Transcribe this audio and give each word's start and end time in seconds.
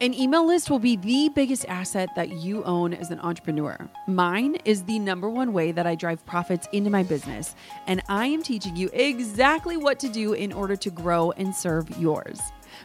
An 0.00 0.14
email 0.14 0.46
list 0.46 0.70
will 0.70 0.78
be 0.78 0.94
the 0.94 1.28
biggest 1.34 1.64
asset 1.66 2.08
that 2.14 2.28
you 2.30 2.62
own 2.62 2.94
as 2.94 3.10
an 3.10 3.18
entrepreneur. 3.18 3.76
Mine 4.06 4.54
is 4.64 4.84
the 4.84 5.00
number 5.00 5.28
one 5.28 5.52
way 5.52 5.72
that 5.72 5.88
I 5.88 5.96
drive 5.96 6.24
profits 6.24 6.68
into 6.72 6.88
my 6.88 7.02
business, 7.02 7.56
and 7.88 8.00
I 8.08 8.26
am 8.26 8.44
teaching 8.44 8.76
you 8.76 8.90
exactly 8.92 9.76
what 9.76 9.98
to 9.98 10.08
do 10.08 10.34
in 10.34 10.52
order 10.52 10.76
to 10.76 10.90
grow 10.90 11.32
and 11.32 11.52
serve 11.52 11.90
yours. 11.98 12.40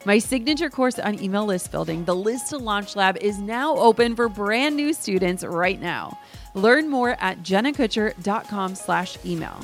My 0.06 0.18
signature 0.18 0.72
course 0.72 0.98
on 0.98 1.22
email 1.22 1.46
list 1.46 1.72
building, 1.72 2.04
the 2.04 2.16
List 2.16 2.50
to 2.50 2.58
Launch 2.58 2.96
Lab, 2.96 3.18
is 3.18 3.38
now 3.38 3.76
open 3.76 4.16
for 4.16 4.28
brand 4.28 4.76
new 4.76 4.92
students 4.92 5.44
right 5.44 5.80
now. 5.80 6.18
Learn 6.56 6.90
more 6.90 7.16
at 7.20 7.44
jennakutcher.com 7.44 8.74
slash 8.74 9.20
email. 9.24 9.60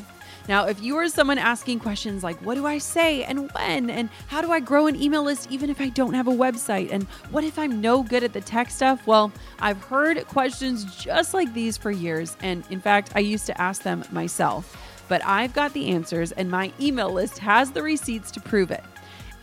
Now, 0.49 0.65
if 0.65 0.81
you 0.81 0.97
are 0.97 1.07
someone 1.07 1.37
asking 1.37 1.79
questions 1.79 2.23
like, 2.23 2.43
what 2.43 2.55
do 2.55 2.65
I 2.65 2.79
say 2.79 3.23
and 3.23 3.51
when? 3.51 3.91
And 3.91 4.09
how 4.25 4.41
do 4.41 4.51
I 4.51 4.59
grow 4.59 4.87
an 4.87 4.99
email 4.99 5.21
list 5.21 5.51
even 5.51 5.69
if 5.69 5.79
I 5.79 5.89
don't 5.89 6.15
have 6.15 6.27
a 6.27 6.31
website? 6.31 6.91
And 6.91 7.03
what 7.29 7.43
if 7.43 7.59
I'm 7.59 7.79
no 7.79 8.01
good 8.01 8.23
at 8.23 8.33
the 8.33 8.41
tech 8.41 8.71
stuff? 8.71 9.05
Well, 9.05 9.31
I've 9.59 9.79
heard 9.83 10.25
questions 10.25 10.95
just 10.95 11.35
like 11.35 11.53
these 11.53 11.77
for 11.77 11.91
years. 11.91 12.35
And 12.41 12.63
in 12.71 12.81
fact, 12.81 13.11
I 13.13 13.19
used 13.19 13.45
to 13.45 13.61
ask 13.61 13.83
them 13.83 14.03
myself. 14.11 14.75
But 15.07 15.23
I've 15.23 15.53
got 15.53 15.73
the 15.73 15.89
answers, 15.89 16.31
and 16.31 16.49
my 16.49 16.73
email 16.81 17.13
list 17.13 17.37
has 17.37 17.71
the 17.71 17.83
receipts 17.83 18.31
to 18.31 18.39
prove 18.39 18.71
it. 18.71 18.83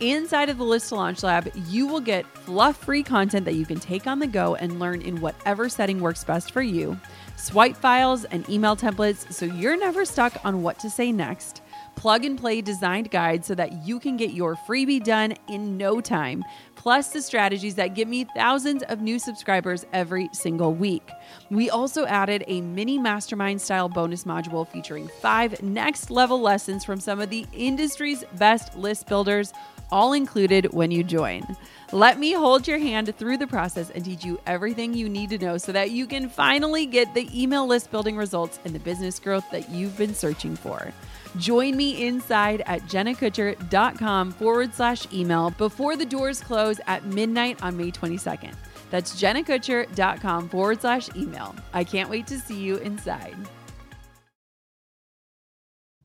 Inside 0.01 0.49
of 0.49 0.57
the 0.57 0.63
List 0.63 0.89
to 0.89 0.95
Launch 0.95 1.23
Lab, 1.23 1.49
you 1.69 1.87
will 1.87 1.99
get 2.01 2.25
fluff 2.27 2.77
free 2.77 3.01
content 3.01 3.45
that 3.45 3.55
you 3.55 3.65
can 3.65 3.79
take 3.79 4.07
on 4.07 4.19
the 4.19 4.27
go 4.27 4.55
and 4.55 4.79
learn 4.79 5.01
in 5.01 5.21
whatever 5.21 5.69
setting 5.69 5.99
works 5.99 6.23
best 6.23 6.51
for 6.51 6.61
you 6.61 6.99
swipe 7.37 7.77
files, 7.77 8.25
and 8.25 8.49
email 8.49 8.75
templates 8.75 9.31
so 9.31 9.45
you're 9.45 9.77
never 9.77 10.03
stuck 10.03 10.33
on 10.43 10.61
what 10.61 10.77
to 10.79 10.89
say 10.89 11.11
next. 11.11 11.61
Plug 11.95 12.25
and 12.25 12.37
play 12.37 12.61
designed 12.61 13.09
guides 13.09 13.47
so 13.47 13.55
that 13.55 13.85
you 13.85 13.99
can 13.99 14.17
get 14.17 14.31
your 14.31 14.55
freebie 14.55 15.03
done 15.03 15.33
in 15.47 15.77
no 15.77 16.01
time, 16.01 16.43
plus 16.87 17.09
the 17.09 17.21
strategies 17.21 17.75
that 17.75 17.95
give 17.95 18.07
me 18.07 18.23
thousands 18.33 18.81
of 18.83 19.01
new 19.01 19.19
subscribers 19.19 19.85
every 19.91 20.29
single 20.31 20.73
week. 20.73 21.11
We 21.49 21.69
also 21.69 22.05
added 22.05 22.45
a 22.47 22.61
mini 22.61 22.97
mastermind 22.97 23.59
style 23.59 23.89
bonus 23.89 24.23
module 24.23 24.65
featuring 24.65 25.09
five 25.19 25.61
next 25.61 26.09
level 26.09 26.39
lessons 26.39 26.85
from 26.85 27.01
some 27.01 27.19
of 27.19 27.29
the 27.29 27.45
industry's 27.51 28.23
best 28.35 28.77
list 28.77 29.05
builders 29.07 29.51
all 29.91 30.13
included 30.13 30.71
when 30.71 30.89
you 30.89 31.03
join. 31.03 31.43
Let 31.91 32.19
me 32.19 32.31
hold 32.31 32.69
your 32.69 32.79
hand 32.79 33.13
through 33.17 33.35
the 33.35 33.47
process 33.47 33.89
and 33.89 34.05
teach 34.05 34.23
you 34.23 34.39
everything 34.47 34.93
you 34.93 35.09
need 35.09 35.29
to 35.31 35.37
know 35.37 35.57
so 35.57 35.73
that 35.73 35.91
you 35.91 36.07
can 36.07 36.29
finally 36.29 36.85
get 36.85 37.13
the 37.13 37.29
email 37.33 37.67
list 37.67 37.91
building 37.91 38.15
results 38.15 38.61
and 38.63 38.73
the 38.73 38.79
business 38.79 39.19
growth 39.19 39.43
that 39.51 39.69
you've 39.69 39.97
been 39.97 40.15
searching 40.15 40.55
for. 40.55 40.93
Join 41.37 41.75
me 41.75 42.07
inside 42.07 42.63
at 42.65 42.83
jennakutcher.com 42.83 44.31
forward 44.31 44.73
slash 44.73 45.07
email 45.13 45.51
before 45.51 45.95
the 45.95 46.05
doors 46.05 46.39
close 46.39 46.79
at 46.87 47.05
midnight 47.05 47.61
on 47.61 47.75
May 47.75 47.91
22nd. 47.91 48.53
That's 48.89 49.21
jennakutcher.com 49.21 50.49
forward 50.49 50.81
slash 50.81 51.09
email. 51.15 51.55
I 51.73 51.83
can't 51.83 52.09
wait 52.09 52.27
to 52.27 52.39
see 52.39 52.57
you 52.57 52.77
inside. 52.77 53.35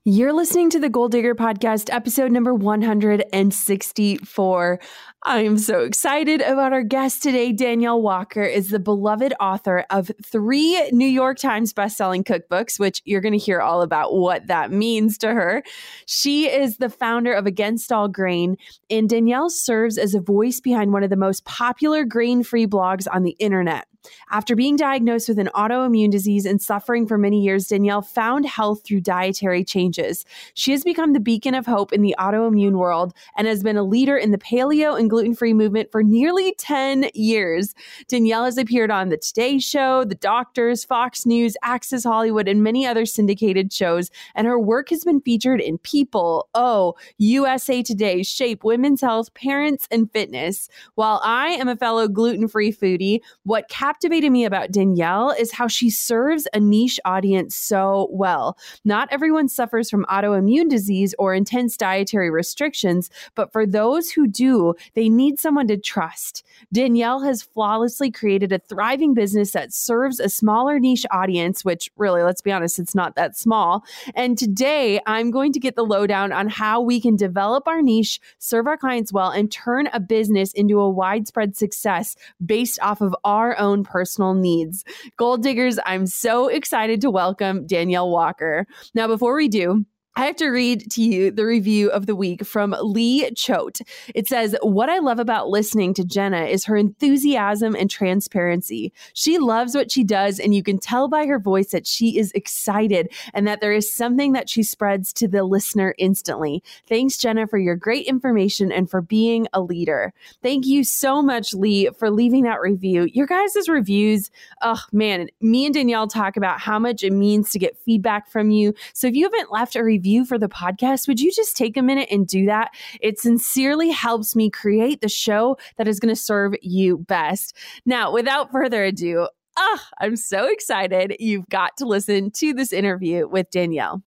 You're 0.04 0.32
listening 0.32 0.68
to 0.70 0.80
the 0.80 0.88
Goal 0.88 1.08
Digger 1.08 1.36
Podcast, 1.36 1.88
episode 1.94 2.32
number 2.32 2.52
164. 2.52 4.80
I 5.22 5.38
am 5.38 5.56
so 5.56 5.84
excited 5.84 6.40
about 6.40 6.72
our 6.72 6.82
guest 6.82 7.22
today. 7.22 7.52
Danielle 7.52 8.02
Walker 8.02 8.42
is 8.42 8.70
the 8.70 8.80
beloved 8.80 9.32
author 9.38 9.84
of 9.90 10.10
three 10.26 10.90
New 10.90 11.06
York 11.06 11.38
Times 11.38 11.72
bestselling 11.72 12.24
cookbooks, 12.24 12.80
which 12.80 13.00
you're 13.04 13.20
going 13.20 13.30
to 13.30 13.38
hear 13.38 13.60
all 13.60 13.80
about 13.80 14.16
what 14.16 14.48
that 14.48 14.72
means 14.72 15.18
to 15.18 15.32
her. 15.32 15.62
She 16.06 16.50
is 16.50 16.78
the 16.78 16.90
founder 16.90 17.32
of 17.32 17.46
Against 17.46 17.92
All 17.92 18.08
Grain, 18.08 18.56
and 18.90 19.08
Danielle 19.08 19.50
serves 19.50 19.98
as 19.98 20.16
a 20.16 20.20
voice 20.20 20.58
behind 20.58 20.92
one 20.92 21.04
of 21.04 21.10
the 21.10 21.16
most 21.16 21.44
popular 21.44 22.04
grain 22.04 22.42
free 22.42 22.66
blogs 22.66 23.06
on 23.08 23.22
the 23.22 23.36
internet. 23.38 23.86
After 24.30 24.56
being 24.56 24.76
diagnosed 24.76 25.28
with 25.28 25.38
an 25.38 25.50
autoimmune 25.54 26.10
disease 26.10 26.46
and 26.46 26.60
suffering 26.60 27.06
for 27.06 27.18
many 27.18 27.42
years, 27.42 27.68
Danielle 27.68 28.02
found 28.02 28.46
health 28.46 28.82
through 28.84 29.00
dietary 29.00 29.64
changes. 29.64 30.24
She 30.54 30.72
has 30.72 30.84
become 30.84 31.12
the 31.12 31.20
beacon 31.20 31.54
of 31.54 31.66
hope 31.66 31.92
in 31.92 32.02
the 32.02 32.14
autoimmune 32.18 32.78
world 32.78 33.14
and 33.36 33.46
has 33.46 33.62
been 33.62 33.76
a 33.76 33.82
leader 33.82 34.16
in 34.16 34.30
the 34.30 34.38
paleo 34.38 34.98
and 34.98 35.10
gluten 35.10 35.34
free 35.34 35.52
movement 35.52 35.90
for 35.92 36.02
nearly 36.02 36.54
10 36.58 37.10
years. 37.14 37.74
Danielle 38.08 38.44
has 38.44 38.58
appeared 38.58 38.90
on 38.90 39.08
The 39.08 39.16
Today 39.16 39.58
Show, 39.58 40.04
The 40.04 40.14
Doctors, 40.14 40.84
Fox 40.84 41.26
News, 41.26 41.56
Access 41.62 42.04
Hollywood, 42.04 42.48
and 42.48 42.62
many 42.62 42.86
other 42.86 43.06
syndicated 43.06 43.72
shows, 43.72 44.10
and 44.34 44.46
her 44.46 44.58
work 44.58 44.88
has 44.90 45.04
been 45.04 45.20
featured 45.20 45.60
in 45.60 45.78
People, 45.78 46.48
Oh, 46.54 46.94
USA 47.18 47.82
Today, 47.82 48.22
Shape, 48.22 48.64
Women's 48.64 49.00
Health, 49.00 49.32
Parents, 49.34 49.86
and 49.90 50.10
Fitness. 50.12 50.68
While 50.94 51.20
I 51.22 51.48
am 51.48 51.68
a 51.68 51.76
fellow 51.76 52.08
gluten 52.08 52.48
free 52.48 52.72
foodie, 52.72 53.20
what 53.44 53.68
captivated 53.92 54.32
me 54.32 54.46
about 54.46 54.72
Danielle 54.72 55.34
is 55.38 55.52
how 55.52 55.68
she 55.68 55.90
serves 55.90 56.48
a 56.54 56.58
niche 56.58 56.98
audience 57.04 57.54
so 57.54 58.08
well. 58.10 58.56
Not 58.86 59.06
everyone 59.10 59.48
suffers 59.48 59.90
from 59.90 60.06
autoimmune 60.06 60.70
disease 60.70 61.14
or 61.18 61.34
intense 61.34 61.76
dietary 61.76 62.30
restrictions, 62.30 63.10
but 63.34 63.52
for 63.52 63.66
those 63.66 64.10
who 64.10 64.26
do, 64.26 64.72
they 64.94 65.10
need 65.10 65.38
someone 65.38 65.68
to 65.68 65.76
trust. 65.76 66.42
Danielle 66.72 67.20
has 67.20 67.42
flawlessly 67.42 68.10
created 68.10 68.50
a 68.50 68.60
thriving 68.60 69.12
business 69.12 69.50
that 69.50 69.74
serves 69.74 70.20
a 70.20 70.30
smaller 70.30 70.78
niche 70.78 71.04
audience, 71.10 71.62
which 71.62 71.90
really, 71.98 72.22
let's 72.22 72.40
be 72.40 72.50
honest, 72.50 72.78
it's 72.78 72.94
not 72.94 73.14
that 73.16 73.36
small. 73.36 73.84
And 74.14 74.38
today 74.38 75.00
I'm 75.04 75.30
going 75.30 75.52
to 75.52 75.60
get 75.60 75.76
the 75.76 75.84
lowdown 75.84 76.32
on 76.32 76.48
how 76.48 76.80
we 76.80 76.98
can 76.98 77.14
develop 77.14 77.68
our 77.68 77.82
niche, 77.82 78.20
serve 78.38 78.66
our 78.66 78.78
clients 78.78 79.12
well, 79.12 79.28
and 79.28 79.52
turn 79.52 79.90
a 79.92 80.00
business 80.00 80.50
into 80.54 80.80
a 80.80 80.88
widespread 80.88 81.58
success 81.58 82.16
based 82.46 82.80
off 82.80 83.02
of 83.02 83.14
our 83.22 83.54
own 83.58 83.81
personal 83.84 84.34
needs. 84.34 84.84
Goal 85.16 85.36
diggers, 85.36 85.78
I'm 85.86 86.06
so 86.06 86.48
excited 86.48 87.00
to 87.00 87.10
welcome 87.10 87.66
Danielle 87.66 88.10
Walker. 88.10 88.66
Now, 88.94 89.06
before 89.06 89.34
we 89.34 89.48
do, 89.48 89.84
I 90.14 90.26
have 90.26 90.36
to 90.36 90.50
read 90.50 90.90
to 90.90 91.02
you 91.02 91.30
the 91.30 91.46
review 91.46 91.90
of 91.90 92.04
the 92.04 92.14
week 92.14 92.44
from 92.44 92.76
Lee 92.82 93.30
Choate. 93.30 93.80
It 94.14 94.28
says, 94.28 94.54
What 94.60 94.90
I 94.90 94.98
love 94.98 95.18
about 95.18 95.48
listening 95.48 95.94
to 95.94 96.04
Jenna 96.04 96.44
is 96.44 96.66
her 96.66 96.76
enthusiasm 96.76 97.74
and 97.74 97.88
transparency. 97.88 98.92
She 99.14 99.38
loves 99.38 99.74
what 99.74 99.90
she 99.90 100.04
does, 100.04 100.38
and 100.38 100.54
you 100.54 100.62
can 100.62 100.78
tell 100.78 101.08
by 101.08 101.24
her 101.24 101.38
voice 101.38 101.70
that 101.70 101.86
she 101.86 102.18
is 102.18 102.30
excited 102.32 103.10
and 103.32 103.46
that 103.46 103.62
there 103.62 103.72
is 103.72 103.90
something 103.90 104.32
that 104.32 104.50
she 104.50 104.62
spreads 104.62 105.14
to 105.14 105.26
the 105.26 105.44
listener 105.44 105.94
instantly. 105.96 106.62
Thanks, 106.86 107.16
Jenna, 107.16 107.46
for 107.46 107.56
your 107.56 107.76
great 107.76 108.06
information 108.06 108.70
and 108.70 108.90
for 108.90 109.00
being 109.00 109.48
a 109.54 109.62
leader. 109.62 110.12
Thank 110.42 110.66
you 110.66 110.84
so 110.84 111.22
much, 111.22 111.54
Lee, 111.54 111.88
for 111.98 112.10
leaving 112.10 112.42
that 112.42 112.60
review. 112.60 113.08
Your 113.14 113.26
guys' 113.26 113.66
reviews, 113.66 114.30
oh 114.60 114.82
man, 114.92 115.28
me 115.40 115.64
and 115.64 115.74
Danielle 115.74 116.06
talk 116.06 116.36
about 116.36 116.60
how 116.60 116.78
much 116.78 117.02
it 117.02 117.14
means 117.14 117.48
to 117.52 117.58
get 117.58 117.78
feedback 117.78 118.28
from 118.30 118.50
you. 118.50 118.74
So 118.92 119.06
if 119.06 119.14
you 119.14 119.24
haven't 119.24 119.50
left 119.50 119.74
a 119.74 119.82
review, 119.82 120.01
review 120.02 120.24
for 120.24 120.36
the 120.36 120.48
podcast, 120.48 121.06
would 121.06 121.20
you 121.20 121.30
just 121.30 121.56
take 121.56 121.76
a 121.76 121.82
minute 121.82 122.08
and 122.10 122.26
do 122.26 122.46
that? 122.46 122.70
It 123.00 123.20
sincerely 123.20 123.90
helps 123.90 124.34
me 124.34 124.50
create 124.50 125.00
the 125.00 125.08
show 125.08 125.56
that 125.76 125.86
is 125.86 126.00
going 126.00 126.12
to 126.12 126.20
serve 126.20 126.54
you 126.60 126.98
best. 126.98 127.56
Now, 127.86 128.12
without 128.12 128.50
further 128.50 128.82
ado, 128.82 129.28
ah, 129.56 129.88
I'm 130.00 130.16
so 130.16 130.46
excited. 130.46 131.14
You've 131.20 131.48
got 131.48 131.76
to 131.76 131.86
listen 131.86 132.32
to 132.32 132.52
this 132.52 132.72
interview 132.72 133.28
with 133.28 133.48
Danielle. 133.52 134.02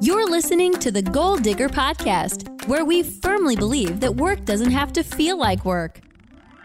You're 0.00 0.30
listening 0.30 0.74
to 0.74 0.92
the 0.92 1.02
Goal 1.02 1.36
Digger 1.36 1.68
Podcast, 1.68 2.68
where 2.68 2.84
we 2.84 3.02
firmly 3.02 3.56
believe 3.56 3.98
that 3.98 4.14
work 4.14 4.44
doesn't 4.44 4.70
have 4.70 4.92
to 4.92 5.02
feel 5.02 5.36
like 5.36 5.64
work. 5.64 6.00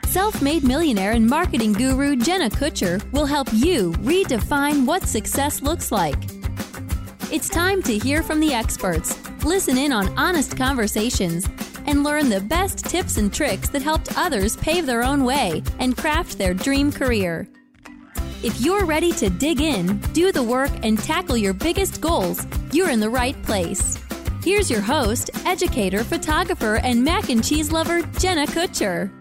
Self 0.06 0.44
made 0.44 0.64
millionaire 0.64 1.14
and 1.14 1.28
marketing 1.28 1.74
guru 1.74 2.16
Jenna 2.18 2.52
Kutcher 2.52 3.02
will 3.14 3.26
help 3.26 3.52
you 3.52 3.94
redefine 3.94 4.86
what 4.86 5.02
success 5.08 5.64
looks 5.64 5.92
like. 5.92 6.43
It's 7.34 7.50
time 7.50 7.82
to 7.82 7.98
hear 7.98 8.22
from 8.22 8.40
the 8.40 8.54
experts, 8.54 9.18
listen 9.44 9.76
in 9.76 9.92
on 9.92 10.16
honest 10.20 10.56
conversations, 10.56 11.50
and 11.88 12.04
learn 12.04 12.30
the 12.30 12.42
best 12.42 12.86
tips 12.86 13.18
and 13.18 13.34
tricks 13.34 13.70
that 13.70 13.82
helped 13.82 14.16
others 14.16 14.56
pave 14.58 14.86
their 14.86 15.02
own 15.02 15.24
way 15.24 15.64
and 15.80 15.98
craft 15.98 16.38
their 16.38 16.54
dream 16.54 16.92
career. 16.92 17.48
If 18.44 18.62
you're 18.62 18.86
ready 18.86 19.12
to 19.14 19.32
dig 19.32 19.62
in, 19.62 19.98
do 20.14 20.32
the 20.32 20.44
work, 20.44 20.70
and 20.84 21.00
tackle 21.00 21.36
your 21.36 21.54
biggest 21.54 22.02
goals, 22.02 22.46
you're 22.72 22.92
in 22.92 23.00
the 23.00 23.10
right 23.10 23.42
place. 23.42 23.98
Here's 24.44 24.70
your 24.70 24.82
host, 24.82 25.32
educator, 25.44 26.04
photographer, 26.04 26.76
and 26.84 27.04
mac 27.04 27.30
and 27.30 27.44
cheese 27.44 27.72
lover, 27.72 28.04
Jenna 28.20 28.46
Kutcher. 28.46 29.12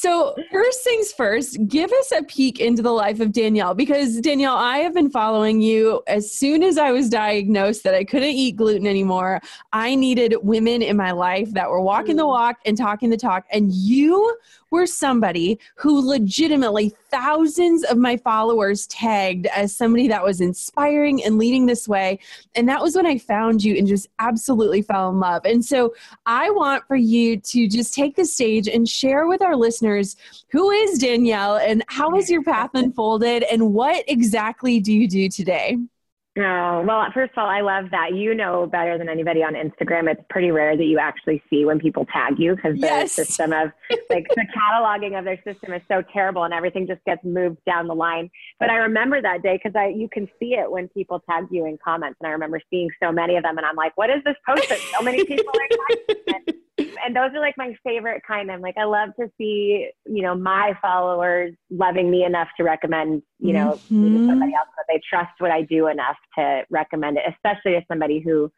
So, 0.00 0.34
first 0.50 0.82
things 0.82 1.12
first, 1.12 1.58
give 1.68 1.92
us 1.92 2.10
a 2.10 2.22
peek 2.22 2.58
into 2.58 2.80
the 2.80 2.90
life 2.90 3.20
of 3.20 3.32
Danielle 3.32 3.74
because 3.74 4.18
Danielle, 4.22 4.56
I 4.56 4.78
have 4.78 4.94
been 4.94 5.10
following 5.10 5.60
you 5.60 6.02
as 6.06 6.32
soon 6.32 6.62
as 6.62 6.78
I 6.78 6.90
was 6.90 7.10
diagnosed 7.10 7.84
that 7.84 7.94
I 7.94 8.04
couldn't 8.04 8.30
eat 8.30 8.56
gluten 8.56 8.86
anymore. 8.86 9.42
I 9.74 9.94
needed 9.94 10.36
women 10.40 10.80
in 10.80 10.96
my 10.96 11.10
life 11.10 11.52
that 11.52 11.68
were 11.68 11.82
walking 11.82 12.16
the 12.16 12.22
mm. 12.22 12.28
walk 12.28 12.60
and 12.64 12.78
talking 12.78 13.10
the 13.10 13.18
talk. 13.18 13.44
And 13.52 13.74
you 13.74 14.38
were 14.70 14.86
somebody 14.86 15.58
who 15.76 16.00
legitimately 16.00 16.92
thousands 17.10 17.84
of 17.84 17.98
my 17.98 18.16
followers 18.16 18.86
tagged 18.86 19.46
as 19.46 19.74
somebody 19.74 20.08
that 20.08 20.24
was 20.24 20.40
inspiring 20.40 21.22
and 21.24 21.38
leading 21.38 21.66
this 21.66 21.88
way. 21.88 22.18
And 22.54 22.68
that 22.68 22.82
was 22.82 22.96
when 22.96 23.06
I 23.06 23.18
found 23.18 23.62
you 23.62 23.76
and 23.76 23.86
just 23.86 24.08
absolutely 24.18 24.82
fell 24.82 25.10
in 25.10 25.20
love. 25.20 25.44
And 25.44 25.64
so 25.64 25.94
I 26.26 26.50
want 26.50 26.86
for 26.86 26.96
you 26.96 27.38
to 27.38 27.68
just 27.68 27.94
take 27.94 28.16
the 28.16 28.24
stage 28.24 28.68
and 28.68 28.88
share 28.88 29.26
with 29.26 29.42
our 29.42 29.56
listeners 29.56 30.16
who 30.50 30.70
is 30.70 30.98
Danielle 30.98 31.56
and 31.56 31.84
how 31.88 32.14
has 32.14 32.30
your 32.30 32.42
path 32.42 32.70
unfolded 32.74 33.44
and 33.44 33.72
what 33.72 34.04
exactly 34.08 34.80
do 34.80 34.92
you 34.92 35.08
do 35.08 35.28
today? 35.28 35.76
Oh, 36.42 36.82
well, 36.86 37.04
first 37.12 37.32
of 37.32 37.38
all, 37.38 37.46
I 37.46 37.60
love 37.60 37.90
that. 37.90 38.14
You 38.14 38.34
know 38.34 38.66
better 38.66 38.96
than 38.96 39.10
anybody 39.10 39.42
on 39.42 39.54
Instagram. 39.54 40.10
It's 40.10 40.22
pretty 40.30 40.50
rare 40.50 40.74
that 40.74 40.84
you 40.84 40.98
actually 40.98 41.42
see 41.50 41.66
when 41.66 41.78
people 41.78 42.06
tag 42.06 42.38
you 42.38 42.56
because 42.56 42.78
yes. 42.78 43.14
the 43.14 43.24
system 43.24 43.52
of 43.52 43.70
like 44.08 44.26
the 44.28 44.46
cataloging 44.56 45.18
of 45.18 45.26
their 45.26 45.38
system 45.44 45.74
is 45.74 45.82
so 45.86 46.02
terrible 46.12 46.44
and 46.44 46.54
everything 46.54 46.86
just 46.86 47.04
gets 47.04 47.22
moved 47.24 47.58
down 47.66 47.88
the 47.88 47.94
line. 47.94 48.30
But 48.58 48.70
I 48.70 48.76
remember 48.76 49.20
that 49.20 49.42
day 49.42 49.60
because 49.62 49.76
I 49.76 49.88
you 49.88 50.08
can 50.08 50.28
see 50.38 50.54
it 50.54 50.70
when 50.70 50.88
people 50.88 51.20
tag 51.28 51.44
you 51.50 51.66
in 51.66 51.78
comments. 51.84 52.16
And 52.20 52.28
I 52.28 52.30
remember 52.30 52.60
seeing 52.70 52.88
so 53.02 53.12
many 53.12 53.36
of 53.36 53.42
them 53.42 53.58
and 53.58 53.66
I'm 53.66 53.76
like, 53.76 53.96
what 53.98 54.08
is 54.08 54.22
this 54.24 54.36
post 54.48 54.68
that 54.70 54.78
so 54.78 55.02
many 55.02 55.24
people 55.24 55.52
are 55.54 56.14
tagging? 56.26 56.49
And 57.04 57.14
those 57.14 57.30
are 57.34 57.40
like 57.40 57.54
my 57.56 57.74
favorite 57.84 58.22
kind. 58.26 58.50
I'm 58.50 58.60
like, 58.60 58.76
I 58.76 58.84
love 58.84 59.10
to 59.18 59.28
see, 59.38 59.88
you 60.06 60.22
know, 60.22 60.34
my 60.34 60.72
followers 60.80 61.54
loving 61.70 62.10
me 62.10 62.24
enough 62.24 62.48
to 62.56 62.64
recommend, 62.64 63.22
you 63.38 63.52
know, 63.52 63.72
mm-hmm. 63.72 64.28
somebody 64.28 64.52
else 64.54 64.68
that 64.76 64.84
they 64.88 65.00
trust 65.08 65.32
what 65.38 65.50
I 65.50 65.62
do 65.62 65.88
enough 65.88 66.16
to 66.38 66.62
recommend 66.70 67.18
it, 67.18 67.24
especially 67.28 67.76
as 67.76 67.82
somebody 67.88 68.20
who 68.20 68.50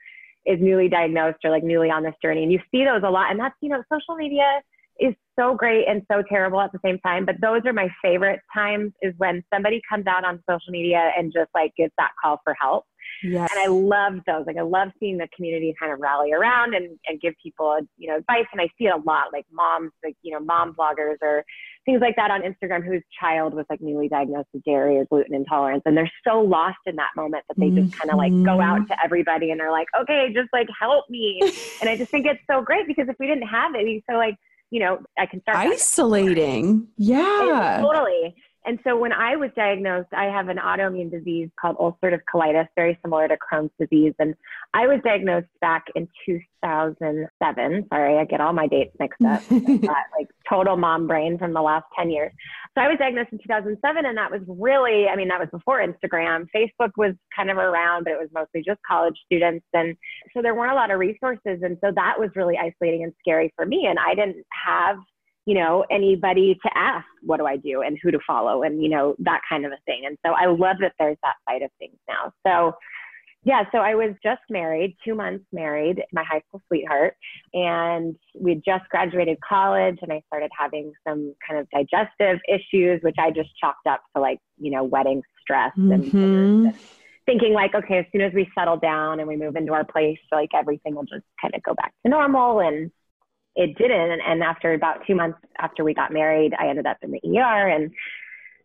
is 0.47 0.59
newly 0.61 0.89
diagnosed 0.89 1.39
or 1.45 1.51
like 1.51 1.63
newly 1.65 1.91
on 1.91 2.03
this 2.03 2.15
journey. 2.23 2.43
And 2.43 2.53
you 2.53 2.61
see 2.71 2.85
those 2.85 3.03
a 3.05 3.11
lot. 3.11 3.31
And 3.31 3.39
that's, 3.39 3.55
you 3.61 3.69
know, 3.69 3.83
social 3.93 4.17
media 4.17 4.61
is 5.01 5.15
so 5.39 5.55
great 5.55 5.87
and 5.89 6.03
so 6.11 6.23
terrible 6.29 6.61
at 6.61 6.73
the 6.73 6.79
same 6.85 6.99
time. 6.99 7.25
But 7.25 7.37
those 7.41 7.63
are 7.65 7.73
my 7.73 7.89
favorite 8.03 8.41
times 8.55 8.93
is 9.03 9.15
when 9.19 9.43
somebody 9.53 9.81
comes 9.89 10.07
out 10.07 10.25
on 10.25 10.43
social 10.49 10.71
media 10.71 11.11
and 11.17 11.33
just 11.33 11.51
like 11.55 11.73
gives 11.77 11.93
that 11.99 12.11
call 12.23 12.41
for 12.45 12.55
help. 12.61 12.85
Yes. 13.23 13.51
And 13.53 13.61
I 13.61 13.67
love 13.67 14.21
those. 14.27 14.47
Like 14.47 14.57
I 14.57 14.63
love 14.63 14.89
seeing 14.99 15.19
the 15.19 15.29
community 15.35 15.75
kind 15.79 15.93
of 15.93 16.01
rally 16.01 16.33
around 16.33 16.75
and, 16.75 16.99
and 17.07 17.21
give 17.21 17.35
people, 17.43 17.79
you 17.97 18.09
know, 18.09 18.17
advice. 18.17 18.47
And 18.53 18.61
I 18.61 18.69
see 18.79 18.87
it 18.87 18.95
a 18.95 18.99
lot, 18.99 19.33
like 19.33 19.47
moms, 19.53 19.93
like, 20.05 20.17
you 20.23 20.33
know, 20.33 20.41
mom 20.41 20.75
bloggers 20.75 21.17
or 21.23 21.45
things 21.85 22.01
like 22.01 22.17
that 22.17 22.31
on 22.31 22.43
Instagram 22.43 22.85
whose 22.85 23.03
child 23.19 23.55
was 23.55 23.65
like 23.71 23.81
newly 23.81 24.09
diagnosed 24.09 24.49
with 24.53 24.63
dairy 24.65 24.99
or 24.99 25.05
gluten 25.07 25.35
intolerance. 25.35 25.83
And 25.87 25.97
they're 25.97 26.11
so 26.27 26.41
lost 26.41 26.79
in 26.87 26.97
that 26.97 27.11
moment 27.17 27.45
that 27.49 27.59
they 27.59 27.71
just 27.71 27.91
mm-hmm. 27.91 27.99
kind 27.99 28.11
of 28.11 28.17
like 28.17 28.33
go 28.45 28.61
out 28.61 28.87
to 28.89 28.97
everybody 29.05 29.51
and 29.51 29.61
they're 29.61 29.73
like, 29.73 29.89
okay, 30.01 30.33
just 30.35 30.49
like 30.53 30.69
help 30.79 31.05
me. 31.09 31.41
and 31.81 31.89
I 31.89 31.97
just 31.97 32.11
think 32.11 32.27
it's 32.27 32.43
so 32.51 32.63
great 32.63 32.87
because 32.87 33.09
if 33.09 33.17
we 33.19 33.27
didn't 33.27 33.49
have 33.49 33.73
it, 33.75 34.05
so 34.09 34.17
like, 34.17 34.37
you 34.71 34.81
know, 34.81 34.99
I 35.19 35.27
can 35.27 35.41
start 35.43 35.59
isolating. 35.59 36.89
Yeah. 36.97 37.81
totally. 37.83 38.35
And 38.65 38.79
so 38.85 38.97
when 38.97 39.13
I 39.13 39.37
was 39.37 39.51
diagnosed, 39.57 40.09
I 40.13 40.27
have 40.27 40.49
an 40.49 40.59
autoimmune 40.59 41.11
disease 41.11 41.49
called 41.61 41.77
ulcerative 41.79 42.21
colitis, 42.33 42.69
very 42.77 42.99
similar 43.03 43.27
to 43.27 43.37
Crohn's 43.37 43.73
disease. 43.79 44.15
And 44.19 44.35
I 44.73 44.87
was 44.87 45.01
diagnosed 45.05 45.49
back 45.61 45.87
in 45.97 46.09
2007. 46.25 47.87
Sorry, 47.89 48.19
I 48.19 48.25
get 48.25 48.41
all 48.41 48.53
my 48.53 48.69
dates 48.69 48.95
mixed 49.01 49.23
up. 49.23 49.43
like 49.51 50.29
total 50.49 50.77
mom 50.77 51.09
brain 51.09 51.39
from 51.39 51.53
the 51.53 51.61
last 51.61 51.87
10 51.99 52.11
years. 52.11 52.33
So 52.77 52.83
I 52.83 52.89
was 52.89 52.99
diagnosed 52.99 53.31
in 53.33 53.39
2007, 53.39 54.07
and 54.07 54.17
that 54.17 54.31
was 54.31 54.41
really, 54.47 55.09
I 55.09 55.17
mean, 55.17 55.29
that 55.29 55.41
was 55.41 55.49
before 55.51 55.85
Instagram. 55.85 56.47
Facebook 56.55 56.93
was 56.97 57.15
kind 57.35 57.51
of 57.51 57.59
around, 57.59 58.05
but 58.05 58.13
it 58.13 58.19
was 58.19 58.29
mostly 58.33 58.63
just 58.65 58.81
college 58.87 59.17
students. 59.27 59.67
And 59.75 59.97
so 60.35 60.41
there 60.41 60.55
weren't 60.55 60.73
a 60.73 60.77
lot 60.77 60.91
of 60.91 60.99
resources. 61.01 61.61
And 61.63 61.77
so 61.85 61.91
that 61.95 62.15
was 62.19 62.31
really 62.37 62.57
isolating 62.57 63.03
and 63.03 63.13
scary 63.21 63.53
for 63.57 63.67
me. 63.67 63.87
And 63.87 63.99
I 63.99 64.15
didn't 64.15 64.45
have 64.65 64.99
you 65.47 65.55
know, 65.55 65.85
anybody 65.91 66.59
to 66.63 66.71
ask, 66.75 67.07
what 67.23 67.39
do 67.39 67.47
I 67.47 67.57
do 67.57 67.83
and 67.83 67.99
who 68.03 68.11
to 68.11 68.19
follow 68.27 68.63
and, 68.63 68.83
you 68.83 68.89
know, 68.89 69.17
that 69.21 69.41
kind 69.49 69.67
of 69.67 69.73
a 69.73 69.79
thing. 69.87 70.03
And 70.07 70.17
so 70.25 70.33
I 70.33 70.47
love 70.47 70.77
that 70.81 70.93
there's 70.99 71.17
that 71.23 71.35
side 71.49 71.63
of 71.63 71.71
things 71.79 71.97
now. 72.09 72.33
So, 72.47 72.77
yeah, 73.45 73.65
so 73.73 73.79
I 73.79 73.97
was 73.97 74.15
just 74.23 74.43
married, 74.51 74.97
two 75.05 75.17
months 75.17 75.45
married, 75.53 76.01
my 76.13 76.23
high 76.23 76.43
school 76.47 76.61
sweetheart, 76.69 77.17
and 77.53 78.15
we 78.39 78.53
had 78.53 78.63
just 78.65 78.89
graduated 78.89 79.39
college 79.41 79.99
and 80.01 80.13
I 80.13 80.23
started 80.29 80.51
having 80.57 80.93
some 81.07 81.35
kind 81.47 81.59
of 81.59 81.69
digestive 81.71 82.39
issues, 82.49 83.01
which 83.03 83.17
I 83.19 83.33
just 83.33 83.51
chalked 83.61 83.89
up 83.89 84.01
to 84.15 84.23
like, 84.23 84.39
you 84.59 84.71
know, 84.71 84.85
wedding 84.85 85.23
stress 85.41 85.73
mm-hmm. 85.77 85.91
and, 85.91 86.67
and 86.67 86.75
thinking 87.27 87.53
like, 87.53 87.75
okay, 87.75 87.99
as 87.99 88.07
soon 88.13 88.21
as 88.21 88.33
we 88.33 88.49
settle 88.57 88.77
down 88.77 89.19
and 89.19 89.29
we 89.29 89.37
move 89.37 89.57
into 89.57 89.73
our 89.73 89.85
place, 89.85 90.19
like 90.31 90.51
everything 90.55 90.95
will 90.95 91.03
just 91.05 91.25
kind 91.41 91.53
of 91.53 91.63
go 91.65 91.75
back 91.75 91.93
to 92.05 92.11
normal 92.11 92.61
and 92.61 92.93
it 93.55 93.77
didn't. 93.77 94.21
And 94.21 94.43
after 94.43 94.73
about 94.73 95.07
two 95.07 95.15
months 95.15 95.39
after 95.59 95.85
we 95.85 95.95
got 95.95 96.13
married, 96.13 96.53
I 96.59 96.69
ended 96.69 96.87
up 96.87 96.99
in 97.03 97.11
the 97.11 97.39
ER 97.39 97.69
and 97.69 97.91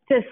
just 0.09 0.27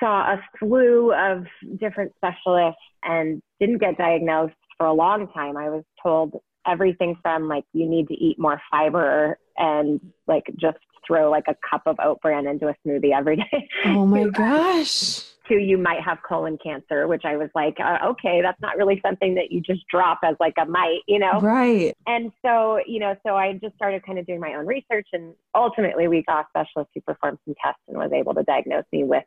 saw 0.00 0.32
a 0.32 0.42
slew 0.58 1.12
of 1.12 1.44
different 1.78 2.12
specialists 2.16 2.80
and 3.02 3.40
didn't 3.60 3.78
get 3.78 3.96
diagnosed 3.96 4.54
for 4.76 4.86
a 4.86 4.92
long 4.92 5.28
time. 5.28 5.56
I 5.56 5.70
was 5.70 5.84
told 6.02 6.34
everything 6.66 7.16
from 7.22 7.46
like 7.46 7.64
you 7.72 7.88
need 7.88 8.08
to 8.08 8.14
eat 8.14 8.38
more 8.38 8.60
fiber 8.70 9.38
and 9.56 10.00
like 10.26 10.44
just 10.58 10.78
throw 11.06 11.30
like 11.30 11.44
a 11.46 11.54
cup 11.70 11.82
of 11.86 11.96
oat 12.02 12.20
bran 12.22 12.46
into 12.46 12.66
a 12.66 12.74
smoothie 12.84 13.16
every 13.16 13.36
day. 13.36 13.68
Oh 13.84 14.06
my 14.06 14.24
gosh 14.32 15.33
to 15.48 15.54
you 15.54 15.76
might 15.78 16.00
have 16.00 16.18
colon 16.26 16.58
cancer, 16.62 17.06
which 17.06 17.22
I 17.24 17.36
was 17.36 17.50
like, 17.54 17.76
uh, 17.78 17.98
okay, 18.08 18.40
that's 18.42 18.60
not 18.60 18.76
really 18.76 19.00
something 19.04 19.34
that 19.34 19.50
you 19.50 19.60
just 19.60 19.82
drop 19.90 20.20
as 20.24 20.36
like 20.40 20.54
a 20.58 20.64
might, 20.64 21.00
you 21.06 21.18
know? 21.18 21.40
Right. 21.40 21.94
And 22.06 22.32
so, 22.44 22.80
you 22.86 23.00
know, 23.00 23.14
so 23.26 23.36
I 23.36 23.54
just 23.62 23.74
started 23.74 24.04
kind 24.04 24.18
of 24.18 24.26
doing 24.26 24.40
my 24.40 24.54
own 24.54 24.66
research 24.66 25.08
and 25.12 25.34
ultimately 25.54 26.08
we 26.08 26.22
got 26.26 26.46
a 26.46 26.48
specialist 26.48 26.90
who 26.94 27.00
performed 27.02 27.38
some 27.44 27.54
tests 27.62 27.82
and 27.88 27.98
was 27.98 28.12
able 28.12 28.34
to 28.34 28.42
diagnose 28.44 28.84
me 28.92 29.04
with 29.04 29.24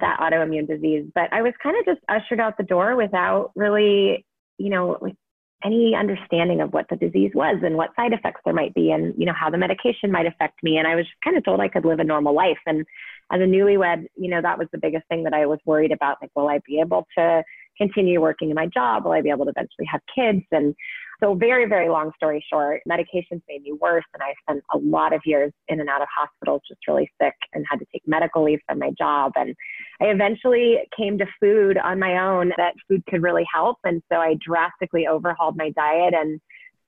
that 0.00 0.18
autoimmune 0.20 0.66
disease. 0.66 1.06
But 1.14 1.32
I 1.32 1.42
was 1.42 1.52
kind 1.62 1.76
of 1.78 1.84
just 1.84 2.00
ushered 2.08 2.40
out 2.40 2.56
the 2.56 2.64
door 2.64 2.96
without 2.96 3.52
really, 3.54 4.26
you 4.58 4.70
know, 4.70 4.98
any 5.64 5.94
understanding 5.94 6.60
of 6.60 6.72
what 6.72 6.86
the 6.90 6.96
disease 6.96 7.32
was 7.34 7.56
and 7.62 7.76
what 7.76 7.90
side 7.96 8.12
effects 8.12 8.40
there 8.44 8.54
might 8.54 8.74
be 8.74 8.90
and 8.90 9.14
you 9.16 9.26
know 9.26 9.32
how 9.38 9.48
the 9.50 9.58
medication 9.58 10.10
might 10.10 10.26
affect 10.26 10.62
me 10.62 10.76
and 10.76 10.86
i 10.86 10.94
was 10.94 11.06
kind 11.22 11.36
of 11.36 11.44
told 11.44 11.60
i 11.60 11.68
could 11.68 11.84
live 11.84 12.00
a 12.00 12.04
normal 12.04 12.34
life 12.34 12.58
and 12.66 12.84
as 13.32 13.40
a 13.40 13.44
newlywed, 13.44 14.06
you 14.14 14.28
know, 14.28 14.42
that 14.42 14.58
was 14.58 14.68
the 14.72 14.78
biggest 14.78 15.06
thing 15.08 15.24
that 15.24 15.32
I 15.32 15.46
was 15.46 15.58
worried 15.64 15.90
about. 15.90 16.18
Like, 16.20 16.30
will 16.36 16.48
I 16.48 16.60
be 16.66 16.80
able 16.80 17.06
to 17.16 17.42
continue 17.78 18.20
working 18.20 18.50
in 18.50 18.54
my 18.54 18.66
job? 18.66 19.04
Will 19.04 19.12
I 19.12 19.22
be 19.22 19.30
able 19.30 19.46
to 19.46 19.52
eventually 19.56 19.86
have 19.90 20.02
kids? 20.14 20.44
And 20.52 20.74
so, 21.22 21.34
very, 21.34 21.66
very 21.66 21.88
long 21.88 22.12
story 22.16 22.44
short, 22.52 22.82
medications 22.88 23.40
made 23.48 23.62
me 23.62 23.72
worse. 23.80 24.04
And 24.12 24.22
I 24.22 24.34
spent 24.42 24.62
a 24.74 24.78
lot 24.78 25.14
of 25.14 25.22
years 25.24 25.50
in 25.68 25.80
and 25.80 25.88
out 25.88 26.02
of 26.02 26.08
hospitals, 26.14 26.60
just 26.68 26.80
really 26.86 27.10
sick 27.20 27.34
and 27.54 27.64
had 27.70 27.78
to 27.78 27.86
take 27.90 28.02
medical 28.06 28.44
leave 28.44 28.60
from 28.68 28.78
my 28.78 28.90
job. 28.98 29.32
And 29.36 29.54
I 30.02 30.06
eventually 30.06 30.78
came 30.96 31.16
to 31.18 31.26
food 31.40 31.78
on 31.78 31.98
my 31.98 32.18
own 32.18 32.52
that 32.56 32.74
food 32.88 33.04
could 33.08 33.22
really 33.22 33.46
help. 33.52 33.78
And 33.84 34.02
so 34.10 34.18
I 34.18 34.36
drastically 34.44 35.06
overhauled 35.06 35.56
my 35.56 35.70
diet 35.70 36.14
and 36.14 36.40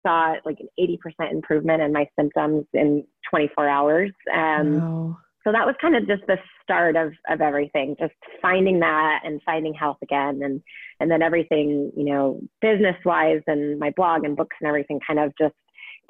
saw 0.05 0.34
like 0.44 0.58
an 0.61 0.69
80% 0.78 1.31
improvement 1.31 1.81
in 1.81 1.93
my 1.93 2.06
symptoms 2.19 2.66
in 2.75 3.05
24 3.31 3.69
hours. 3.69 4.11
Um, 4.34 4.81
wow 4.81 5.19
so 5.44 5.53
that 5.53 5.67
was 5.67 5.74
kind 5.81 5.94
of 5.94 6.06
just 6.06 6.27
the 6.27 6.38
start 6.62 6.96
of, 6.96 7.12
of 7.29 7.41
everything 7.41 7.94
just 8.00 8.15
finding 8.41 8.81
that 8.81 9.20
and 9.24 9.41
finding 9.44 9.74
health 9.74 9.98
again 10.03 10.41
and 10.43 10.62
and 11.00 11.10
then 11.10 11.22
everything 11.22 11.93
you 11.96 12.05
know 12.05 12.41
business 12.60 12.96
wise 13.05 13.43
and 13.46 13.79
my 13.79 13.91
blog 13.94 14.24
and 14.24 14.36
books 14.36 14.56
and 14.60 14.69
everything 14.69 14.98
kind 15.06 15.20
of 15.20 15.32
just 15.38 15.55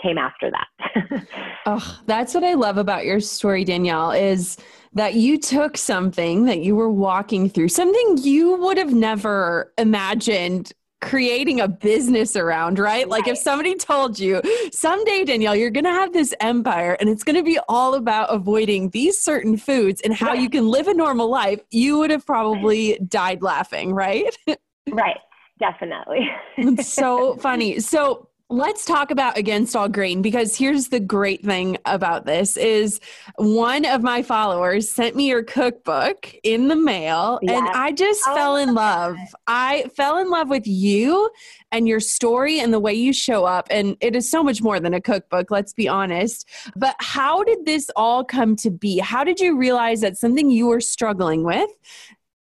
came 0.02 0.18
after 0.18 0.50
that 0.50 1.26
oh 1.66 2.00
that's 2.06 2.34
what 2.34 2.44
i 2.44 2.54
love 2.54 2.76
about 2.76 3.04
your 3.04 3.20
story 3.20 3.64
danielle 3.64 4.10
is 4.10 4.56
that 4.92 5.14
you 5.14 5.38
took 5.38 5.76
something 5.76 6.44
that 6.44 6.60
you 6.60 6.76
were 6.76 6.90
walking 6.90 7.48
through 7.48 7.68
something 7.68 8.18
you 8.18 8.56
would 8.56 8.76
have 8.76 8.92
never 8.92 9.72
imagined 9.78 10.72
creating 11.04 11.60
a 11.60 11.68
business 11.68 12.34
around, 12.34 12.78
right? 12.78 13.06
right? 13.06 13.08
Like 13.08 13.28
if 13.28 13.36
somebody 13.38 13.74
told 13.74 14.18
you 14.18 14.40
someday, 14.72 15.24
Danielle, 15.24 15.54
you're 15.54 15.70
going 15.70 15.84
to 15.84 15.90
have 15.90 16.12
this 16.12 16.34
empire 16.40 16.96
and 16.98 17.08
it's 17.08 17.22
going 17.22 17.36
to 17.36 17.42
be 17.42 17.58
all 17.68 17.94
about 17.94 18.32
avoiding 18.32 18.90
these 18.90 19.20
certain 19.20 19.56
foods 19.56 20.00
and 20.00 20.14
how 20.14 20.32
you 20.32 20.48
can 20.48 20.68
live 20.68 20.88
a 20.88 20.94
normal 20.94 21.30
life, 21.30 21.60
you 21.70 21.98
would 21.98 22.10
have 22.10 22.24
probably 22.24 22.98
died 23.06 23.42
laughing, 23.42 23.92
right? 23.92 24.34
right. 24.90 25.18
Definitely. 25.60 26.28
it's 26.56 26.88
so 26.88 27.36
funny. 27.36 27.78
So 27.80 28.28
let's 28.54 28.84
talk 28.84 29.10
about 29.10 29.36
against 29.36 29.74
all 29.74 29.88
grain 29.88 30.22
because 30.22 30.56
here's 30.56 30.88
the 30.88 31.00
great 31.00 31.44
thing 31.44 31.76
about 31.86 32.26
this 32.26 32.56
is 32.56 33.00
one 33.36 33.84
of 33.84 34.02
my 34.02 34.22
followers 34.22 34.88
sent 34.88 35.16
me 35.16 35.28
your 35.28 35.42
cookbook 35.42 36.34
in 36.42 36.68
the 36.68 36.76
mail 36.76 37.38
yes. 37.42 37.56
and 37.56 37.68
i 37.68 37.90
just 37.90 38.22
oh, 38.26 38.34
fell 38.34 38.56
in 38.56 38.74
love 38.74 39.16
i 39.46 39.84
fell 39.96 40.18
in 40.18 40.30
love 40.30 40.48
with 40.48 40.66
you 40.66 41.30
and 41.72 41.88
your 41.88 42.00
story 42.00 42.60
and 42.60 42.72
the 42.72 42.78
way 42.78 42.94
you 42.94 43.12
show 43.12 43.44
up 43.44 43.66
and 43.70 43.96
it 44.00 44.14
is 44.14 44.30
so 44.30 44.42
much 44.42 44.62
more 44.62 44.78
than 44.78 44.94
a 44.94 45.00
cookbook 45.00 45.50
let's 45.50 45.72
be 45.72 45.88
honest. 45.88 46.48
But 46.76 46.96
how 46.98 47.44
did 47.44 47.64
this 47.64 47.90
all 47.96 48.24
come 48.24 48.56
to 48.56 48.70
be? 48.70 48.98
How 48.98 49.24
did 49.24 49.40
you 49.40 49.56
realize 49.56 50.00
that 50.00 50.16
something 50.16 50.50
you 50.50 50.66
were 50.66 50.80
struggling 50.80 51.44
with 51.44 51.70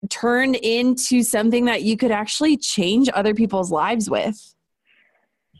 turned 0.09 0.55
into 0.57 1.23
something 1.23 1.65
that 1.65 1.83
you 1.83 1.95
could 1.95 2.11
actually 2.11 2.57
change 2.57 3.09
other 3.13 3.33
people's 3.33 3.71
lives 3.71 4.09
with 4.09 4.52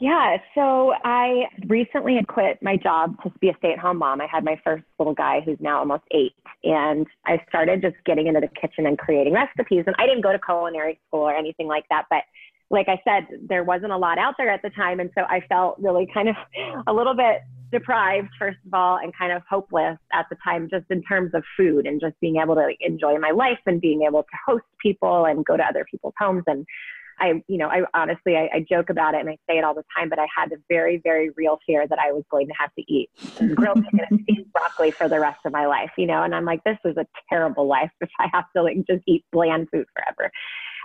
yeah, 0.04 0.36
so 0.54 0.92
I 1.06 1.44
recently 1.68 2.16
had 2.16 2.28
quit 2.28 2.62
my 2.62 2.76
job 2.76 3.16
to 3.24 3.32
be 3.40 3.48
a 3.48 3.56
stay 3.60 3.72
at 3.72 3.80
home 3.80 4.00
mom. 4.00 4.20
I 4.20 4.28
had 4.30 4.44
my 4.44 4.60
first 4.62 4.84
little 5.00 5.14
guy 5.14 5.40
who's 5.40 5.56
now 5.62 5.80
almost 5.80 6.04
eight. 6.12 6.34
And 6.66 7.08
I 7.26 7.38
started 7.48 7.82
just 7.82 7.96
getting 8.06 8.28
into 8.28 8.42
the 8.42 8.50
kitchen 8.50 8.86
and 8.86 8.98
creating 8.98 9.32
recipes. 9.32 9.86
And 9.88 9.96
I 10.00 10.06
didn't 10.06 10.20
go 10.20 10.34
to 10.34 10.40
culinary 10.40 11.00
school 11.08 11.22
or 11.22 11.34
anything 11.34 11.68
like 11.68 11.86
that. 11.90 12.08
But 12.10 12.24
like 12.70 12.90
I 12.90 13.00
said, 13.06 13.28
there 13.48 13.64
wasn't 13.64 13.94
a 13.94 13.98
lot 13.98 14.18
out 14.18 14.34
there 14.38 14.50
at 14.50 14.62
the 14.62 14.72
time. 14.72 15.00
And 15.00 15.10
so 15.16 15.22
I 15.22 15.40
felt 15.48 15.80
really 15.80 16.06
kind 16.14 16.28
of 16.28 16.36
a 16.88 16.92
little 16.92 17.16
bit 17.16 17.38
deprived, 17.72 18.28
first 18.38 18.58
of 18.68 18.74
all, 18.74 18.98
and 18.98 19.16
kind 19.18 19.32
of 19.32 19.42
hopeless 19.50 19.98
at 20.12 20.26
the 20.30 20.36
time, 20.44 20.68
just 20.70 20.84
in 20.90 21.02
terms 21.04 21.32
of 21.34 21.46
food 21.56 21.86
and 21.86 22.02
just 22.02 22.20
being 22.20 22.42
able 22.44 22.56
to 22.56 22.74
enjoy 22.82 23.18
my 23.20 23.32
life 23.32 23.60
and 23.68 23.80
being 23.80 24.02
able 24.02 24.24
to 24.24 24.38
host 24.46 24.66
people 24.82 25.24
and 25.24 25.46
go 25.46 25.56
to 25.56 25.64
other 25.64 25.86
people's 25.90 26.14
homes 26.20 26.44
and 26.46 26.66
I, 27.20 27.44
you 27.48 27.58
know, 27.58 27.68
I 27.68 27.82
honestly, 27.94 28.36
I, 28.36 28.50
I, 28.54 28.66
joke 28.68 28.90
about 28.90 29.14
it 29.14 29.22
and 29.22 29.30
I 29.30 29.38
say 29.50 29.58
it 29.58 29.64
all 29.64 29.74
the 29.74 29.84
time, 29.96 30.10
but 30.10 30.20
I 30.20 30.28
had 30.36 30.52
a 30.52 30.56
very, 30.70 31.00
very 31.04 31.30
real 31.36 31.60
fear 31.66 31.88
that 31.88 32.00
I 32.00 32.12
was 32.12 32.24
going 32.30 32.48
to 32.48 32.54
have 32.60 32.74
to 32.76 32.84
eat 32.92 33.10
grilled 33.56 33.84
chicken 33.86 34.06
and 34.10 34.20
steamed 34.24 34.52
broccoli 34.54 34.92
for 34.92 35.08
the 35.08 35.20
rest 35.20 35.40
of 35.46 35.52
my 35.52 35.66
life, 35.66 35.92
you 35.98 36.08
know, 36.08 36.24
and 36.24 36.34
I'm 36.34 36.46
like, 36.46 36.64
this 36.64 36.78
is 36.86 36.98
a 36.98 37.06
terrible 37.30 37.68
life 37.68 37.92
if 38.02 38.10
I 38.20 38.28
have 38.34 38.46
to 38.56 38.64
like 38.64 38.78
just 38.90 39.04
eat 39.08 39.26
bland 39.32 39.68
food 39.72 39.86
forever. 39.96 40.32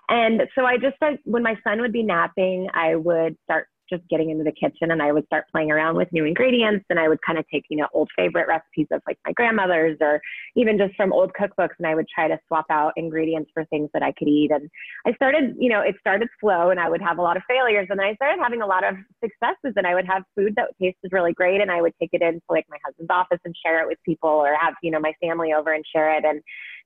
And 0.09 0.43
so 0.55 0.65
I 0.65 0.79
just 0.79 0.97
started, 0.97 1.21
when 1.25 1.43
my 1.43 1.57
son 1.65 1.81
would 1.81 1.93
be 1.93 2.03
napping, 2.03 2.69
I 2.73 2.95
would 2.95 3.37
start 3.45 3.69
just 3.91 4.03
getting 4.09 4.31
into 4.31 4.45
the 4.45 4.53
kitchen 4.53 4.91
and 4.91 5.03
I 5.03 5.13
would 5.13 5.27
start 5.27 5.47
playing 5.51 5.71
around 5.71 5.97
with 5.97 6.09
new 6.13 6.25
ingredients 6.25 6.85
and 6.91 6.99
I 6.99 7.09
would 7.09 7.21
kind 7.23 7.39
of 7.39 7.45
take, 7.53 7.65
you 7.71 7.77
know, 7.77 7.87
old 7.93 8.09
favorite 8.17 8.49
recipes 8.49 8.87
of 8.93 9.03
like 9.07 9.19
my 9.27 9.33
grandmother's 9.33 9.97
or 10.01 10.21
even 10.57 10.79
just 10.79 10.95
from 10.97 11.13
old 11.13 11.33
cookbooks 11.39 11.77
and 11.79 11.87
I 11.87 11.95
would 11.95 12.07
try 12.13 12.29
to 12.29 12.39
swap 12.47 12.67
out 12.71 12.93
ingredients 12.97 13.51
for 13.55 13.65
things 13.67 13.91
that 13.95 14.03
I 14.03 14.13
could 14.13 14.29
eat. 14.29 14.51
And 14.51 14.69
I 15.07 15.13
started, 15.15 15.55
you 15.59 15.69
know, 15.69 15.81
it 15.81 15.97
started 16.01 16.29
slow 16.41 16.71
and 16.71 16.81
I 16.81 16.89
would 16.89 17.03
have 17.03 17.19
a 17.19 17.23
lot 17.23 17.37
of 17.37 17.43
failures 17.49 17.87
and 17.91 17.99
then 17.99 18.07
I 18.07 18.15
started 18.15 18.41
having 18.43 18.63
a 18.63 18.67
lot 18.67 18.85
of 18.85 18.95
successes 19.23 19.75
and 19.77 19.87
I 19.87 19.95
would 19.95 20.07
have 20.07 20.23
food 20.37 20.55
that 20.57 20.69
tasted 20.81 21.13
really 21.13 21.33
great 21.33 21.61
and 21.61 21.71
I 21.71 21.83
would 21.83 21.95
take 22.01 22.11
it 22.13 22.23
into 22.23 22.43
like 22.49 22.67
my 22.69 22.79
husband's 22.85 23.11
office 23.11 23.41
and 23.45 23.55
share 23.65 23.83
it 23.83 23.87
with 23.87 23.99
people 24.05 24.31
or 24.31 24.55
have, 24.61 24.75
you 24.83 24.91
know, 24.91 25.01
my 25.01 25.13
family 25.21 25.53
over 25.53 25.73
and 25.73 25.85
share 25.95 26.17
it. 26.17 26.25
And 26.25 26.41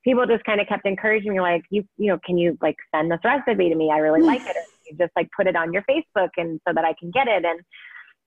people 0.05 0.27
just 0.27 0.45
kind 0.45 0.61
of 0.61 0.67
kept 0.67 0.87
encouraging 0.87 1.33
me 1.33 1.41
like, 1.41 1.63
you, 1.71 1.85
you 1.97 2.09
know, 2.09 2.19
can 2.25 2.39
you 2.39 2.59
like 2.61 2.77
send 2.95 3.11
this 3.11 3.21
recipe 3.25 3.69
to 3.69 3.75
me? 3.75 3.91
I 3.93 3.99
really 3.99 4.21
mm. 4.21 4.27
like 4.27 4.43
it 4.47 4.57
just 4.99 5.13
like 5.17 5.29
put 5.37 5.47
it 5.47 5.57
on 5.57 5.73
your 5.73 5.83
Facebook 5.83 6.31
and 6.37 6.61
so 6.67 6.75
that 6.75 6.85
I 6.85 6.95
can 6.99 7.11
get 7.11 7.29
it. 7.29 7.45
And 7.45 7.61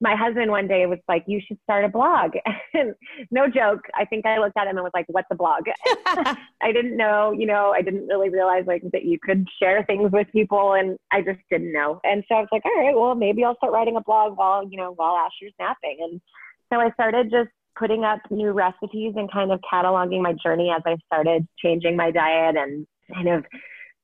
my 0.02 0.16
husband 0.16 0.52
one 0.52 0.68
day 0.68 0.86
was 0.86 1.00
like, 1.08 1.24
you 1.26 1.40
should 1.46 1.58
start 1.64 1.86
a 1.86 1.90
blog. 1.90 2.32
And 2.74 2.94
no 3.32 3.48
joke. 3.48 3.80
I 3.96 4.04
think 4.04 4.26
I 4.26 4.38
looked 4.38 4.58
at 4.58 4.68
him 4.68 4.76
and 4.76 4.84
was 4.84 4.92
like, 4.94 5.06
what's 5.08 5.30
a 5.32 5.36
blog? 5.36 5.64
I 6.06 6.74
didn't 6.74 6.98
know, 6.98 7.32
you 7.32 7.46
know, 7.46 7.72
I 7.74 7.82
didn't 7.82 8.08
really 8.08 8.28
realize 8.28 8.66
like 8.68 8.84
that 8.92 9.06
you 9.06 9.18
could 9.18 9.48
share 9.62 9.86
things 9.86 10.12
with 10.12 10.28
people 10.34 10.74
and 10.74 10.98
I 11.10 11.22
just 11.22 11.40
didn't 11.50 11.72
know. 11.72 12.02
And 12.04 12.22
so 12.28 12.36
I 12.36 12.40
was 12.42 12.50
like, 12.52 12.66
all 12.66 12.86
right, 12.86 12.94
well, 12.94 13.16
maybe 13.16 13.46
I'll 13.46 13.56
start 13.56 13.72
writing 13.72 13.96
a 13.96 14.02
blog 14.02 14.38
while, 14.38 14.68
you 14.70 14.76
know, 14.76 14.92
while 14.92 15.16
Asher's 15.16 15.54
napping. 15.58 16.00
And 16.02 16.22
so 16.72 16.82
I 16.82 16.92
started 16.92 17.32
just 17.32 17.50
putting 17.80 18.04
up 18.04 18.20
new 18.30 18.52
recipes 18.52 19.14
and 19.16 19.32
kind 19.32 19.54
of 19.54 19.62
cataloging 19.62 20.22
my 20.22 20.34
journey 20.34 20.74
as 20.76 20.82
I 20.86 20.98
started 21.06 21.48
changing 21.58 21.96
my 21.96 22.12
diet 22.12 22.58
and 22.58 22.86
kind 23.14 23.30
of, 23.30 23.46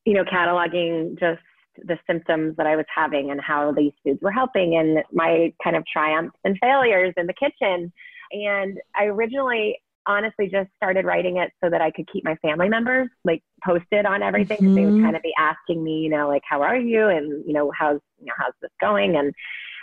you 0.05 0.13
know, 0.13 0.23
cataloging 0.23 1.19
just 1.19 1.41
the 1.85 1.97
symptoms 2.07 2.55
that 2.57 2.67
I 2.67 2.75
was 2.75 2.85
having 2.93 3.31
and 3.31 3.39
how 3.41 3.71
these 3.71 3.93
foods 4.03 4.19
were 4.21 4.31
helping 4.31 4.75
and 4.75 5.03
my 5.11 5.53
kind 5.63 5.75
of 5.75 5.83
triumphs 5.91 6.37
and 6.43 6.57
failures 6.61 7.13
in 7.17 7.27
the 7.27 7.33
kitchen. 7.33 7.91
And 8.31 8.77
I 8.95 9.05
originally 9.05 9.77
honestly 10.07 10.47
just 10.47 10.69
started 10.75 11.05
writing 11.05 11.37
it 11.37 11.51
so 11.63 11.69
that 11.69 11.81
I 11.81 11.91
could 11.91 12.07
keep 12.11 12.23
my 12.23 12.35
family 12.35 12.69
members 12.69 13.09
like 13.23 13.43
posted 13.63 14.05
on 14.05 14.23
everything. 14.23 14.57
Mm-hmm. 14.57 14.75
They 14.75 14.85
would 14.85 14.93
mm-hmm. 14.95 15.03
kind 15.03 15.15
of 15.15 15.21
be 15.21 15.33
asking 15.37 15.83
me, 15.83 15.99
you 15.99 16.09
know, 16.09 16.27
like, 16.27 16.41
how 16.47 16.61
are 16.61 16.77
you? 16.77 17.07
And, 17.07 17.43
you 17.45 17.53
know, 17.53 17.71
how's, 17.77 17.99
you 18.19 18.25
know, 18.25 18.33
how's 18.37 18.53
this 18.61 18.71
going? 18.79 19.15
And, 19.17 19.33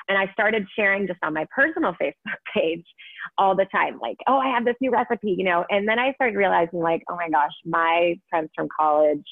and 0.08 0.16
I 0.16 0.32
started 0.32 0.66
sharing 0.74 1.06
just 1.06 1.18
on 1.22 1.34
my 1.34 1.46
personal 1.54 1.92
Facebook 2.02 2.38
page 2.54 2.84
all 3.36 3.54
the 3.54 3.66
time, 3.66 3.98
like, 4.00 4.16
oh, 4.26 4.38
I 4.38 4.48
have 4.48 4.64
this 4.64 4.76
new 4.80 4.90
recipe, 4.90 5.34
you 5.36 5.44
know. 5.44 5.64
And 5.70 5.86
then 5.86 5.98
I 5.98 6.12
started 6.14 6.36
realizing, 6.36 6.80
like, 6.80 7.02
oh 7.10 7.16
my 7.16 7.28
gosh, 7.28 7.52
my 7.64 8.14
friends 8.30 8.50
from 8.56 8.68
college 8.78 9.24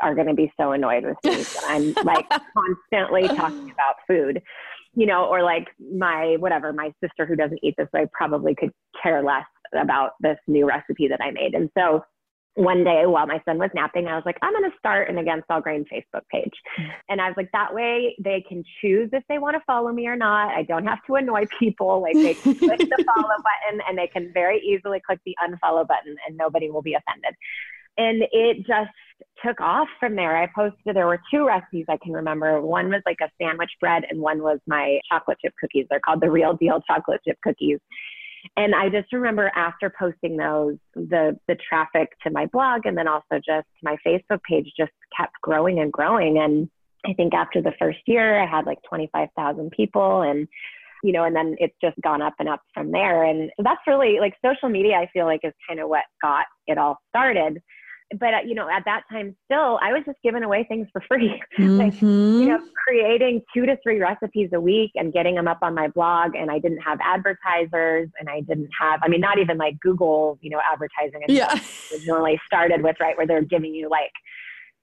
are 0.00 0.14
going 0.14 0.26
to 0.26 0.34
be 0.34 0.52
so 0.58 0.72
annoyed 0.72 1.04
with 1.04 1.16
me 1.24 1.44
I'm 1.66 1.92
like 2.04 2.28
constantly 2.56 3.28
talking 3.28 3.70
about 3.70 3.96
food, 4.06 4.42
you 4.94 5.06
know, 5.06 5.26
or 5.26 5.42
like 5.42 5.68
my 5.94 6.36
whatever, 6.38 6.72
my 6.72 6.92
sister 7.02 7.26
who 7.26 7.36
doesn't 7.36 7.60
eat 7.62 7.74
this, 7.76 7.88
I 7.94 8.06
probably 8.12 8.54
could 8.54 8.72
care 9.02 9.22
less 9.22 9.46
about 9.74 10.12
this 10.20 10.38
new 10.46 10.66
recipe 10.66 11.08
that 11.08 11.20
I 11.22 11.30
made. 11.30 11.54
And 11.54 11.70
so 11.76 12.02
one 12.54 12.82
day 12.82 13.06
while 13.06 13.26
my 13.26 13.40
son 13.44 13.58
was 13.58 13.70
napping, 13.74 14.08
I 14.08 14.16
was 14.16 14.24
like, 14.26 14.36
I'm 14.42 14.52
going 14.52 14.68
to 14.68 14.76
start 14.76 15.08
an 15.08 15.18
Against 15.18 15.46
All 15.50 15.60
Grain 15.60 15.84
Facebook 15.84 16.22
page. 16.30 16.52
And 17.08 17.20
I 17.20 17.28
was 17.28 17.34
like, 17.36 17.48
that 17.52 17.72
way 17.72 18.16
they 18.18 18.44
can 18.46 18.64
choose 18.80 19.08
if 19.12 19.22
they 19.28 19.38
want 19.38 19.54
to 19.54 19.62
follow 19.66 19.92
me 19.92 20.08
or 20.08 20.16
not. 20.16 20.48
I 20.48 20.64
don't 20.64 20.86
have 20.86 20.98
to 21.06 21.14
annoy 21.14 21.44
people. 21.58 22.02
Like 22.02 22.14
they 22.14 22.34
can 22.34 22.56
click 22.56 22.80
the 22.80 23.04
follow 23.14 23.28
button 23.28 23.80
and 23.88 23.96
they 23.96 24.08
can 24.08 24.32
very 24.32 24.58
easily 24.58 25.00
click 25.04 25.20
the 25.24 25.36
unfollow 25.42 25.86
button 25.86 26.16
and 26.26 26.36
nobody 26.36 26.70
will 26.70 26.82
be 26.82 26.94
offended 26.94 27.34
and 28.00 28.22
it 28.32 28.66
just 28.66 28.90
took 29.44 29.60
off 29.60 29.88
from 29.98 30.16
there. 30.16 30.36
I 30.36 30.48
posted, 30.54 30.96
there 30.96 31.06
were 31.06 31.20
two 31.30 31.46
recipes 31.46 31.84
I 31.88 31.98
can 32.02 32.12
remember. 32.12 32.60
One 32.62 32.88
was 32.88 33.02
like 33.04 33.18
a 33.22 33.30
sandwich 33.40 33.70
bread, 33.78 34.04
and 34.08 34.20
one 34.20 34.42
was 34.42 34.58
my 34.66 35.00
chocolate 35.10 35.38
chip 35.44 35.52
cookies. 35.60 35.86
They're 35.90 36.00
called 36.00 36.22
the 36.22 36.30
real 36.30 36.54
deal 36.54 36.80
chocolate 36.86 37.20
chip 37.26 37.36
cookies. 37.42 37.78
And 38.56 38.74
I 38.74 38.88
just 38.88 39.12
remember 39.12 39.52
after 39.54 39.92
posting 39.98 40.38
those, 40.38 40.76
the 40.94 41.38
the 41.46 41.56
traffic 41.68 42.08
to 42.22 42.30
my 42.30 42.46
blog 42.46 42.86
and 42.86 42.96
then 42.96 43.06
also 43.06 43.36
just 43.36 43.68
my 43.82 43.96
Facebook 44.06 44.40
page 44.48 44.72
just 44.78 44.92
kept 45.14 45.34
growing 45.42 45.78
and 45.78 45.92
growing. 45.92 46.38
And 46.38 46.70
I 47.04 47.12
think 47.12 47.34
after 47.34 47.60
the 47.60 47.74
first 47.78 47.98
year, 48.06 48.42
I 48.42 48.46
had 48.46 48.64
like 48.64 48.78
25,000 48.88 49.70
people 49.72 50.22
and 50.22 50.48
you 51.02 51.12
know, 51.12 51.24
and 51.24 51.36
then 51.36 51.56
it's 51.58 51.76
just 51.82 51.96
gone 52.02 52.22
up 52.22 52.34
and 52.38 52.48
up 52.48 52.60
from 52.72 52.92
there. 52.92 53.24
And 53.24 53.50
so 53.58 53.62
that's 53.62 53.80
really 53.86 54.20
like 54.20 54.34
social 54.44 54.70
media, 54.70 54.96
I 54.96 55.08
feel 55.12 55.26
like 55.26 55.40
is 55.44 55.52
kind 55.68 55.80
of 55.80 55.90
what 55.90 56.04
got 56.22 56.46
it 56.66 56.78
all 56.78 56.98
started 57.10 57.60
but 58.18 58.34
uh, 58.34 58.38
you 58.44 58.54
know 58.54 58.68
at 58.68 58.84
that 58.84 59.02
time 59.10 59.36
still 59.44 59.78
i 59.82 59.92
was 59.92 60.02
just 60.04 60.18
giving 60.22 60.42
away 60.42 60.64
things 60.68 60.86
for 60.92 61.02
free 61.08 61.40
mm-hmm. 61.58 61.78
like 61.78 62.00
you 62.02 62.48
know 62.48 62.60
creating 62.86 63.40
two 63.54 63.66
to 63.66 63.76
three 63.82 64.00
recipes 64.00 64.50
a 64.52 64.60
week 64.60 64.90
and 64.96 65.12
getting 65.12 65.34
them 65.34 65.46
up 65.46 65.58
on 65.62 65.74
my 65.74 65.88
blog 65.88 66.34
and 66.34 66.50
i 66.50 66.58
didn't 66.58 66.80
have 66.80 66.98
advertisers 67.02 68.08
and 68.18 68.28
i 68.28 68.40
didn't 68.40 68.70
have 68.78 69.00
i 69.02 69.08
mean 69.08 69.20
not 69.20 69.38
even 69.38 69.56
like 69.58 69.78
google 69.80 70.38
you 70.40 70.50
know 70.50 70.60
advertising 70.70 71.22
and 71.26 71.36
yeah 71.36 71.58
originally 71.92 72.40
started 72.46 72.82
with 72.82 72.96
right 73.00 73.16
where 73.16 73.26
they're 73.26 73.42
giving 73.42 73.74
you 73.74 73.88
like 73.88 74.12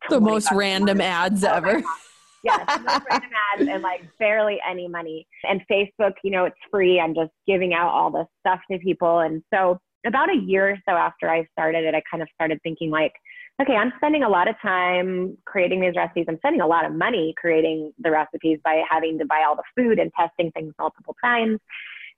the 0.09 0.21
most 0.21 0.51
random 0.51 1.01
ads 1.01 1.43
ever 1.43 1.83
yes, 2.43 2.65
random 2.67 3.29
ads 3.53 3.67
and 3.69 3.83
like 3.83 4.01
barely 4.19 4.59
any 4.67 4.87
money. 4.87 5.27
And 5.43 5.61
Facebook, 5.69 6.13
you 6.23 6.31
know, 6.31 6.45
it's 6.45 6.55
free. 6.71 6.99
I'm 6.99 7.13
just 7.13 7.31
giving 7.45 7.73
out 7.73 7.89
all 7.89 8.11
this 8.11 8.27
stuff 8.39 8.59
to 8.71 8.77
people. 8.79 9.19
And 9.19 9.41
so 9.53 9.79
about 10.07 10.29
a 10.29 10.37
year 10.37 10.71
or 10.71 10.77
so 10.87 10.95
after 10.95 11.29
I 11.29 11.47
started 11.51 11.83
it, 11.83 11.93
I 11.93 12.01
kind 12.09 12.23
of 12.23 12.29
started 12.33 12.59
thinking 12.63 12.89
like, 12.89 13.13
okay, 13.61 13.73
I'm 13.73 13.91
spending 13.97 14.23
a 14.23 14.29
lot 14.29 14.47
of 14.47 14.55
time 14.61 15.37
creating 15.45 15.81
these 15.81 15.95
recipes. 15.95 16.25
I'm 16.27 16.37
spending 16.37 16.61
a 16.61 16.67
lot 16.67 16.85
of 16.85 16.93
money 16.93 17.33
creating 17.37 17.91
the 17.99 18.11
recipes 18.11 18.59
by 18.63 18.83
having 18.89 19.17
to 19.19 19.25
buy 19.25 19.43
all 19.47 19.55
the 19.55 19.63
food 19.75 19.99
and 19.99 20.11
testing 20.17 20.51
things 20.51 20.73
multiple 20.79 21.15
times. 21.23 21.59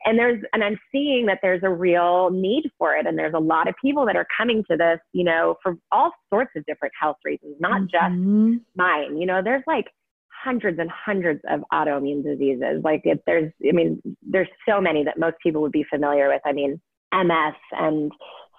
And 0.06 0.18
there's, 0.18 0.42
and 0.54 0.64
I'm 0.64 0.80
seeing 0.92 1.26
that 1.26 1.40
there's 1.42 1.62
a 1.64 1.70
real 1.70 2.30
need 2.30 2.70
for 2.78 2.96
it. 2.96 3.06
And 3.06 3.18
there's 3.18 3.34
a 3.34 3.40
lot 3.40 3.68
of 3.68 3.76
people 3.82 4.06
that 4.06 4.16
are 4.16 4.28
coming 4.38 4.64
to 4.70 4.78
this, 4.78 5.00
you 5.12 5.26
know, 5.26 5.56
for 5.62 5.76
all 5.92 6.12
sorts 6.30 6.52
of 6.56 6.66
different 6.66 6.94
health 7.00 7.18
reasons, 7.26 7.56
not 7.60 7.82
mm-hmm. 7.82 8.54
just 8.54 8.66
mine. 8.76 9.18
You 9.18 9.26
know, 9.26 9.42
there's 9.44 9.64
like 9.68 9.86
hundreds 10.30 10.80
and 10.80 10.90
hundreds 10.90 11.42
of 11.50 11.62
autoimmune 11.74 12.24
diseases. 12.24 12.82
Like 12.84 13.02
it, 13.04 13.22
there's, 13.26 13.52
I 13.68 13.74
mean, 13.74 14.02
there's 14.22 14.48
so 14.68 14.80
many 14.80 15.04
that 15.04 15.20
most 15.20 15.36
people 15.44 15.62
would 15.62 15.74
be 15.74 15.86
familiar 15.90 16.30
with. 16.30 16.42
I 16.46 16.54
mean, 16.54 16.80
MS 17.14 17.56
and 17.72 18.12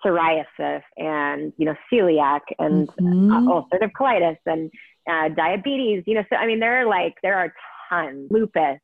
psoriasis 0.04 0.82
and 0.96 1.52
you 1.58 1.66
know 1.66 1.74
celiac 1.92 2.40
and 2.58 2.88
mm-hmm. 2.88 3.30
uh, 3.30 3.40
ulcerative 3.42 3.90
colitis 3.98 4.38
and 4.46 4.70
uh, 5.10 5.28
diabetes. 5.34 6.04
You 6.06 6.14
know, 6.14 6.24
so 6.30 6.36
I 6.36 6.46
mean, 6.46 6.60
there 6.60 6.80
are 6.80 6.86
like 6.86 7.14
there 7.22 7.36
are 7.36 7.52
tons. 7.90 8.30
Lupus. 8.30 8.78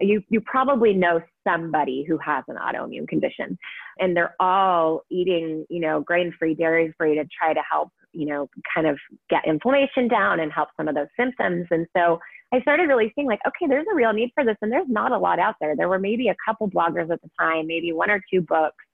you, 0.00 0.22
you 0.28 0.40
probably 0.40 0.94
know 0.94 1.20
somebody 1.46 2.04
who 2.08 2.18
has 2.18 2.44
an 2.48 2.56
autoimmune 2.56 3.08
condition 3.08 3.58
and 3.98 4.16
they're 4.16 4.34
all 4.40 5.02
eating, 5.10 5.66
you 5.68 5.80
know, 5.80 6.00
grain 6.00 6.32
free, 6.38 6.54
dairy 6.54 6.92
free 6.96 7.14
to 7.16 7.24
try 7.36 7.52
to 7.52 7.60
help, 7.70 7.90
you 8.12 8.26
know, 8.26 8.48
kind 8.74 8.86
of 8.86 8.98
get 9.28 9.46
inflammation 9.46 10.08
down 10.08 10.40
and 10.40 10.52
help 10.52 10.68
some 10.76 10.88
of 10.88 10.94
those 10.94 11.08
symptoms. 11.18 11.66
And 11.70 11.86
so 11.96 12.18
I 12.54 12.60
started 12.60 12.84
really 12.84 13.12
seeing 13.14 13.26
like, 13.26 13.40
okay, 13.46 13.66
there's 13.68 13.86
a 13.90 13.94
real 13.94 14.12
need 14.12 14.30
for 14.34 14.44
this. 14.44 14.56
And 14.62 14.70
there's 14.70 14.88
not 14.88 15.12
a 15.12 15.18
lot 15.18 15.38
out 15.38 15.56
there. 15.60 15.74
There 15.76 15.88
were 15.88 15.98
maybe 15.98 16.28
a 16.28 16.36
couple 16.44 16.70
bloggers 16.70 17.10
at 17.10 17.20
the 17.22 17.30
time, 17.38 17.66
maybe 17.66 17.92
one 17.92 18.10
or 18.10 18.20
two 18.32 18.40
books. 18.40 18.84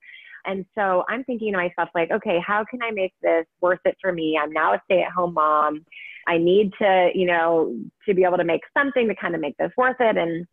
And 0.46 0.64
so 0.76 1.04
I'm 1.08 1.24
thinking 1.24 1.52
to 1.52 1.58
myself, 1.58 1.88
like, 1.94 2.10
okay, 2.10 2.38
how 2.46 2.64
can 2.70 2.82
I 2.82 2.90
make 2.90 3.12
this 3.22 3.46
worth 3.60 3.80
it 3.84 3.96
for 4.00 4.12
me? 4.12 4.38
I'm 4.40 4.52
now 4.52 4.74
a 4.74 4.80
stay 4.84 5.02
at 5.02 5.12
home 5.12 5.34
mom. 5.34 5.84
I 6.26 6.38
need 6.38 6.72
to, 6.80 7.10
you 7.14 7.26
know, 7.26 7.76
to 8.06 8.14
be 8.14 8.24
able 8.24 8.36
to 8.36 8.44
make 8.44 8.62
something 8.76 9.08
to 9.08 9.14
kind 9.14 9.34
of 9.34 9.40
make 9.40 9.56
this 9.56 9.72
worth 9.76 9.96
it. 10.00 10.16
And 10.16 10.46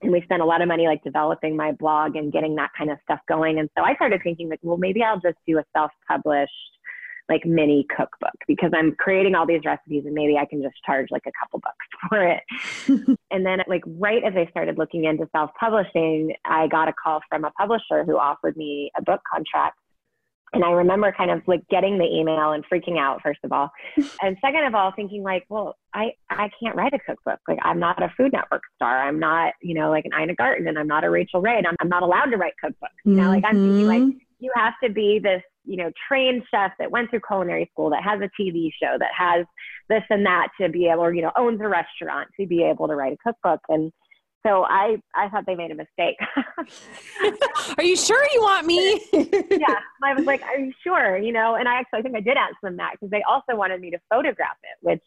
and 0.00 0.12
we 0.12 0.22
spent 0.22 0.42
a 0.42 0.44
lot 0.44 0.62
of 0.62 0.68
money 0.68 0.86
like 0.86 1.02
developing 1.02 1.56
my 1.56 1.72
blog 1.72 2.14
and 2.14 2.32
getting 2.32 2.54
that 2.54 2.70
kind 2.78 2.90
of 2.90 2.98
stuff 3.02 3.18
going. 3.28 3.58
And 3.58 3.68
so 3.76 3.82
I 3.82 3.94
started 3.96 4.20
thinking 4.22 4.48
like, 4.48 4.60
well, 4.62 4.76
maybe 4.76 5.02
I'll 5.02 5.20
just 5.20 5.38
do 5.46 5.58
a 5.58 5.64
self-published 5.76 6.77
like 7.28 7.44
mini 7.44 7.86
cookbook 7.94 8.34
because 8.46 8.70
I'm 8.74 8.94
creating 8.96 9.34
all 9.34 9.46
these 9.46 9.62
recipes 9.64 10.04
and 10.06 10.14
maybe 10.14 10.36
I 10.36 10.46
can 10.46 10.62
just 10.62 10.76
charge 10.84 11.08
like 11.10 11.24
a 11.26 11.32
couple 11.40 11.60
bucks 11.60 11.86
for 12.08 12.22
it. 12.22 13.18
and 13.30 13.44
then 13.44 13.60
like 13.66 13.82
right 13.86 14.22
as 14.24 14.34
I 14.36 14.46
started 14.50 14.78
looking 14.78 15.04
into 15.04 15.28
self-publishing, 15.32 16.34
I 16.44 16.66
got 16.68 16.88
a 16.88 16.92
call 16.92 17.20
from 17.28 17.44
a 17.44 17.50
publisher 17.52 18.04
who 18.04 18.16
offered 18.18 18.56
me 18.56 18.90
a 18.96 19.02
book 19.02 19.20
contract 19.30 19.78
and 20.52 20.64
I 20.64 20.70
remember 20.70 21.12
kind 21.12 21.30
of 21.30 21.42
like 21.46 21.66
getting 21.68 21.98
the 21.98 22.04
email 22.04 22.52
and 22.52 22.64
freaking 22.72 22.98
out, 22.98 23.20
first 23.22 23.40
of 23.44 23.52
all. 23.52 23.70
And 24.20 24.36
second 24.40 24.64
of 24.64 24.74
all, 24.74 24.92
thinking 24.96 25.22
like, 25.22 25.44
well, 25.48 25.76
I, 25.94 26.12
I 26.30 26.50
can't 26.60 26.74
write 26.74 26.92
a 26.92 26.98
cookbook. 26.98 27.38
Like 27.46 27.58
I'm 27.62 27.78
not 27.78 28.02
a 28.02 28.08
Food 28.16 28.32
Network 28.32 28.62
star. 28.74 29.06
I'm 29.06 29.18
not, 29.18 29.52
you 29.62 29.74
know, 29.74 29.90
like 29.90 30.04
an 30.06 30.20
Ina 30.20 30.34
Garten 30.34 30.66
and 30.66 30.78
I'm 30.78 30.88
not 30.88 31.04
a 31.04 31.10
Rachael 31.10 31.40
Ray 31.40 31.56
and 31.56 31.66
I'm, 31.66 31.76
I'm 31.80 31.88
not 31.88 32.02
allowed 32.02 32.26
to 32.26 32.36
write 32.36 32.54
cookbooks. 32.62 32.98
You 33.04 33.14
know, 33.14 33.28
like 33.28 33.44
I'm 33.44 33.54
thinking 33.54 33.86
like, 33.86 34.02
mm-hmm. 34.02 34.18
you 34.40 34.50
have 34.54 34.74
to 34.82 34.90
be 34.90 35.20
this, 35.22 35.42
you 35.68 35.76
know, 35.76 35.90
trained 36.08 36.42
chef 36.50 36.72
that 36.78 36.90
went 36.90 37.10
through 37.10 37.20
culinary 37.26 37.68
school, 37.72 37.90
that 37.90 38.02
has 38.02 38.20
a 38.20 38.30
TV 38.40 38.70
show, 38.82 38.96
that 38.98 39.10
has 39.16 39.44
this 39.88 40.02
and 40.10 40.24
that 40.24 40.48
to 40.60 40.68
be 40.68 40.86
able, 40.86 41.04
or, 41.04 41.14
you 41.14 41.22
know, 41.22 41.32
owns 41.36 41.60
a 41.60 41.68
restaurant 41.68 42.28
to 42.40 42.46
be 42.46 42.64
able 42.64 42.88
to 42.88 42.94
write 42.94 43.12
a 43.12 43.16
cookbook. 43.16 43.60
And, 43.68 43.92
so 44.46 44.62
I, 44.62 44.96
I 45.14 45.28
thought 45.28 45.44
they 45.46 45.56
made 45.56 45.72
a 45.72 45.74
mistake. 45.74 46.16
are 47.76 47.82
you 47.82 47.96
sure 47.96 48.24
you 48.32 48.40
want 48.40 48.66
me? 48.66 49.02
yeah. 49.12 49.80
I 50.02 50.14
was 50.14 50.24
like, 50.26 50.42
are 50.42 50.58
you 50.58 50.72
sure? 50.82 51.18
You 51.18 51.32
know, 51.32 51.56
and 51.56 51.68
I 51.68 51.74
actually, 51.74 51.98
I 51.98 52.02
think 52.02 52.16
I 52.16 52.20
did 52.20 52.36
ask 52.36 52.54
them 52.62 52.76
that 52.76 52.92
because 52.92 53.10
they 53.10 53.22
also 53.28 53.56
wanted 53.56 53.80
me 53.80 53.90
to 53.90 53.98
photograph 54.08 54.56
it, 54.62 54.86
which 54.86 55.02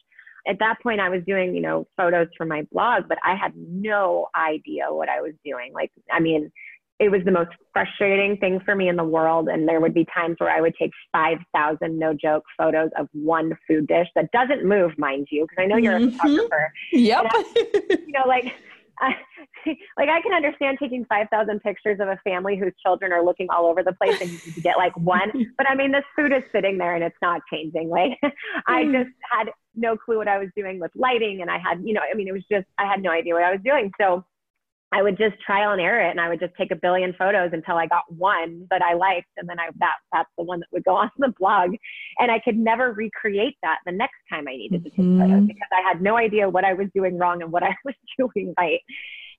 at 0.48 0.60
that 0.60 0.82
point 0.82 1.00
I 1.00 1.10
was 1.10 1.22
doing, 1.26 1.56
you 1.56 1.62
know, 1.62 1.88
photos 1.96 2.28
for 2.38 2.46
my 2.46 2.68
blog, 2.72 3.08
but 3.08 3.20
I 3.24 3.36
had 3.36 3.54
no 3.56 4.28
idea 4.36 4.86
what 4.90 5.08
I 5.08 5.22
was 5.22 5.34
doing. 5.46 5.72
Like, 5.74 5.92
I 6.12 6.20
mean, 6.20 6.52
it 7.02 7.10
was 7.10 7.22
the 7.26 7.32
most 7.32 7.50
frustrating 7.74 8.38
thing 8.38 8.60
for 8.64 8.76
me 8.76 8.88
in 8.88 8.96
the 8.96 9.04
world. 9.04 9.50
And 9.50 9.68
there 9.68 9.82
would 9.82 9.94
be 9.94 10.06
times 10.16 10.36
where 10.38 10.52
I 10.52 10.62
would 10.62 10.76
take 10.80 10.92
5,000 11.12 11.98
no 11.98 12.14
joke 12.14 12.44
photos 12.56 12.92
of 12.96 13.08
one 13.12 13.58
food 13.68 13.88
dish 13.88 14.08
that 14.16 14.32
doesn't 14.32 14.64
move, 14.64 14.92
mind 15.00 15.28
you, 15.32 15.48
because 15.50 15.64
I 15.64 15.66
know 15.66 15.78
you're 15.78 16.00
mm-hmm. 16.00 16.16
a 16.16 16.20
photographer. 16.20 16.72
Yep. 16.92 17.26
I, 17.28 17.44
you 17.90 18.14
know, 18.14 18.28
like 18.28 18.54
I, 19.02 19.16
like 19.98 20.10
I 20.10 20.22
can 20.22 20.32
understand 20.32 20.78
taking 20.80 21.06
5,000 21.06 21.60
pictures 21.62 22.00
of 22.00 22.08
a 22.08 22.20
family 22.24 22.56
whose 22.56 22.74
children 22.86 23.12
are 23.12 23.26
looking 23.26 23.48
all 23.50 23.66
over 23.66 23.82
the 23.82 23.94
place 23.94 24.22
and 24.22 24.30
you 24.30 24.38
need 24.46 24.54
to 24.54 24.62
get 24.62 24.78
like 24.78 24.96
one. 24.96 25.32
But 25.58 25.68
I 25.68 25.74
mean, 25.74 25.92
this 25.92 26.04
food 26.16 26.32
is 26.32 26.44
sitting 26.52 26.78
there 26.78 26.94
and 26.94 27.04
it's 27.04 27.18
not 27.20 27.42
changing. 27.52 27.90
Like 27.90 28.20
I 28.68 28.84
hmm. 28.84 28.94
just 28.94 29.10
had 29.32 29.50
no 29.74 29.98
clue 29.98 30.18
what 30.18 30.28
I 30.28 30.38
was 30.38 30.50
doing 30.56 30.80
with 30.80 30.92
lighting. 30.94 31.42
And 31.42 31.50
I 31.50 31.58
had, 31.58 31.82
you 31.84 31.96
know, 31.96 32.02
I 32.02 32.16
mean, 32.16 32.28
it 32.28 32.32
was 32.32 32.46
just, 32.52 32.68
I 32.78 32.86
had 32.86 33.02
no 33.02 33.10
idea 33.10 33.34
what 33.34 33.44
I 33.44 33.52
was 33.52 33.62
doing. 33.66 33.92
So 34.00 34.24
I 34.94 35.02
would 35.02 35.18
just 35.18 35.40
trial 35.46 35.72
and 35.72 35.80
error 35.80 36.06
it 36.06 36.12
and 36.12 36.20
I 36.20 36.28
would 36.28 36.40
just 36.40 36.54
take 36.58 36.72
a 36.72 36.76
billion 36.76 37.14
photos 37.14 37.52
until 37.54 37.78
I 37.78 37.88
got 37.88 38.04
one 38.12 38.68
that 38.70 38.82
I 38.82 38.94
liked 38.94 39.30
and 39.38 39.48
then 39.48 39.60
I 39.60 39.70
that 39.80 39.96
that's 40.12 40.30
the 40.38 40.44
one 40.44 40.60
that 40.60 40.68
would 40.72 40.84
go 40.84 40.96
on 40.98 41.10
the 41.18 41.34
blog 41.40 41.72
and 42.20 42.32
I 42.32 42.40
could 42.40 42.58
never 42.58 42.92
recreate 42.92 43.56
that 43.64 43.80
the 43.86 43.92
next 43.92 44.18
time 44.30 44.48
I 44.48 44.52
needed 44.52 44.84
to 44.84 44.90
take 44.90 45.00
mm-hmm. 45.00 45.22
photos 45.22 45.48
because 45.48 45.70
I 45.72 45.82
had 45.88 46.02
no 46.02 46.18
idea 46.18 46.50
what 46.50 46.66
I 46.66 46.74
was 46.74 46.88
doing 46.94 47.18
wrong 47.18 47.42
and 47.42 47.52
what 47.52 47.64
I 47.64 47.76
was 47.86 47.96
doing 48.18 48.54
right. 48.58 48.82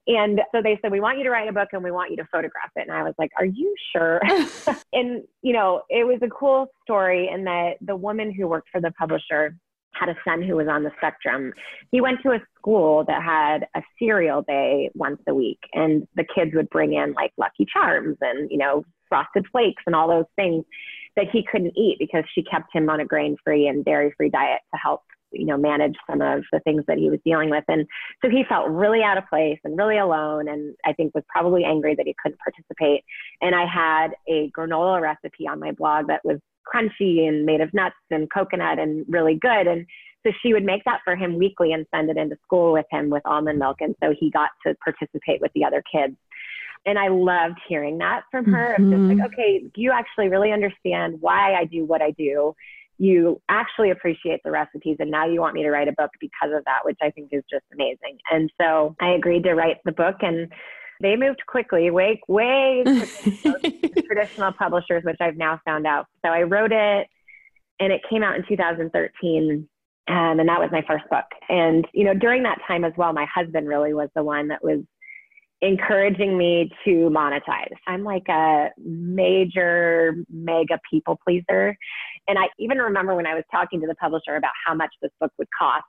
And 0.06 0.40
so 0.52 0.60
they 0.62 0.78
said, 0.82 0.90
We 0.90 1.00
want 1.00 1.18
you 1.18 1.24
to 1.24 1.30
write 1.30 1.48
a 1.48 1.52
book 1.52 1.68
and 1.72 1.82
we 1.82 1.92
want 1.92 2.10
you 2.10 2.16
to 2.16 2.26
photograph 2.32 2.70
it. 2.74 2.88
And 2.88 2.92
I 2.92 3.02
was 3.02 3.14
like, 3.18 3.30
Are 3.38 3.44
you 3.44 3.74
sure? 3.94 4.20
and, 4.92 5.22
you 5.42 5.52
know, 5.52 5.82
it 5.88 6.04
was 6.04 6.18
a 6.22 6.28
cool 6.28 6.66
story 6.82 7.30
in 7.32 7.44
that 7.44 7.74
the 7.80 7.94
woman 7.94 8.32
who 8.32 8.48
worked 8.48 8.68
for 8.70 8.80
the 8.80 8.90
publisher 8.92 9.56
had 9.92 10.08
a 10.08 10.16
son 10.24 10.42
who 10.42 10.56
was 10.56 10.68
on 10.68 10.82
the 10.82 10.90
spectrum. 10.96 11.52
He 11.90 12.00
went 12.00 12.20
to 12.22 12.30
a 12.30 12.40
school 12.58 13.04
that 13.06 13.22
had 13.22 13.66
a 13.74 13.82
cereal 13.98 14.42
day 14.42 14.90
once 14.94 15.20
a 15.28 15.34
week, 15.34 15.60
and 15.72 16.06
the 16.16 16.24
kids 16.24 16.52
would 16.54 16.70
bring 16.70 16.94
in 16.94 17.12
like 17.12 17.32
Lucky 17.38 17.66
Charms 17.72 18.16
and, 18.20 18.50
you 18.50 18.58
know, 18.58 18.84
frosted 19.08 19.46
flakes 19.52 19.82
and 19.86 19.94
all 19.94 20.08
those 20.08 20.24
things 20.36 20.64
that 21.16 21.26
he 21.30 21.44
couldn't 21.50 21.76
eat 21.76 21.96
because 21.98 22.24
she 22.34 22.42
kept 22.42 22.74
him 22.74 22.88
on 22.88 23.00
a 23.00 23.04
grain 23.04 23.36
free 23.44 23.66
and 23.68 23.84
dairy 23.84 24.12
free 24.16 24.30
diet 24.30 24.60
to 24.72 24.80
help 24.82 25.02
you 25.32 25.46
know 25.46 25.56
manage 25.56 25.94
some 26.08 26.20
of 26.20 26.42
the 26.52 26.60
things 26.60 26.82
that 26.86 26.98
he 26.98 27.10
was 27.10 27.18
dealing 27.24 27.50
with 27.50 27.64
and 27.68 27.86
so 28.22 28.30
he 28.30 28.44
felt 28.48 28.68
really 28.68 29.02
out 29.02 29.18
of 29.18 29.24
place 29.28 29.58
and 29.64 29.76
really 29.76 29.98
alone 29.98 30.48
and 30.48 30.74
i 30.84 30.92
think 30.92 31.14
was 31.14 31.24
probably 31.28 31.64
angry 31.64 31.94
that 31.94 32.06
he 32.06 32.14
couldn't 32.22 32.38
participate 32.38 33.02
and 33.40 33.54
i 33.54 33.64
had 33.66 34.08
a 34.28 34.50
granola 34.56 35.00
recipe 35.00 35.46
on 35.48 35.58
my 35.58 35.72
blog 35.72 36.06
that 36.06 36.20
was 36.24 36.38
crunchy 36.72 37.26
and 37.26 37.44
made 37.44 37.60
of 37.60 37.72
nuts 37.72 37.96
and 38.10 38.30
coconut 38.32 38.78
and 38.78 39.04
really 39.08 39.34
good. 39.34 39.66
And 39.66 39.86
so 40.24 40.32
she 40.42 40.52
would 40.52 40.64
make 40.64 40.84
that 40.84 41.00
for 41.04 41.16
him 41.16 41.38
weekly 41.38 41.72
and 41.72 41.86
send 41.94 42.10
it 42.10 42.16
into 42.16 42.36
school 42.44 42.72
with 42.72 42.86
him 42.90 43.10
with 43.10 43.22
almond 43.24 43.58
milk. 43.58 43.78
And 43.80 43.94
so 44.02 44.14
he 44.18 44.30
got 44.30 44.50
to 44.66 44.74
participate 44.84 45.40
with 45.40 45.52
the 45.54 45.64
other 45.64 45.82
kids. 45.90 46.16
And 46.84 46.98
I 46.98 47.08
loved 47.08 47.58
hearing 47.68 47.98
that 47.98 48.22
from 48.30 48.44
her. 48.46 48.76
Mm-hmm. 48.78 48.84
Of 48.84 48.90
just 48.90 49.02
like, 49.02 49.16
mm-hmm. 49.16 49.34
okay, 49.34 49.64
you 49.76 49.92
actually 49.92 50.28
really 50.28 50.52
understand 50.52 51.18
why 51.20 51.54
I 51.54 51.64
do 51.64 51.84
what 51.84 52.02
I 52.02 52.10
do. 52.12 52.54
You 52.98 53.40
actually 53.48 53.90
appreciate 53.90 54.40
the 54.44 54.50
recipes, 54.52 54.96
and 55.00 55.10
now 55.10 55.26
you 55.26 55.40
want 55.40 55.54
me 55.54 55.62
to 55.62 55.70
write 55.70 55.88
a 55.88 55.92
book 55.92 56.10
because 56.20 56.54
of 56.56 56.64
that, 56.66 56.84
which 56.84 56.98
I 57.02 57.10
think 57.10 57.30
is 57.32 57.42
just 57.50 57.64
amazing. 57.72 58.18
And 58.30 58.52
so 58.60 58.94
I 59.00 59.10
agreed 59.10 59.44
to 59.44 59.54
write 59.54 59.78
the 59.84 59.92
book, 59.92 60.16
and 60.20 60.52
they 61.02 61.16
moved 61.16 61.40
quickly, 61.46 61.90
way, 61.90 62.20
way 62.28 62.84
traditional 64.06 64.52
publishers, 64.52 65.02
which 65.04 65.18
I've 65.20 65.36
now 65.36 65.60
found 65.64 65.86
out. 65.86 66.06
So 66.24 66.30
I 66.30 66.42
wrote 66.42 66.72
it 66.72 67.08
and 67.80 67.92
it 67.92 68.00
came 68.08 68.22
out 68.22 68.36
in 68.36 68.44
2013. 68.48 69.68
Um, 70.08 70.40
and 70.40 70.48
that 70.48 70.60
was 70.60 70.70
my 70.72 70.82
first 70.86 71.04
book. 71.10 71.24
And, 71.48 71.86
you 71.92 72.04
know, 72.04 72.14
during 72.14 72.42
that 72.44 72.58
time 72.66 72.84
as 72.84 72.92
well, 72.96 73.12
my 73.12 73.26
husband 73.32 73.68
really 73.68 73.94
was 73.94 74.08
the 74.14 74.22
one 74.22 74.48
that 74.48 74.62
was 74.62 74.80
encouraging 75.60 76.36
me 76.36 76.70
to 76.84 77.08
monetize. 77.08 77.72
I'm 77.86 78.02
like 78.02 78.28
a 78.28 78.70
major, 78.78 80.16
mega 80.28 80.80
people 80.90 81.18
pleaser. 81.24 81.76
And 82.26 82.38
I 82.38 82.48
even 82.58 82.78
remember 82.78 83.14
when 83.14 83.26
I 83.26 83.34
was 83.34 83.44
talking 83.50 83.80
to 83.80 83.86
the 83.86 83.94
publisher 83.94 84.34
about 84.34 84.52
how 84.66 84.74
much 84.74 84.90
this 85.00 85.12
book 85.20 85.32
would 85.38 85.48
cost. 85.56 85.84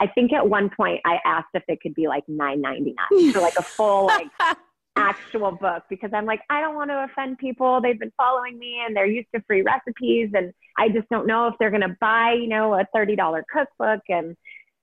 I 0.00 0.06
think 0.06 0.32
at 0.32 0.48
one 0.48 0.70
point 0.70 1.00
I 1.04 1.18
asked 1.24 1.48
if 1.54 1.62
it 1.68 1.80
could 1.80 1.94
be 1.94 2.08
like 2.08 2.24
nine 2.28 2.60
ninety 2.60 2.94
nine 2.94 3.32
for 3.32 3.40
like 3.40 3.56
a 3.58 3.62
full 3.76 4.06
like 4.06 4.28
actual 4.96 5.52
book 5.52 5.84
because 5.88 6.10
I'm 6.12 6.26
like 6.26 6.40
I 6.50 6.60
don't 6.60 6.74
want 6.74 6.90
to 6.90 7.04
offend 7.04 7.38
people. 7.38 7.80
They've 7.80 7.98
been 7.98 8.12
following 8.16 8.58
me 8.58 8.80
and 8.84 8.96
they're 8.96 9.06
used 9.06 9.28
to 9.34 9.42
free 9.46 9.62
recipes 9.62 10.30
and 10.34 10.52
I 10.76 10.88
just 10.88 11.08
don't 11.08 11.26
know 11.26 11.46
if 11.48 11.54
they're 11.58 11.70
gonna 11.70 11.96
buy 12.00 12.36
you 12.40 12.48
know 12.48 12.74
a 12.74 12.84
thirty 12.94 13.16
dollar 13.16 13.44
cookbook 13.52 14.00
and 14.08 14.36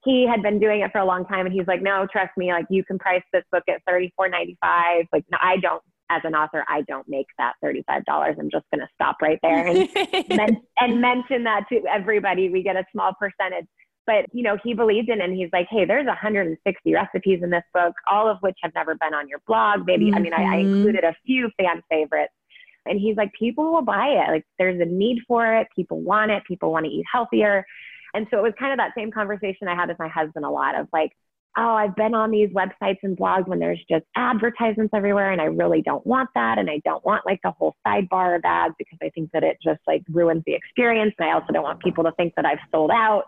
he 0.04 0.26
had 0.26 0.42
been 0.42 0.60
doing 0.60 0.82
it 0.82 0.92
for 0.92 0.98
a 0.98 1.04
long 1.04 1.26
time 1.26 1.46
and 1.46 1.54
he's 1.54 1.66
like 1.66 1.82
no 1.82 2.06
trust 2.10 2.30
me 2.36 2.52
like 2.52 2.66
you 2.70 2.84
can 2.84 2.98
price 2.98 3.22
this 3.32 3.44
book 3.50 3.64
at 3.68 3.82
thirty 3.86 4.12
four 4.16 4.28
ninety 4.28 4.56
five 4.60 5.04
like 5.12 5.24
no, 5.30 5.38
I 5.40 5.56
don't 5.58 5.82
as 6.10 6.22
an 6.24 6.34
author, 6.34 6.64
I 6.68 6.82
don't 6.82 7.08
make 7.08 7.26
that 7.38 7.54
$35. 7.64 8.04
I'm 8.06 8.50
just 8.50 8.64
going 8.72 8.80
to 8.80 8.88
stop 8.94 9.16
right 9.20 9.38
there 9.42 9.66
and, 9.66 9.88
men- 10.28 10.62
and 10.80 11.00
mention 11.00 11.44
that 11.44 11.64
to 11.70 11.82
everybody. 11.92 12.48
We 12.48 12.62
get 12.62 12.76
a 12.76 12.84
small 12.92 13.12
percentage 13.18 13.66
but 14.06 14.26
you 14.32 14.42
know 14.42 14.56
he 14.62 14.74
believed 14.74 15.08
in 15.08 15.20
it 15.20 15.24
and 15.24 15.36
he's 15.36 15.50
like 15.52 15.66
hey 15.70 15.84
there's 15.84 16.06
160 16.06 16.94
recipes 16.94 17.40
in 17.42 17.50
this 17.50 17.64
book 17.74 17.94
all 18.10 18.28
of 18.28 18.38
which 18.40 18.56
have 18.62 18.72
never 18.74 18.94
been 18.94 19.14
on 19.14 19.28
your 19.28 19.40
blog. 19.46 19.86
Maybe 19.86 20.06
mm-hmm. 20.06 20.14
i 20.14 20.20
mean 20.20 20.32
I, 20.32 20.42
I, 20.42 20.44
mm-hmm. 20.62 20.76
included 20.76 21.04
a 21.04 21.14
few 21.24 21.50
fan 21.58 21.82
favorites. 21.90 22.32
And 22.86 23.00
he's 23.00 23.16
like 23.16 23.32
people 23.32 23.72
will 23.72 23.82
buy 23.82 24.08
it. 24.08 24.30
Like 24.30 24.44
there's 24.58 24.80
a 24.80 24.84
need 24.84 25.18
for 25.26 25.56
it. 25.56 25.66
People 25.74 26.00
want 26.00 26.30
it. 26.30 26.44
People 26.46 26.70
want 26.70 26.86
to 26.86 26.92
eat 26.92 27.04
healthier. 27.12 27.66
And 28.14 28.26
so 28.30 28.38
it 28.38 28.42
was 28.42 28.52
kind 28.58 28.72
of 28.72 28.78
that 28.78 28.92
same 28.96 29.10
conversation 29.10 29.68
i 29.68 29.74
had 29.74 29.88
with 29.88 29.98
my 29.98 30.08
husband 30.08 30.44
a 30.44 30.50
lot 30.50 30.74
of 30.78 30.88
like 30.92 31.10
oh 31.58 31.74
i've 31.74 31.96
been 31.96 32.14
on 32.14 32.30
these 32.30 32.48
websites 32.50 32.98
and 33.02 33.16
blogs 33.16 33.48
when 33.48 33.58
there's 33.58 33.82
just 33.90 34.04
advertisements 34.16 34.92
everywhere 34.94 35.32
and 35.32 35.40
i 35.40 35.44
really 35.44 35.82
don't 35.82 36.06
want 36.06 36.30
that. 36.34 36.58
And 36.58 36.70
i 36.70 36.80
don't 36.84 37.04
want 37.04 37.26
like 37.26 37.40
the 37.42 37.50
whole 37.50 37.76
sidebar 37.86 38.36
of 38.36 38.42
ads 38.44 38.74
because 38.78 38.98
i 39.02 39.10
think 39.10 39.30
that 39.32 39.42
it 39.42 39.58
just 39.62 39.80
like 39.86 40.02
ruins 40.08 40.42
the 40.46 40.54
experience. 40.54 41.14
And 41.18 41.28
i 41.28 41.32
also 41.32 41.52
don't 41.52 41.64
want 41.64 41.80
people 41.80 42.04
to 42.04 42.12
think 42.12 42.34
that 42.36 42.46
i've 42.46 42.58
sold 42.70 42.90
out 42.92 43.24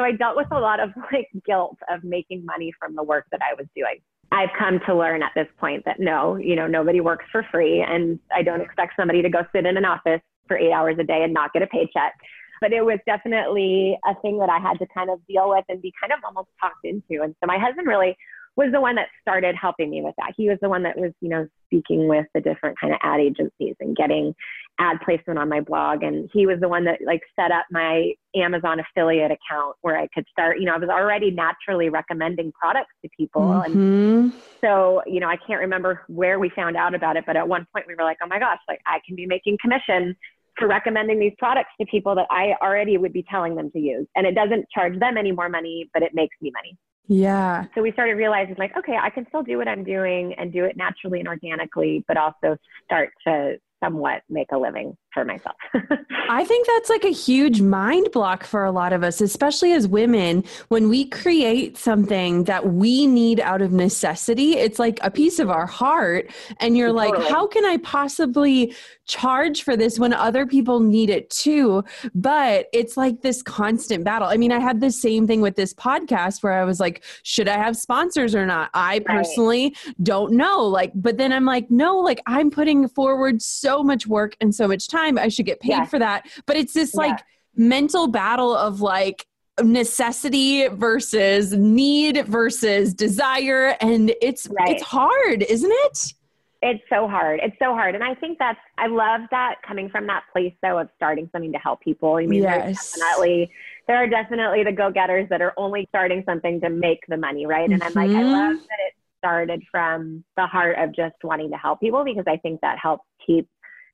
so 0.00 0.04
I 0.04 0.12
dealt 0.12 0.36
with 0.36 0.50
a 0.50 0.58
lot 0.58 0.80
of 0.80 0.90
like 1.12 1.28
guilt 1.44 1.76
of 1.90 2.02
making 2.02 2.44
money 2.44 2.72
from 2.78 2.96
the 2.96 3.02
work 3.02 3.26
that 3.30 3.40
I 3.42 3.54
was 3.54 3.66
doing. 3.76 3.98
I've 4.32 4.48
come 4.58 4.80
to 4.86 4.94
learn 4.94 5.22
at 5.22 5.32
this 5.34 5.48
point 5.58 5.84
that 5.84 6.00
no, 6.00 6.36
you 6.36 6.56
know, 6.56 6.66
nobody 6.66 7.00
works 7.00 7.26
for 7.30 7.44
free. 7.50 7.84
And 7.86 8.18
I 8.34 8.42
don't 8.42 8.60
expect 8.60 8.94
somebody 8.96 9.22
to 9.22 9.28
go 9.28 9.40
sit 9.54 9.66
in 9.66 9.76
an 9.76 9.84
office 9.84 10.20
for 10.46 10.56
eight 10.56 10.72
hours 10.72 10.96
a 10.98 11.04
day 11.04 11.22
and 11.22 11.34
not 11.34 11.52
get 11.52 11.62
a 11.62 11.66
paycheck. 11.66 12.14
But 12.60 12.72
it 12.72 12.84
was 12.84 12.98
definitely 13.06 13.98
a 14.06 14.14
thing 14.20 14.38
that 14.38 14.48
I 14.48 14.58
had 14.58 14.78
to 14.78 14.86
kind 14.94 15.10
of 15.10 15.18
deal 15.26 15.50
with 15.50 15.64
and 15.68 15.82
be 15.82 15.92
kind 16.00 16.12
of 16.12 16.20
almost 16.24 16.48
talked 16.60 16.84
into. 16.84 17.22
And 17.22 17.34
so 17.40 17.46
my 17.46 17.58
husband 17.58 17.88
really 17.88 18.16
was 18.56 18.70
the 18.72 18.80
one 18.80 18.96
that 18.96 19.08
started 19.20 19.54
helping 19.54 19.90
me 19.90 20.02
with 20.02 20.14
that. 20.16 20.32
He 20.36 20.48
was 20.48 20.58
the 20.60 20.68
one 20.68 20.82
that 20.82 20.98
was, 20.98 21.12
you 21.20 21.28
know, 21.28 21.46
speaking 21.66 22.08
with 22.08 22.26
the 22.34 22.40
different 22.40 22.78
kind 22.80 22.92
of 22.92 22.98
ad 23.02 23.20
agencies 23.20 23.76
and 23.80 23.96
getting 23.96 24.34
ad 24.78 24.98
placement 25.04 25.38
on 25.38 25.48
my 25.48 25.60
blog. 25.60 26.02
And 26.02 26.28
he 26.32 26.46
was 26.46 26.58
the 26.60 26.68
one 26.68 26.84
that 26.84 26.98
like 27.04 27.20
set 27.38 27.52
up 27.52 27.64
my 27.70 28.12
Amazon 28.34 28.80
affiliate 28.80 29.30
account 29.30 29.76
where 29.82 29.96
I 29.96 30.08
could 30.12 30.24
start, 30.30 30.58
you 30.58 30.66
know, 30.66 30.74
I 30.74 30.78
was 30.78 30.88
already 30.88 31.30
naturally 31.30 31.88
recommending 31.88 32.52
products 32.52 32.92
to 33.02 33.10
people. 33.16 33.42
Mm-hmm. 33.42 33.78
And 33.78 34.32
so, 34.60 35.02
you 35.06 35.20
know, 35.20 35.28
I 35.28 35.36
can't 35.36 35.60
remember 35.60 36.02
where 36.08 36.38
we 36.38 36.50
found 36.50 36.76
out 36.76 36.94
about 36.94 37.16
it, 37.16 37.24
but 37.26 37.36
at 37.36 37.46
one 37.46 37.66
point 37.72 37.86
we 37.86 37.94
were 37.94 38.04
like, 38.04 38.18
oh 38.22 38.26
my 38.26 38.38
gosh, 38.38 38.58
like 38.68 38.80
I 38.86 38.98
can 39.06 39.16
be 39.16 39.26
making 39.26 39.58
commission 39.62 40.16
for 40.58 40.66
recommending 40.66 41.18
these 41.18 41.32
products 41.38 41.70
to 41.80 41.86
people 41.86 42.14
that 42.16 42.26
I 42.30 42.54
already 42.60 42.98
would 42.98 43.12
be 43.12 43.24
telling 43.30 43.54
them 43.54 43.70
to 43.70 43.78
use. 43.78 44.06
And 44.16 44.26
it 44.26 44.34
doesn't 44.34 44.66
charge 44.74 44.98
them 44.98 45.16
any 45.16 45.32
more 45.32 45.48
money, 45.48 45.88
but 45.94 46.02
it 46.02 46.12
makes 46.14 46.36
me 46.40 46.50
money. 46.54 46.76
Yeah. 47.06 47.64
So 47.74 47.82
we 47.82 47.92
started 47.92 48.14
realizing 48.14 48.54
like, 48.58 48.76
okay, 48.76 48.96
I 49.00 49.10
can 49.10 49.26
still 49.28 49.42
do 49.42 49.58
what 49.58 49.68
I'm 49.68 49.84
doing 49.84 50.34
and 50.34 50.52
do 50.52 50.64
it 50.64 50.76
naturally 50.76 51.18
and 51.18 51.28
organically, 51.28 52.04
but 52.06 52.16
also 52.16 52.56
start 52.84 53.10
to 53.26 53.56
somewhat 53.82 54.22
make 54.28 54.48
a 54.52 54.58
living 54.58 54.96
for 55.12 55.24
myself. 55.24 55.56
I 56.28 56.44
think 56.44 56.66
that's 56.66 56.88
like 56.88 57.04
a 57.04 57.10
huge 57.10 57.60
mind 57.60 58.10
block 58.12 58.44
for 58.44 58.64
a 58.64 58.70
lot 58.70 58.92
of 58.92 59.02
us, 59.02 59.20
especially 59.20 59.72
as 59.72 59.88
women. 59.88 60.44
When 60.68 60.88
we 60.88 61.06
create 61.06 61.76
something 61.76 62.44
that 62.44 62.72
we 62.72 63.06
need 63.06 63.40
out 63.40 63.62
of 63.62 63.72
necessity, 63.72 64.56
it's 64.56 64.78
like 64.78 64.98
a 65.02 65.10
piece 65.10 65.38
of 65.38 65.50
our 65.50 65.66
heart. 65.66 66.30
And 66.58 66.76
you're 66.76 66.92
totally. 66.92 67.22
like, 67.22 67.30
how 67.30 67.46
can 67.46 67.64
I 67.64 67.78
possibly 67.78 68.74
charge 69.06 69.64
for 69.64 69.76
this 69.76 69.98
when 69.98 70.12
other 70.12 70.46
people 70.46 70.78
need 70.78 71.10
it 71.10 71.30
too? 71.30 71.82
But 72.14 72.68
it's 72.72 72.96
like 72.96 73.22
this 73.22 73.42
constant 73.42 74.04
battle. 74.04 74.28
I 74.28 74.36
mean, 74.36 74.52
I 74.52 74.60
had 74.60 74.80
the 74.80 74.92
same 74.92 75.26
thing 75.26 75.40
with 75.40 75.56
this 75.56 75.74
podcast 75.74 76.42
where 76.42 76.52
I 76.52 76.64
was 76.64 76.78
like, 76.78 77.02
should 77.24 77.48
I 77.48 77.56
have 77.56 77.76
sponsors 77.76 78.34
or 78.34 78.46
not? 78.46 78.70
I 78.74 79.00
personally 79.00 79.74
right. 79.86 79.96
don't 80.02 80.32
know. 80.32 80.62
Like, 80.64 80.92
but 80.94 81.16
then 81.18 81.32
I'm 81.32 81.44
like, 81.44 81.70
no, 81.70 81.98
like 81.98 82.20
I'm 82.26 82.50
putting 82.50 82.88
forward 82.88 83.42
so 83.42 83.82
much 83.82 84.06
work 84.06 84.36
and 84.40 84.54
so 84.54 84.68
much 84.68 84.86
time 84.86 84.99
time 85.00 85.18
i 85.18 85.28
should 85.28 85.46
get 85.46 85.60
paid 85.60 85.88
for 85.88 85.98
that 85.98 86.26
but 86.46 86.56
it's 86.56 86.72
this 86.72 86.94
like 86.94 87.18
yeah. 87.18 87.66
mental 87.68 88.06
battle 88.06 88.54
of 88.54 88.80
like 88.80 89.26
necessity 89.62 90.68
versus 90.68 91.52
need 91.52 92.26
versus 92.26 92.94
desire 92.94 93.76
and 93.80 94.12
it's 94.22 94.46
right. 94.48 94.70
it's 94.70 94.82
hard 94.82 95.42
isn't 95.42 95.72
it 95.72 96.14
it's 96.62 96.82
so 96.90 97.08
hard 97.08 97.40
it's 97.42 97.56
so 97.58 97.74
hard 97.74 97.94
and 97.94 98.04
i 98.04 98.14
think 98.14 98.38
that's 98.38 98.58
i 98.78 98.86
love 98.86 99.22
that 99.30 99.56
coming 99.66 99.88
from 99.88 100.06
that 100.06 100.22
place 100.32 100.54
though 100.62 100.78
of 100.78 100.88
starting 100.96 101.28
something 101.32 101.52
to 101.52 101.58
help 101.58 101.80
people 101.80 102.16
i 102.16 102.26
mean 102.26 102.42
yes. 102.42 102.92
definitely 102.92 103.50
there 103.86 103.96
are 103.96 104.06
definitely 104.06 104.62
the 104.62 104.72
go-getters 104.72 105.28
that 105.28 105.40
are 105.40 105.54
only 105.56 105.86
starting 105.88 106.22
something 106.26 106.60
to 106.60 106.70
make 106.70 107.00
the 107.08 107.16
money 107.16 107.46
right 107.46 107.70
and 107.70 107.82
mm-hmm. 107.82 107.98
i'm 107.98 108.08
like 108.08 108.16
i 108.16 108.22
love 108.22 108.56
mm-hmm. 108.56 108.62
that 108.62 108.78
it 108.86 108.94
started 109.18 109.62
from 109.70 110.24
the 110.36 110.46
heart 110.46 110.76
of 110.78 110.94
just 110.94 111.14
wanting 111.22 111.50
to 111.50 111.56
help 111.56 111.80
people 111.80 112.04
because 112.04 112.24
i 112.26 112.36
think 112.38 112.60
that 112.60 112.78
helps 112.78 113.04
keep 113.26 113.48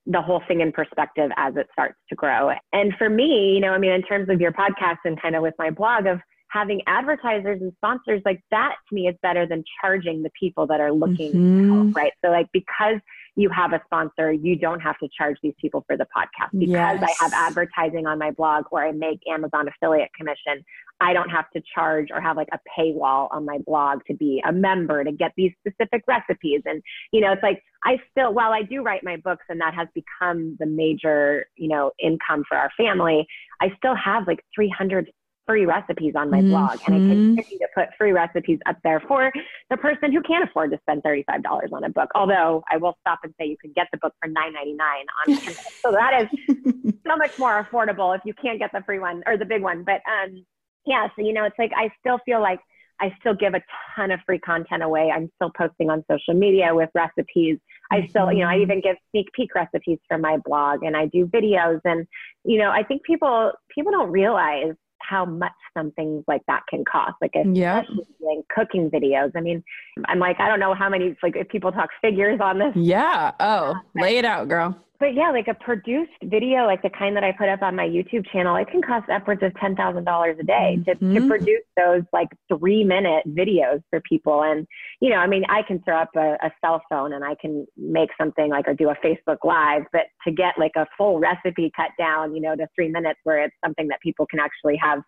the 0.07 0.23
whole 0.23 0.42
thing 0.47 0.61
in 0.61 0.73
perspective 0.73 1.31
as 1.37 1.57
it 1.57 1.66
starts 1.73 1.99
to 2.09 2.14
grow. 2.14 2.51
And 2.73 2.92
for 2.97 3.09
me, 3.09 3.53
you 3.55 3.61
know, 3.61 3.71
I 3.71 3.79
mean, 3.79 3.92
in 3.92 4.03
terms 4.03 4.29
of 4.29 4.40
your 4.40 4.53
podcast 4.53 4.99
and 5.05 5.21
kind 5.21 5.35
of 5.35 5.42
with 5.42 5.55
my 5.59 5.71
blog 5.71 6.07
of 6.07 6.21
having 6.51 6.81
advertisers 6.87 7.61
and 7.61 7.73
sponsors, 7.77 8.23
like 8.25 8.40
that 8.51 8.77
to 8.88 8.95
me 8.95 9.09
is 9.09 9.16
better 9.23 9.47
than 9.47 9.64
charging 9.81 10.23
the 10.23 10.31
people 10.38 10.66
that 10.69 10.81
are 10.81 10.92
looking 10.92 11.33
mm-hmm. 11.33 11.75
help, 11.75 11.97
right? 11.97 12.12
So 12.25 12.31
like 12.31 12.47
because 12.53 13.01
you 13.37 13.51
have 13.51 13.73
a 13.73 13.83
sponsor, 13.85 14.33
you 14.33 14.57
don't 14.57 14.81
have 14.81 14.99
to 14.99 15.09
charge 15.16 15.37
these 15.42 15.53
people 15.61 15.85
for 15.87 15.97
the 15.97 16.07
podcast. 16.16 16.59
Because 16.59 16.71
yes. 16.71 17.03
I 17.21 17.25
have 17.25 17.33
advertising 17.35 18.07
on 18.07 18.19
my 18.19 18.31
blog 18.31 18.64
or 18.71 18.85
I 18.85 18.92
make 18.92 19.21
Amazon 19.29 19.69
affiliate 19.69 20.11
commission, 20.16 20.64
I 21.00 21.12
don't 21.12 21.28
have 21.28 21.50
to 21.50 21.62
charge 21.74 22.09
or 22.11 22.20
have 22.20 22.37
like 22.37 22.48
a 22.52 22.59
paywall 22.78 23.28
on 23.30 23.44
my 23.44 23.59
blog 23.66 24.00
to 24.06 24.14
be 24.14 24.42
a 24.46 24.52
member 24.52 25.04
to 25.04 25.12
get 25.12 25.32
these 25.37 25.52
specific 25.61 26.02
recipes. 26.06 26.62
And, 26.64 26.82
you 27.12 27.20
know, 27.20 27.32
it's 27.32 27.42
like 27.42 27.62
I 27.85 27.98
still, 28.11 28.32
while 28.32 28.52
I 28.52 28.62
do 28.62 28.82
write 28.82 29.04
my 29.04 29.16
books 29.16 29.44
and 29.48 29.61
that 29.61 29.74
has 29.74 29.88
become 29.94 30.56
the 30.59 30.66
major, 30.66 31.46
you 31.56 31.68
know, 31.68 31.92
income 31.98 32.44
for 32.48 32.56
our 32.56 32.70
family, 32.76 33.26
I 33.61 33.72
still 33.78 33.94
have 33.94 34.26
like 34.26 34.40
300 34.54 35.11
free 35.46 35.64
recipes 35.64 36.14
on 36.16 36.30
my 36.30 36.40
mm-hmm. 36.40 36.50
blog 36.50 36.80
and 36.87 36.94
I 36.94 36.98
mm-hmm. 36.98 37.37
continue 37.37 37.59
to 37.59 37.68
put 37.74 37.88
free 37.96 38.12
recipes 38.12 38.59
up 38.66 38.76
there 38.82 39.00
for 39.06 39.32
the 39.70 39.76
person 39.76 40.12
who 40.12 40.20
can't 40.22 40.42
afford 40.48 40.72
to 40.72 40.78
spend 40.82 41.02
$35 41.04 41.44
on 41.72 41.85
a 41.85 41.88
book. 41.88 42.11
Although 42.14 42.64
I 42.70 42.76
will 42.76 42.96
stop 43.00 43.20
and 43.22 43.32
say 43.38 43.46
you 43.46 43.56
can 43.56 43.72
get 43.72 43.87
the 43.92 43.98
book 43.98 44.12
for 44.20 44.28
$9.99 44.28 44.78
on 44.80 45.37
Kindle. 45.37 45.62
so 45.80 45.92
that 45.92 46.22
is 46.22 46.94
so 47.06 47.16
much 47.16 47.38
more 47.38 47.64
affordable 47.64 48.14
if 48.16 48.22
you 48.24 48.35
can't 48.35 48.59
get 48.59 48.72
the 48.72 48.82
free 48.85 48.98
one 48.98 49.22
or 49.26 49.37
the 49.37 49.44
big 49.44 49.62
one. 49.62 49.85
But 49.85 50.00
um 50.11 50.44
yeah, 50.87 51.09
so 51.16 51.22
you 51.22 51.33
know, 51.33 51.44
it's 51.44 51.59
like 51.59 51.72
I 51.77 51.90
still 52.01 52.18
feel 52.25 52.40
like 52.40 52.61
I 53.01 53.14
still 53.20 53.35
give 53.35 53.55
a 53.55 53.61
ton 53.94 54.11
of 54.11 54.20
free 54.25 54.38
content 54.38 54.83
away. 54.83 55.11
I'm 55.14 55.31
still 55.37 55.51
posting 55.57 55.90
on 55.90 56.05
social 56.11 56.35
media 56.35 56.75
with 56.75 56.88
recipes. 56.94 57.59
I 57.90 58.07
still, 58.09 58.33
you 58.33 58.40
know, 58.40 58.46
I 58.46 58.55
mm-hmm. 58.55 58.62
even 58.62 58.81
give 58.81 58.96
sneak 59.11 59.27
peek 59.33 59.55
recipes 59.55 59.99
from 60.09 60.22
my 60.22 60.38
blog 60.44 60.83
and 60.83 60.96
I 60.96 61.07
do 61.07 61.27
videos 61.27 61.81
and 61.85 62.07
you 62.44 62.59
know, 62.59 62.70
I 62.70 62.83
think 62.83 63.03
people 63.03 63.53
people 63.75 63.92
don't 63.92 64.11
realize 64.11 64.75
how 65.03 65.25
much 65.25 65.53
something 65.77 66.25
like 66.27 66.42
that 66.49 66.62
can 66.68 66.85
cost. 66.85 67.14
Like 67.20 67.33
especially 67.35 67.61
yeah. 67.61 67.83
doing 68.20 68.42
cooking 68.55 68.90
videos. 68.90 69.31
I 69.37 69.40
mean, 69.40 69.62
I'm 70.07 70.18
like, 70.18 70.40
I 70.40 70.49
don't 70.49 70.61
know 70.61 70.75
how 70.75 70.88
many 70.88 71.14
like 71.22 71.37
if 71.37 71.49
people 71.49 71.72
talk 71.72 71.90
figures 72.01 72.40
on 72.40 72.59
this. 72.59 72.72
Yeah. 72.75 73.33
Oh, 73.40 73.75
lay 73.94 74.16
it 74.16 74.25
out, 74.25 74.49
girl 74.49 74.86
but 74.98 75.14
yeah, 75.14 75.30
like 75.30 75.48
a 75.48 75.54
produced 75.54 76.12
video, 76.24 76.66
like 76.66 76.82
the 76.82 76.90
kind 76.90 77.16
that 77.16 77.24
I 77.24 77.32
put 77.32 77.48
up 77.48 77.62
on 77.62 77.76
my 77.76 77.87
YouTube 77.87 78.26
channel, 78.32 78.56
it 78.56 78.68
can 78.68 78.82
cost 78.82 79.09
upwards 79.11 79.42
of 79.42 79.54
ten 79.61 79.76
thousand 79.76 80.04
dollars 80.04 80.37
a 80.40 80.44
day 80.44 80.78
mm-hmm. 80.78 81.14
to, 81.14 81.20
to 81.20 81.28
produce 81.28 81.64
those 81.76 82.02
like 82.12 82.28
three 82.48 82.85
minute 82.85 83.24
videos 83.28 83.82
for 83.90 84.00
people. 84.00 84.42
And 84.42 84.66
you 85.00 85.11
know, 85.11 85.16
I 85.16 85.26
mean, 85.26 85.44
I 85.48 85.62
can 85.62 85.82
throw 85.82 85.98
up 85.98 86.11
a, 86.16 86.37
a 86.42 86.50
cell 86.64 86.82
phone 86.88 87.12
and 87.12 87.24
I 87.24 87.35
can 87.40 87.66
make 87.76 88.11
something 88.18 88.50
like 88.50 88.68
or 88.68 88.74
do 88.74 88.90
a 88.90 88.96
Facebook 88.96 89.38
Live, 89.44 89.82
but 89.92 90.06
to 90.26 90.32
get 90.32 90.54
like 90.59 90.72
a 90.76 90.87
full 90.96 91.18
recipe 91.18 91.70
cut 91.76 91.90
down, 91.98 92.35
you 92.35 92.40
know, 92.40 92.56
to 92.56 92.66
three 92.74 92.88
minutes 92.88 93.20
where 93.24 93.44
it's 93.44 93.56
something 93.64 93.88
that 93.88 94.00
people 94.00 94.26
can 94.26 94.40
actually 94.40 94.76
have 94.76 95.00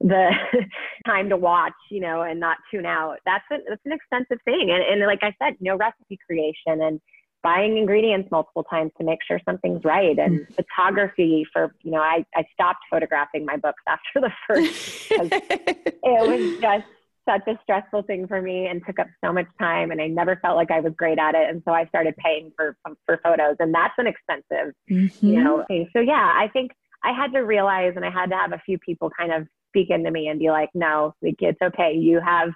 the 0.00 0.30
time 1.06 1.28
to 1.28 1.36
watch, 1.36 1.72
you 1.90 2.00
know, 2.00 2.22
and 2.22 2.40
not 2.40 2.58
tune 2.70 2.86
out. 2.86 3.18
That's 3.24 3.44
a, 3.52 3.56
that's 3.68 3.82
an 3.84 3.92
expensive 3.92 4.42
thing. 4.44 4.70
And, 4.70 4.82
and 4.82 5.06
like 5.06 5.20
I 5.22 5.34
said, 5.42 5.56
you 5.60 5.70
know, 5.70 5.76
recipe 5.76 6.18
creation 6.26 6.82
and 6.82 7.00
buying 7.44 7.76
ingredients 7.76 8.28
multiple 8.32 8.64
times 8.64 8.90
to 8.98 9.04
make 9.04 9.18
sure 9.28 9.38
something's 9.44 9.84
right 9.84 10.18
and 10.18 10.40
mm. 10.40 10.56
photography 10.56 11.46
for 11.52 11.72
you 11.82 11.92
know 11.92 12.00
I, 12.00 12.24
I 12.34 12.44
stopped 12.54 12.80
photographing 12.90 13.44
my 13.44 13.56
books 13.58 13.82
after 13.86 14.20
the 14.20 14.32
first 14.48 15.10
it 15.10 16.00
was 16.02 16.60
just 16.60 16.86
such 17.28 17.46
a 17.46 17.58
stressful 17.62 18.02
thing 18.02 18.26
for 18.26 18.42
me 18.42 18.66
and 18.66 18.82
took 18.86 18.98
up 18.98 19.06
so 19.22 19.32
much 19.32 19.46
time 19.58 19.90
and 19.90 20.00
I 20.00 20.08
never 20.08 20.36
felt 20.42 20.56
like 20.56 20.70
I 20.70 20.80
was 20.80 20.92
great 20.96 21.18
at 21.18 21.34
it 21.34 21.48
and 21.48 21.62
so 21.64 21.72
I 21.72 21.86
started 21.86 22.16
paying 22.16 22.50
for 22.56 22.76
for 23.04 23.20
photos 23.22 23.56
and 23.60 23.74
that's 23.74 23.94
an 23.98 24.06
expensive 24.06 24.74
mm-hmm. 24.90 25.26
you 25.26 25.44
know 25.44 25.64
thing 25.68 25.88
so 25.92 26.00
yeah 26.00 26.32
I 26.34 26.48
think 26.48 26.72
I 27.04 27.12
had 27.12 27.32
to 27.34 27.40
realize 27.40 27.92
and 27.94 28.04
I 28.04 28.10
had 28.10 28.30
to 28.30 28.36
have 28.36 28.52
a 28.52 28.62
few 28.64 28.78
people 28.78 29.10
kind 29.16 29.32
of 29.32 29.46
speak 29.68 29.90
into 29.90 30.10
me 30.10 30.28
and 30.28 30.38
be 30.38 30.50
like 30.50 30.70
no 30.74 31.14
like 31.22 31.36
it's 31.40 31.60
okay 31.62 31.92
you 31.92 32.20
have 32.20 32.50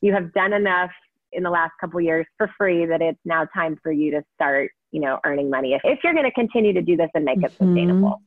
you 0.00 0.12
have 0.12 0.32
done 0.32 0.52
enough 0.52 0.90
in 1.32 1.42
the 1.42 1.50
last 1.50 1.72
couple 1.80 2.00
years 2.00 2.26
for 2.38 2.50
free 2.58 2.86
that 2.86 3.00
it's 3.00 3.18
now 3.24 3.46
time 3.54 3.78
for 3.82 3.92
you 3.92 4.10
to 4.10 4.22
start 4.34 4.70
you 4.90 5.00
know 5.00 5.18
earning 5.24 5.48
money 5.50 5.74
if, 5.74 5.80
if 5.84 5.98
you're 6.04 6.12
going 6.12 6.24
to 6.24 6.32
continue 6.32 6.72
to 6.72 6.82
do 6.82 6.96
this 6.96 7.10
and 7.14 7.24
make 7.24 7.38
it 7.38 7.52
mm-hmm. 7.52 7.74
sustainable 7.74 8.20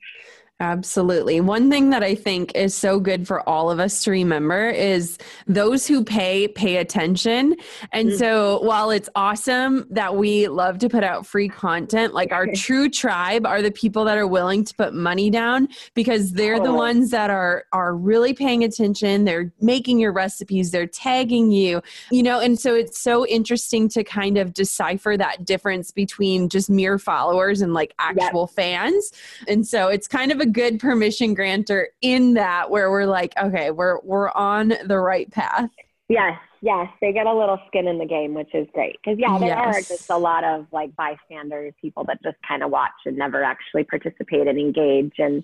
Absolutely. 0.61 1.41
One 1.41 1.69
thing 1.69 1.89
that 1.89 2.01
I 2.01 2.15
think 2.15 2.55
is 2.55 2.73
so 2.73 2.97
good 2.97 3.27
for 3.27 3.47
all 3.47 3.69
of 3.69 3.77
us 3.77 4.05
to 4.05 4.11
remember 4.11 4.69
is 4.69 5.17
those 5.47 5.85
who 5.85 6.01
pay, 6.01 6.47
pay 6.47 6.77
attention. 6.77 7.57
And 7.91 8.07
mm-hmm. 8.07 8.17
so 8.17 8.61
while 8.61 8.89
it's 8.89 9.09
awesome 9.15 9.85
that 9.89 10.15
we 10.15 10.47
love 10.47 10.77
to 10.77 10.87
put 10.87 11.03
out 11.03 11.25
free 11.25 11.49
content, 11.49 12.13
like 12.13 12.31
our 12.31 12.47
true 12.55 12.89
tribe 12.89 13.45
are 13.45 13.61
the 13.61 13.71
people 13.71 14.05
that 14.05 14.17
are 14.17 14.27
willing 14.27 14.63
to 14.63 14.73
put 14.75 14.93
money 14.93 15.29
down 15.29 15.67
because 15.93 16.31
they're 16.31 16.61
the 16.61 16.73
ones 16.73 17.11
that 17.11 17.29
are 17.29 17.65
are 17.73 17.93
really 17.93 18.33
paying 18.33 18.63
attention. 18.63 19.25
They're 19.25 19.51
making 19.59 19.99
your 19.99 20.13
recipes, 20.13 20.71
they're 20.71 20.87
tagging 20.87 21.51
you, 21.51 21.81
you 22.11 22.23
know, 22.23 22.39
and 22.39 22.57
so 22.57 22.73
it's 22.73 22.97
so 22.97 23.27
interesting 23.27 23.89
to 23.89 24.05
kind 24.05 24.37
of 24.37 24.53
decipher 24.53 25.17
that 25.17 25.43
difference 25.43 25.91
between 25.91 26.47
just 26.47 26.69
mere 26.69 26.97
followers 26.97 27.59
and 27.59 27.73
like 27.73 27.93
actual 27.99 28.43
yep. 28.43 28.55
fans. 28.55 29.11
And 29.49 29.67
so 29.67 29.89
it's 29.89 30.07
kind 30.07 30.31
of 30.31 30.39
a 30.39 30.44
a 30.45 30.49
good 30.49 30.79
permission 30.79 31.33
granter 31.33 31.89
in 32.01 32.35
that 32.35 32.69
where 32.69 32.91
we're 32.91 33.05
like, 33.05 33.33
okay, 33.41 33.71
we're 33.71 33.99
we're 34.03 34.29
on 34.31 34.73
the 34.85 34.99
right 34.99 35.29
path. 35.31 35.69
Yes, 36.07 36.39
yes, 36.61 36.87
they 37.01 37.11
get 37.11 37.25
a 37.25 37.33
little 37.33 37.59
skin 37.67 37.87
in 37.87 37.97
the 37.97 38.05
game, 38.05 38.33
which 38.33 38.53
is 38.53 38.67
great. 38.73 38.97
Because 39.03 39.19
yeah, 39.19 39.37
there 39.39 39.49
yes. 39.49 39.75
are 39.75 39.95
just 39.95 40.09
a 40.09 40.17
lot 40.17 40.43
of 40.43 40.67
like 40.71 40.95
bystanders, 40.95 41.73
people 41.81 42.03
that 42.05 42.21
just 42.23 42.37
kind 42.47 42.63
of 42.63 42.69
watch 42.69 42.91
and 43.05 43.17
never 43.17 43.43
actually 43.43 43.83
participate 43.83 44.47
and 44.47 44.59
engage, 44.59 45.13
and 45.17 45.43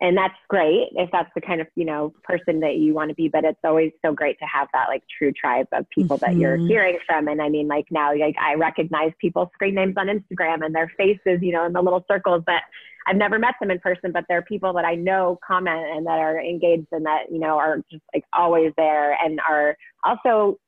and 0.00 0.16
that's 0.16 0.34
great 0.48 0.88
if 0.96 1.08
that's 1.12 1.30
the 1.36 1.40
kind 1.40 1.60
of 1.60 1.68
you 1.76 1.84
know 1.84 2.12
person 2.24 2.58
that 2.60 2.76
you 2.76 2.94
want 2.94 3.10
to 3.10 3.14
be. 3.14 3.28
But 3.28 3.44
it's 3.44 3.60
always 3.62 3.92
so 4.04 4.12
great 4.12 4.40
to 4.40 4.44
have 4.46 4.66
that 4.72 4.88
like 4.88 5.04
true 5.18 5.32
tribe 5.32 5.68
of 5.72 5.88
people 5.90 6.18
mm-hmm. 6.18 6.32
that 6.32 6.40
you're 6.40 6.56
mm-hmm. 6.56 6.66
hearing 6.66 6.98
from. 7.06 7.28
And 7.28 7.40
I 7.40 7.48
mean, 7.48 7.68
like 7.68 7.86
now, 7.92 8.12
like 8.16 8.34
I 8.40 8.54
recognize 8.54 9.12
people's 9.20 9.50
screen 9.54 9.76
names 9.76 9.94
on 9.96 10.08
Instagram 10.08 10.64
and 10.64 10.74
their 10.74 10.90
faces, 10.96 11.40
you 11.42 11.52
know, 11.52 11.64
in 11.64 11.72
the 11.72 11.80
little 11.80 12.04
circles 12.10 12.42
that 12.48 12.64
I've 13.06 13.16
never 13.16 13.38
met 13.38 13.54
them 13.60 13.70
in 13.70 13.78
person, 13.78 14.12
but 14.12 14.24
they're 14.28 14.42
people 14.42 14.72
that 14.74 14.84
I 14.84 14.94
know 14.94 15.38
comment 15.46 15.86
and 15.94 16.06
that 16.06 16.18
are 16.18 16.40
engaged 16.40 16.88
and 16.92 17.04
that, 17.06 17.30
you 17.30 17.38
know, 17.38 17.58
are 17.58 17.78
just 17.90 18.02
like 18.14 18.24
always 18.32 18.72
there 18.76 19.14
and 19.14 19.40
are 19.48 19.76
also 20.04 20.58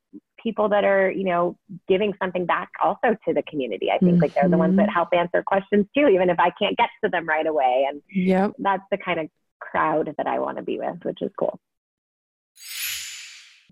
people 0.43 0.69
that 0.69 0.85
are, 0.85 1.11
you 1.11 1.25
know, 1.25 1.57
giving 1.89 2.13
something 2.23 2.45
back 2.45 2.71
also 2.83 3.17
to 3.27 3.35
the 3.35 3.43
community. 3.49 3.91
I 3.91 3.99
think 3.99 4.13
mm-hmm. 4.13 4.23
like 4.23 4.35
they're 4.35 4.49
the 4.49 4.59
ones 4.59 4.77
that 4.77 4.89
mm-hmm. 4.89 4.93
help 4.93 5.09
answer 5.13 5.43
questions 5.45 5.87
too, 5.97 6.09
even 6.09 6.29
if 6.29 6.39
I 6.39 6.51
can't 6.59 6.77
get 6.77 6.91
to 7.03 7.11
them 7.11 7.27
right 7.27 7.47
away. 7.47 7.87
And 7.89 8.03
yep. 8.11 8.53
that's 8.59 8.83
the 8.91 8.99
kind 8.99 9.21
of 9.21 9.29
crowd 9.61 10.15
that 10.17 10.27
I 10.27 10.39
want 10.39 10.59
to 10.59 10.63
be 10.63 10.79
with, 10.79 10.99
which 11.03 11.23
is 11.23 11.31
cool. 11.39 11.59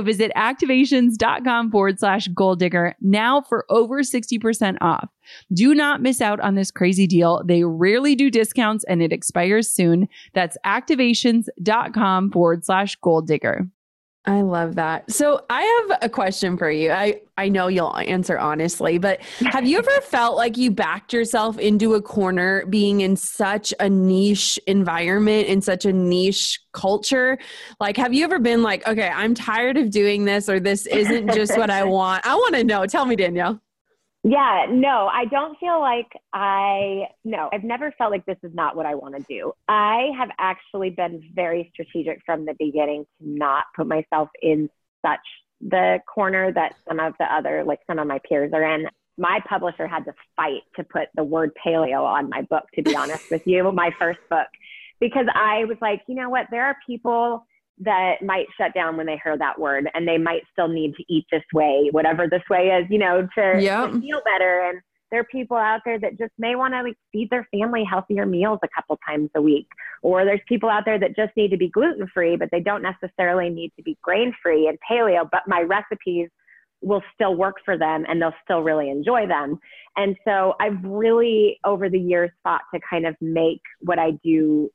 Visit 0.00 0.32
activations.com 0.36 1.70
forward 1.70 1.98
slash 1.98 2.28
goal 2.28 2.56
digger 2.56 2.94
now 3.00 3.42
for 3.42 3.66
over 3.68 4.02
60% 4.02 4.78
off. 4.80 5.08
Do 5.52 5.74
not 5.74 6.00
miss 6.00 6.20
out 6.20 6.40
on 6.40 6.54
this 6.54 6.70
crazy 6.70 7.06
deal. 7.06 7.42
They 7.44 7.64
rarely 7.64 8.14
do 8.14 8.30
discounts 8.30 8.84
and 8.84 9.02
it 9.02 9.12
expires 9.12 9.70
soon. 9.70 10.08
That's 10.32 10.56
activations.com 10.64 12.30
forward 12.30 12.64
slash 12.64 12.96
goal 12.96 13.22
digger. 13.22 13.66
I 14.24 14.42
love 14.42 14.76
that. 14.76 15.10
So 15.10 15.44
I 15.50 15.62
have 15.62 15.98
a 16.02 16.08
question 16.08 16.56
for 16.56 16.70
you. 16.70 16.92
I, 16.92 17.20
I 17.36 17.48
know 17.48 17.66
you'll 17.66 17.96
answer 17.96 18.38
honestly, 18.38 18.96
but 18.98 19.20
have 19.50 19.66
you 19.66 19.78
ever 19.78 20.00
felt 20.02 20.36
like 20.36 20.56
you 20.56 20.70
backed 20.70 21.12
yourself 21.12 21.58
into 21.58 21.94
a 21.94 22.02
corner 22.02 22.64
being 22.66 23.00
in 23.00 23.16
such 23.16 23.74
a 23.80 23.90
niche 23.90 24.60
environment, 24.68 25.48
in 25.48 25.60
such 25.60 25.84
a 25.86 25.92
niche 25.92 26.60
culture? 26.72 27.36
Like, 27.80 27.96
have 27.96 28.14
you 28.14 28.22
ever 28.22 28.38
been 28.38 28.62
like, 28.62 28.86
okay, 28.86 29.08
I'm 29.08 29.34
tired 29.34 29.76
of 29.76 29.90
doing 29.90 30.24
this 30.24 30.48
or 30.48 30.60
this 30.60 30.86
isn't 30.86 31.32
just 31.34 31.58
what 31.58 31.70
I 31.70 31.82
want? 31.84 32.24
I 32.24 32.36
want 32.36 32.54
to 32.54 32.62
know. 32.62 32.86
Tell 32.86 33.06
me, 33.06 33.16
Danielle. 33.16 33.60
Yeah, 34.24 34.66
no, 34.70 35.08
I 35.12 35.24
don't 35.24 35.58
feel 35.58 35.80
like 35.80 36.12
I, 36.32 37.08
no, 37.24 37.50
I've 37.52 37.64
never 37.64 37.92
felt 37.98 38.12
like 38.12 38.24
this 38.24 38.38
is 38.44 38.54
not 38.54 38.76
what 38.76 38.86
I 38.86 38.94
want 38.94 39.16
to 39.16 39.22
do. 39.28 39.52
I 39.66 40.10
have 40.16 40.28
actually 40.38 40.90
been 40.90 41.28
very 41.34 41.70
strategic 41.72 42.20
from 42.24 42.44
the 42.44 42.54
beginning 42.56 43.04
to 43.18 43.28
not 43.28 43.64
put 43.74 43.88
myself 43.88 44.28
in 44.40 44.70
such 45.04 45.18
the 45.60 45.98
corner 46.12 46.52
that 46.52 46.74
some 46.88 47.00
of 47.00 47.14
the 47.18 47.24
other, 47.24 47.64
like 47.64 47.80
some 47.88 47.98
of 47.98 48.06
my 48.06 48.20
peers 48.28 48.52
are 48.54 48.62
in. 48.62 48.86
My 49.18 49.40
publisher 49.48 49.88
had 49.88 50.04
to 50.04 50.14
fight 50.36 50.62
to 50.76 50.84
put 50.84 51.08
the 51.16 51.24
word 51.24 51.50
paleo 51.64 52.04
on 52.04 52.30
my 52.30 52.42
book, 52.42 52.64
to 52.74 52.82
be 52.82 52.94
honest 52.98 53.24
with 53.28 53.42
you, 53.44 53.72
my 53.72 53.90
first 53.98 54.20
book, 54.30 54.48
because 55.00 55.26
I 55.34 55.64
was 55.64 55.78
like, 55.80 56.02
you 56.06 56.14
know 56.14 56.30
what, 56.30 56.46
there 56.52 56.64
are 56.64 56.76
people 56.86 57.44
that 57.78 58.22
might 58.22 58.46
shut 58.56 58.74
down 58.74 58.96
when 58.96 59.06
they 59.06 59.20
hear 59.22 59.36
that 59.36 59.58
word 59.58 59.88
and 59.94 60.06
they 60.06 60.18
might 60.18 60.42
still 60.52 60.68
need 60.68 60.94
to 60.96 61.04
eat 61.08 61.26
this 61.30 61.42
way, 61.52 61.88
whatever 61.90 62.28
this 62.28 62.42
way 62.50 62.68
is, 62.68 62.86
you 62.90 62.98
know, 62.98 63.26
to, 63.36 63.60
yep. 63.60 63.90
to 63.90 64.00
feel 64.00 64.20
better. 64.24 64.68
And 64.68 64.80
there 65.10 65.20
are 65.20 65.24
people 65.24 65.56
out 65.56 65.80
there 65.84 65.98
that 65.98 66.18
just 66.18 66.32
may 66.38 66.54
want 66.54 66.74
to 66.74 66.82
like 66.82 66.96
feed 67.12 67.28
their 67.30 67.46
family 67.50 67.84
healthier 67.88 68.26
meals 68.26 68.58
a 68.62 68.68
couple 68.74 68.98
times 69.06 69.30
a 69.34 69.42
week. 69.42 69.66
Or 70.02 70.24
there's 70.24 70.40
people 70.48 70.68
out 70.68 70.84
there 70.84 70.98
that 70.98 71.16
just 71.16 71.36
need 71.36 71.50
to 71.50 71.56
be 71.56 71.68
gluten 71.68 72.06
free, 72.12 72.36
but 72.36 72.48
they 72.50 72.60
don't 72.60 72.82
necessarily 72.82 73.50
need 73.50 73.72
to 73.76 73.82
be 73.82 73.98
grain 74.02 74.34
free 74.42 74.68
and 74.68 74.78
paleo, 74.90 75.28
but 75.30 75.42
my 75.46 75.60
recipes 75.60 76.28
will 76.82 77.02
still 77.14 77.36
work 77.36 77.56
for 77.64 77.78
them 77.78 78.04
and 78.08 78.20
they'll 78.20 78.34
still 78.42 78.60
really 78.60 78.90
enjoy 78.90 79.26
them. 79.26 79.58
And 79.96 80.16
so 80.24 80.54
I've 80.60 80.82
really 80.82 81.58
over 81.64 81.88
the 81.88 82.00
years 82.00 82.30
fought 82.42 82.62
to 82.74 82.80
kind 82.88 83.06
of 83.06 83.14
make 83.20 83.60
what 83.80 83.98
I 83.98 84.12
do 84.24 84.70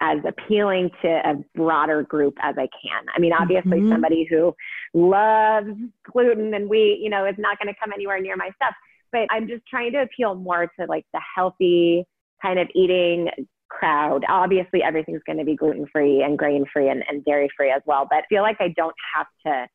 as 0.00 0.18
appealing 0.26 0.90
to 1.02 1.08
a 1.08 1.34
broader 1.54 2.02
group 2.02 2.34
as 2.40 2.54
I 2.56 2.68
can. 2.82 3.04
I 3.14 3.18
mean, 3.18 3.32
obviously, 3.32 3.78
mm-hmm. 3.78 3.92
somebody 3.92 4.26
who 4.30 4.54
loves 4.94 5.70
gluten 6.10 6.54
and 6.54 6.68
wheat, 6.68 7.00
you 7.00 7.10
know, 7.10 7.26
is 7.26 7.34
not 7.38 7.58
going 7.58 7.72
to 7.72 7.78
come 7.82 7.92
anywhere 7.92 8.20
near 8.20 8.36
my 8.36 8.50
stuff. 8.56 8.74
But 9.10 9.26
I'm 9.30 9.48
just 9.48 9.66
trying 9.66 9.92
to 9.92 10.02
appeal 10.02 10.34
more 10.34 10.70
to 10.78 10.86
like 10.86 11.04
the 11.12 11.20
healthy 11.34 12.04
kind 12.42 12.58
of 12.58 12.68
eating 12.74 13.28
crowd. 13.68 14.24
Obviously, 14.28 14.82
everything's 14.82 15.22
going 15.26 15.38
to 15.38 15.44
be 15.44 15.56
gluten 15.56 15.86
free 15.92 16.22
and 16.22 16.38
grain 16.38 16.64
free 16.72 16.88
and, 16.88 17.02
and 17.08 17.24
dairy 17.24 17.48
free 17.56 17.70
as 17.70 17.82
well. 17.86 18.06
But 18.08 18.18
I 18.18 18.22
feel 18.28 18.42
like 18.42 18.58
I 18.60 18.68
don't 18.76 18.94
have 19.16 19.26
to 19.46 19.66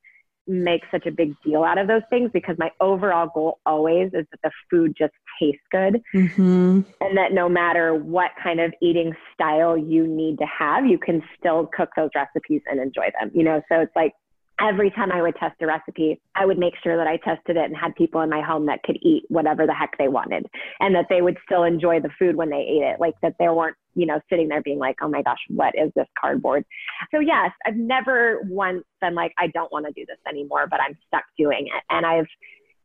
make 0.47 0.81
such 0.91 1.05
a 1.05 1.11
big 1.11 1.33
deal 1.43 1.63
out 1.63 1.77
of 1.77 1.87
those 1.87 2.01
things 2.09 2.29
because 2.33 2.55
my 2.57 2.69
overall 2.81 3.29
goal 3.33 3.59
always 3.65 4.07
is 4.07 4.25
that 4.31 4.39
the 4.43 4.51
food 4.69 4.93
just 4.97 5.13
tastes 5.39 5.61
good 5.71 6.01
mm-hmm. 6.13 6.81
and 7.01 7.17
that 7.17 7.31
no 7.31 7.47
matter 7.47 7.95
what 7.95 8.31
kind 8.41 8.59
of 8.59 8.73
eating 8.81 9.13
style 9.33 9.77
you 9.77 10.05
need 10.05 10.37
to 10.37 10.45
have, 10.45 10.85
you 10.85 10.97
can 10.97 11.21
still 11.39 11.69
cook 11.75 11.89
those 11.95 12.09
recipes 12.15 12.61
and 12.69 12.79
enjoy 12.79 13.09
them. 13.19 13.31
You 13.33 13.43
know, 13.43 13.61
so 13.69 13.79
it's 13.79 13.95
like 13.95 14.13
every 14.59 14.91
time 14.91 15.11
I 15.11 15.21
would 15.21 15.35
test 15.35 15.55
a 15.61 15.67
recipe, 15.67 16.21
I 16.35 16.45
would 16.45 16.57
make 16.57 16.73
sure 16.83 16.97
that 16.97 17.07
I 17.07 17.17
tested 17.17 17.57
it 17.57 17.65
and 17.65 17.75
had 17.75 17.95
people 17.95 18.21
in 18.21 18.29
my 18.29 18.41
home 18.41 18.65
that 18.67 18.83
could 18.83 18.97
eat 19.01 19.23
whatever 19.29 19.65
the 19.65 19.73
heck 19.73 19.97
they 19.97 20.07
wanted 20.07 20.45
and 20.79 20.95
that 20.95 21.05
they 21.09 21.21
would 21.21 21.37
still 21.45 21.63
enjoy 21.63 21.99
the 21.99 22.09
food 22.19 22.35
when 22.35 22.49
they 22.49 22.61
ate 22.61 22.83
it. 22.83 22.99
Like 22.99 23.15
that 23.21 23.35
there 23.39 23.53
weren't, 23.53 23.75
you 23.95 24.05
know, 24.05 24.19
sitting 24.29 24.47
there 24.47 24.61
being 24.61 24.79
like, 24.79 24.95
oh 25.01 25.07
my 25.07 25.21
gosh, 25.21 25.39
what 25.49 25.73
is 25.75 25.91
this 25.95 26.07
cardboard? 26.19 26.65
So, 27.11 27.19
yes, 27.19 27.51
I've 27.65 27.75
never 27.75 28.41
once 28.47 28.83
been 29.01 29.15
like, 29.15 29.33
I 29.37 29.47
don't 29.47 29.71
want 29.71 29.85
to 29.85 29.91
do 29.91 30.05
this 30.07 30.17
anymore, 30.27 30.67
but 30.69 30.79
I'm 30.81 30.97
stuck 31.07 31.23
doing 31.37 31.67
it. 31.67 31.83
And 31.89 32.05
I've, 32.05 32.27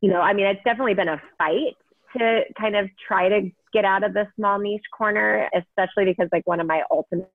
you 0.00 0.10
know, 0.10 0.20
I 0.20 0.32
mean, 0.32 0.46
it's 0.46 0.62
definitely 0.64 0.94
been 0.94 1.08
a 1.08 1.20
fight 1.38 1.76
to 2.16 2.42
kind 2.58 2.76
of 2.76 2.88
try 3.06 3.28
to 3.28 3.50
get 3.72 3.84
out 3.84 4.04
of 4.04 4.14
the 4.14 4.26
small 4.36 4.58
niche 4.58 4.82
corner, 4.96 5.48
especially 5.54 6.04
because 6.04 6.28
like 6.32 6.46
one 6.46 6.60
of 6.60 6.66
my 6.66 6.82
ultimate 6.90 7.30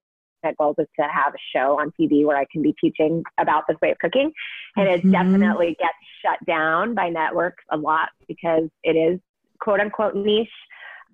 goals 0.58 0.76
is 0.78 0.88
to 1.00 1.08
have 1.08 1.34
a 1.34 1.58
show 1.58 1.80
on 1.80 1.92
TV 2.00 2.26
where 2.26 2.38
I 2.38 2.46
can 2.52 2.62
be 2.62 2.76
teaching 2.82 3.24
about 3.40 3.64
this 3.68 3.78
way 3.82 3.92
of 3.92 3.98
cooking. 4.00 4.32
And 4.76 4.88
it 4.88 5.00
mm-hmm. 5.02 5.12
definitely 5.12 5.76
gets 5.80 5.94
shut 6.24 6.40
down 6.46 6.96
by 6.96 7.10
networks 7.10 7.64
a 7.72 7.78
lot 7.78 8.10
because 8.28 8.70
it 8.84 8.96
is 8.96 9.20
quote 9.60 9.80
unquote 9.80 10.16
niche. 10.16 10.50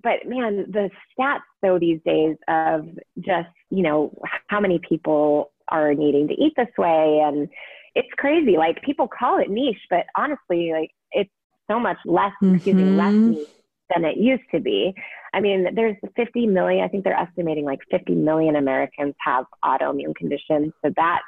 But 0.01 0.25
man, 0.25 0.65
the 0.69 0.89
stats 1.17 1.41
though 1.61 1.79
these 1.79 1.99
days 2.05 2.35
of 2.47 2.87
just, 3.19 3.49
you 3.69 3.83
know, 3.83 4.13
how 4.47 4.59
many 4.59 4.79
people 4.87 5.51
are 5.67 5.93
needing 5.93 6.27
to 6.27 6.33
eat 6.33 6.53
this 6.55 6.67
way 6.77 7.21
and 7.23 7.49
it's 7.95 8.09
crazy. 8.17 8.57
Like 8.57 8.81
people 8.81 9.07
call 9.07 9.39
it 9.39 9.49
niche, 9.49 9.81
but 9.89 10.05
honestly, 10.15 10.71
like 10.71 10.91
it's 11.11 11.29
so 11.69 11.79
much 11.79 11.97
less, 12.05 12.31
mm-hmm. 12.41 12.55
excuse 12.55 12.75
me, 12.75 12.83
less 12.83 13.13
mm-hmm. 13.13 13.31
niche 13.31 13.47
than 13.93 14.05
it 14.05 14.17
used 14.17 14.43
to 14.53 14.59
be. 14.59 14.93
I 15.33 15.39
mean, 15.39 15.67
there's 15.75 15.95
50 16.15 16.47
million, 16.47 16.83
I 16.83 16.87
think 16.87 17.03
they're 17.03 17.13
estimating 17.13 17.65
like 17.65 17.79
50 17.91 18.15
million 18.15 18.55
Americans 18.55 19.15
have 19.19 19.45
autoimmune 19.63 20.15
conditions. 20.15 20.73
So 20.83 20.91
that 20.95 21.21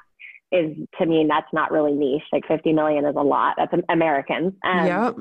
is, 0.51 0.75
to 0.99 1.05
me, 1.05 1.25
that's 1.27 1.51
not 1.53 1.71
really 1.71 1.93
niche. 1.93 2.23
Like 2.31 2.47
50 2.47 2.73
million 2.73 3.05
is 3.05 3.15
a 3.15 3.21
lot. 3.21 3.55
That's 3.57 3.73
Americans. 3.89 4.53
Um, 4.63 4.85
yep. 4.85 5.15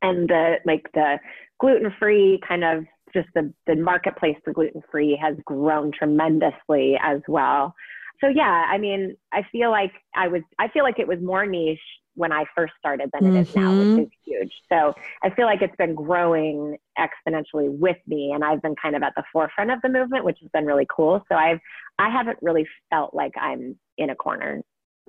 And 0.00 0.28
the, 0.28 0.56
like 0.64 0.86
the 0.94 1.18
gluten 1.60 1.92
free 1.98 2.40
kind 2.46 2.64
of 2.64 2.84
just 3.14 3.28
the, 3.34 3.52
the 3.66 3.74
marketplace 3.74 4.36
for 4.44 4.52
gluten 4.52 4.82
free 4.90 5.18
has 5.20 5.36
grown 5.44 5.90
tremendously 5.92 6.96
as 7.02 7.20
well. 7.26 7.74
So 8.20 8.28
yeah, 8.28 8.66
I 8.68 8.78
mean, 8.78 9.16
I 9.32 9.42
feel 9.50 9.70
like 9.70 9.92
I 10.14 10.28
was, 10.28 10.42
I 10.58 10.68
feel 10.68 10.82
like 10.82 10.98
it 10.98 11.06
was 11.08 11.18
more 11.22 11.46
niche 11.46 11.78
when 12.18 12.32
I 12.32 12.44
first 12.54 12.72
started 12.78 13.10
than 13.12 13.34
it 13.34 13.40
is 13.40 13.48
mm-hmm. 13.48 13.60
now, 13.60 13.70
which 13.70 13.86
mm-hmm. 13.86 14.00
is 14.00 14.08
huge. 14.24 14.52
So 14.68 14.92
I 15.22 15.30
feel 15.30 15.46
like 15.46 15.62
it's 15.62 15.76
been 15.76 15.94
growing 15.94 16.76
exponentially 16.98 17.70
with 17.78 17.96
me, 18.08 18.32
and 18.34 18.42
I've 18.42 18.60
been 18.60 18.74
kind 18.74 18.96
of 18.96 19.04
at 19.04 19.12
the 19.16 19.22
forefront 19.32 19.70
of 19.70 19.80
the 19.82 19.88
movement, 19.88 20.24
which 20.24 20.38
has 20.40 20.50
been 20.52 20.66
really 20.66 20.86
cool. 20.94 21.24
So 21.30 21.36
I've 21.36 21.60
I 21.98 22.10
haven't 22.10 22.38
really 22.42 22.66
felt 22.90 23.14
like 23.14 23.32
I'm 23.40 23.78
in 23.96 24.10
a 24.10 24.16
corner. 24.16 24.62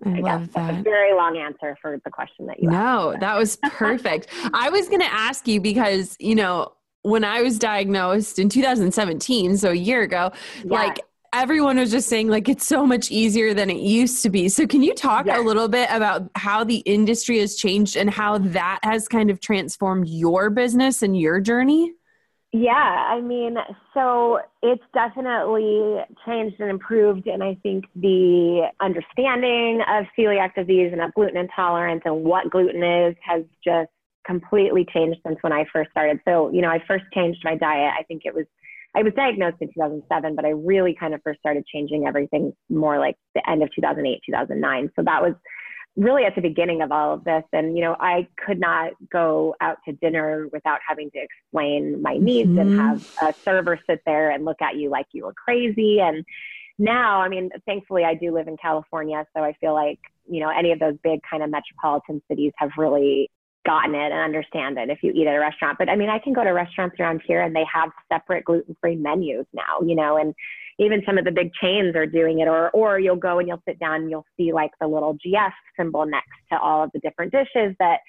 I, 0.06 0.18
I 0.18 0.20
love 0.20 0.54
that. 0.54 0.68
That's 0.68 0.80
a 0.80 0.84
very 0.84 1.14
long 1.14 1.38
answer 1.38 1.78
for 1.82 2.00
the 2.04 2.10
question 2.10 2.46
that 2.48 2.62
you 2.62 2.70
no, 2.70 3.12
asked. 3.12 3.20
that 3.22 3.38
was 3.38 3.58
perfect. 3.64 4.28
I 4.54 4.70
was 4.70 4.88
going 4.88 5.02
to 5.02 5.14
ask 5.14 5.48
you 5.48 5.60
because, 5.62 6.16
you 6.20 6.36
know, 6.36 6.74
when 7.02 7.24
I 7.24 7.42
was 7.42 7.58
diagnosed 7.58 8.40
in 8.40 8.50
2017, 8.50 9.58
so 9.58 9.72
a 9.72 9.74
year 9.74 10.02
ago, 10.02 10.32
like 10.66 11.00
everyone 11.34 11.78
was 11.78 11.92
just 11.92 12.10
saying 12.10 12.28
like 12.28 12.50
it's 12.50 12.66
so 12.66 12.86
much 12.86 13.12
easier 13.12 13.54
than 13.54 13.70
it 13.70 13.78
used 13.78 14.24
to 14.24 14.30
be. 14.30 14.50
So 14.50 14.66
can 14.66 14.82
you 14.82 14.94
talk 14.94 15.26
yes. 15.26 15.40
a 15.40 15.42
little 15.42 15.68
bit 15.68 15.90
about 15.92 16.30
how 16.36 16.64
the 16.64 16.78
industry 16.80 17.40
has 17.40 17.56
changed 17.56 17.96
and 17.96 18.10
how 18.10 18.38
that 18.40 18.80
has 18.84 19.08
kind 19.08 19.30
of 19.30 19.40
transformed 19.40 20.08
your 20.08 20.50
business 20.50 21.02
and 21.02 21.18
your 21.18 21.40
journey? 21.40 21.94
Yeah, 22.52 22.72
I 22.74 23.22
mean, 23.22 23.58
so 23.94 24.40
it's 24.64 24.84
definitely 24.92 25.98
changed 26.26 26.60
and 26.60 26.72
improved. 26.72 27.28
And 27.28 27.44
I 27.44 27.56
think 27.62 27.86
the 27.96 28.70
understanding 28.82 29.82
of 29.88 30.06
celiac 30.18 30.56
disease 30.56 30.90
and 30.92 31.02
of 31.02 31.14
gluten 31.14 31.38
intolerance 31.38 32.02
and 32.06 32.24
what 32.24 32.50
gluten 32.50 32.82
is 32.84 33.16
has 33.22 33.44
just 33.64 33.92
completely 34.26 34.86
changed 34.92 35.20
since 35.26 35.38
when 35.42 35.54
I 35.54 35.66
first 35.72 35.92
started. 35.92 36.22
So, 36.26 36.50
you 36.52 36.62
know, 36.62 36.70
I 36.70 36.80
first 36.88 37.06
changed 37.14 37.42
my 37.44 37.56
diet. 37.56 37.94
I 38.00 38.04
think 38.04 38.24
it 38.26 38.34
was 38.34 38.46
I 38.96 39.04
was 39.04 39.14
diagnosed 39.14 39.58
in 39.62 39.68
2007, 39.68 40.36
but 40.36 40.46
I 40.46 40.50
really 40.50 40.96
kind 41.00 41.14
of 41.14 41.22
first 41.24 41.40
started 41.40 41.64
changing 41.72 42.08
everything 42.08 42.54
more 42.70 42.98
like 42.98 43.16
the 43.36 43.48
end 43.48 43.62
of 43.62 43.70
2008, 43.76 44.22
2009. 44.26 44.92
So 44.96 45.04
that 45.04 45.22
was 45.22 45.34
really 46.00 46.24
at 46.24 46.34
the 46.34 46.42
beginning 46.42 46.82
of 46.82 46.92
all 46.92 47.14
of 47.14 47.24
this. 47.26 47.44
And, 47.52 47.78
you 47.78 47.84
know, 47.84 47.96
I 48.00 48.28
could 48.46 48.60
not 48.60 48.94
go 49.12 49.56
out 49.60 49.78
to 49.86 49.92
dinner 49.92 50.48
without 50.52 50.80
having 50.88 51.12
to 51.12 51.20
explain 51.20 52.02
my 52.02 52.18
needs 52.18 52.50
mm-hmm. 52.50 52.60
and 52.60 52.80
have 52.80 53.18
a 53.22 53.34
server 53.44 53.78
sit 53.88 54.02
there 54.06 54.32
and 54.32 54.46
look 54.46 54.62
at 54.62 54.78
you 54.78 54.90
like 54.90 55.08
you 55.12 55.26
were 55.26 55.34
crazy. 55.34 56.00
And 56.00 56.24
now, 56.78 57.20
I 57.22 57.28
mean, 57.28 57.50
thankfully, 57.66 58.06
I 58.06 58.14
do 58.14 58.34
live 58.34 58.48
in 58.48 58.56
California. 58.56 59.26
So 59.36 59.44
I 59.44 59.54
feel 59.60 59.74
like, 59.74 60.00
you 60.30 60.40
know, 60.40 60.50
any 60.50 60.72
of 60.72 60.80
those 60.80 60.96
big 61.04 61.20
kind 61.30 61.44
of 61.44 61.50
metropolitan 61.50 62.22
cities 62.30 62.54
have 62.56 62.72
really 62.78 63.30
gotten 63.66 63.94
it 63.94 64.12
and 64.12 64.22
understand 64.22 64.78
it 64.78 64.90
if 64.90 65.00
you 65.04 65.12
eat 65.12 65.28
at 65.28 65.36
a 65.36 65.40
restaurant. 65.40 65.78
But 65.78 65.90
I 65.90 65.98
mean, 65.98 66.10
I 66.10 66.20
can 66.20 66.32
go 66.32 66.46
to 66.46 66.52
restaurants 66.52 66.96
around 66.98 67.22
here 67.28 67.42
and 67.42 67.54
they 67.54 67.66
have 67.72 67.90
separate 68.12 68.46
gluten 68.46 68.78
free 68.80 68.96
menus 68.96 69.46
now, 69.54 69.86
you 69.86 69.96
know, 69.96 70.16
and 70.16 70.34
even 70.80 71.04
some 71.06 71.18
of 71.18 71.26
the 71.26 71.32
big 71.32 71.52
chains 71.54 71.96
are 71.96 72.06
doing 72.06 72.39
it. 72.39 72.48
Or, 72.48 72.70
or 72.72 73.00
you'll 73.00 73.15
go 73.15 73.39
and 73.39 73.48
you'll 73.48 73.62
sit 73.68 73.80
down 73.80 74.02
and 74.02 74.10
you'll 74.10 74.26
see 74.38 74.54
like 74.54 74.72
the 74.80 74.88
little 74.88 75.15
GF 75.15 75.52
symbol 75.78 76.06
next 76.06 76.30
to 76.52 76.60
all 76.60 76.84
of 76.84 76.92
the 76.94 77.00
different 77.00 77.32
dishes 77.32 77.76
that 77.80 78.00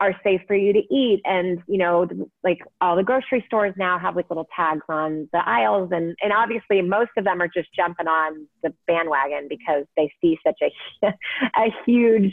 are 0.00 0.14
safe 0.24 0.40
for 0.46 0.56
you 0.56 0.72
to 0.72 0.82
eat. 0.94 1.20
And, 1.24 1.60
you 1.66 1.78
know, 1.78 2.06
like 2.42 2.58
all 2.80 2.96
the 2.96 3.02
grocery 3.02 3.44
stores 3.46 3.74
now 3.76 3.98
have 3.98 4.16
like 4.16 4.28
little 4.30 4.48
tags 4.54 4.84
on 4.88 5.28
the 5.32 5.42
aisles. 5.46 5.90
And, 5.92 6.16
and 6.22 6.32
obviously 6.32 6.80
most 6.82 7.10
of 7.16 7.24
them 7.24 7.40
are 7.42 7.48
just 7.48 7.68
jumping 7.74 8.06
on 8.06 8.46
the 8.62 8.72
bandwagon 8.86 9.46
because 9.48 9.84
they 9.96 10.12
see 10.20 10.38
such 10.44 10.60
a, 10.62 11.06
a 11.56 11.74
huge, 11.86 12.32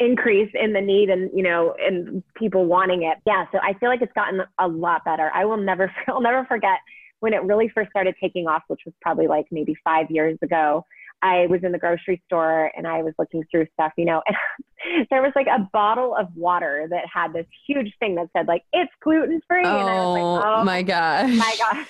increase 0.00 0.50
in 0.54 0.72
the 0.72 0.80
need 0.80 1.10
and 1.10 1.30
you 1.34 1.42
know 1.42 1.74
and 1.78 2.22
people 2.34 2.64
wanting 2.64 3.02
it 3.02 3.18
yeah 3.26 3.44
so 3.52 3.58
i 3.62 3.74
feel 3.74 3.90
like 3.90 4.00
it's 4.00 4.12
gotten 4.14 4.40
a 4.58 4.66
lot 4.66 5.04
better 5.04 5.30
i 5.34 5.44
will 5.44 5.58
never 5.58 5.92
i'll 6.08 6.22
never 6.22 6.44
forget 6.46 6.78
when 7.20 7.32
it 7.32 7.42
really 7.42 7.68
first 7.68 7.90
started 7.90 8.14
taking 8.20 8.46
off 8.46 8.62
which 8.68 8.80
was 8.84 8.94
probably 9.00 9.26
like 9.26 9.46
maybe 9.50 9.74
five 9.84 10.10
years 10.10 10.38
ago 10.42 10.84
i 11.22 11.46
was 11.46 11.60
in 11.62 11.72
the 11.72 11.78
grocery 11.78 12.20
store 12.26 12.70
and 12.76 12.86
i 12.86 13.02
was 13.02 13.14
looking 13.18 13.42
through 13.50 13.66
stuff 13.74 13.92
you 13.96 14.04
know 14.04 14.22
and 14.84 15.06
there 15.10 15.22
was 15.22 15.32
like 15.34 15.46
a 15.46 15.68
bottle 15.72 16.14
of 16.16 16.28
water 16.34 16.86
that 16.90 17.04
had 17.12 17.32
this 17.32 17.46
huge 17.66 17.92
thing 17.98 18.14
that 18.14 18.28
said 18.36 18.46
like 18.48 18.62
it's 18.72 18.92
gluten 19.02 19.40
free 19.48 19.62
oh, 19.64 19.78
and 19.78 19.88
i 19.88 19.94
was 19.94 20.14
like 20.14 20.44
oh, 20.44 20.60
oh 20.60 20.64
my 20.64 20.82
gosh 20.82 21.30
my 21.30 21.56
gosh 21.58 21.86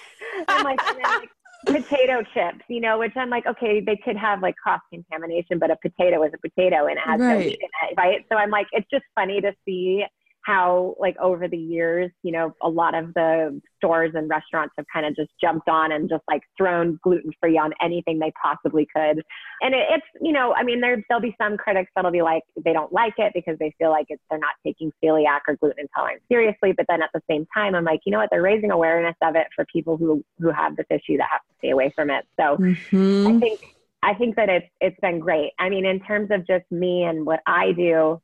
i'm 0.48 0.64
like, 0.64 0.80
like 1.02 1.28
potato 1.66 2.22
chips, 2.32 2.64
you 2.68 2.80
know, 2.80 2.98
which 2.98 3.12
I'm 3.16 3.28
like, 3.28 3.46
okay, 3.46 3.80
they 3.80 3.96
could 3.96 4.16
have 4.16 4.40
like 4.40 4.56
cross 4.56 4.80
contamination, 4.90 5.58
but 5.58 5.70
a 5.70 5.76
potato 5.76 6.22
is 6.22 6.32
a 6.34 6.38
potato 6.38 6.86
and 6.86 6.96
it 6.96 7.02
has 7.04 7.20
right. 7.20 7.32
no 7.32 7.38
meat 7.38 7.58
in 7.60 7.90
it, 7.90 7.94
right? 7.96 8.24
So 8.30 8.38
I'm 8.38 8.50
like, 8.50 8.66
it's 8.72 8.88
just 8.90 9.04
funny 9.14 9.40
to 9.40 9.52
see 9.66 10.04
how 10.42 10.94
like 10.98 11.16
over 11.18 11.48
the 11.48 11.56
years, 11.56 12.10
you 12.22 12.32
know, 12.32 12.54
a 12.62 12.68
lot 12.68 12.94
of 12.94 13.12
the 13.14 13.60
stores 13.76 14.12
and 14.14 14.28
restaurants 14.28 14.72
have 14.76 14.86
kind 14.92 15.06
of 15.06 15.14
just 15.14 15.30
jumped 15.40 15.68
on 15.68 15.92
and 15.92 16.08
just 16.08 16.22
like 16.28 16.42
thrown 16.56 16.98
gluten 17.02 17.30
free 17.40 17.58
on 17.58 17.72
anything 17.82 18.18
they 18.18 18.32
possibly 18.42 18.86
could. 18.94 19.22
And 19.62 19.74
it, 19.74 19.86
it's, 19.90 20.06
you 20.20 20.32
know, 20.32 20.54
I 20.54 20.62
mean, 20.62 20.80
there 20.80 21.02
there'll 21.08 21.22
be 21.22 21.36
some 21.40 21.56
critics 21.56 21.90
that'll 21.94 22.10
be 22.10 22.22
like 22.22 22.42
they 22.64 22.72
don't 22.72 22.92
like 22.92 23.14
it 23.18 23.32
because 23.34 23.58
they 23.58 23.74
feel 23.78 23.90
like 23.90 24.06
it's 24.08 24.22
they're 24.30 24.38
not 24.38 24.54
taking 24.64 24.92
celiac 25.02 25.40
or 25.48 25.56
gluten 25.56 25.80
intolerance 25.80 26.22
seriously. 26.30 26.72
But 26.72 26.86
then 26.88 27.02
at 27.02 27.10
the 27.12 27.22
same 27.30 27.46
time, 27.54 27.74
I'm 27.74 27.84
like, 27.84 28.00
you 28.04 28.12
know 28.12 28.18
what? 28.18 28.30
They're 28.30 28.42
raising 28.42 28.70
awareness 28.70 29.16
of 29.22 29.36
it 29.36 29.46
for 29.54 29.66
people 29.72 29.96
who 29.96 30.24
who 30.38 30.50
have 30.50 30.76
this 30.76 30.86
issue 30.90 31.18
that 31.18 31.28
have 31.30 31.42
to 31.42 31.54
stay 31.58 31.70
away 31.70 31.92
from 31.94 32.10
it. 32.10 32.26
So 32.38 32.56
mm-hmm. 32.56 33.26
I 33.26 33.38
think 33.40 33.60
I 34.02 34.14
think 34.14 34.36
that 34.36 34.48
it's 34.48 34.68
it's 34.80 35.00
been 35.00 35.18
great. 35.18 35.52
I 35.58 35.68
mean, 35.68 35.84
in 35.84 36.00
terms 36.00 36.30
of 36.30 36.46
just 36.46 36.64
me 36.70 37.04
and 37.04 37.26
what 37.26 37.40
I 37.46 37.72
do 37.72 38.20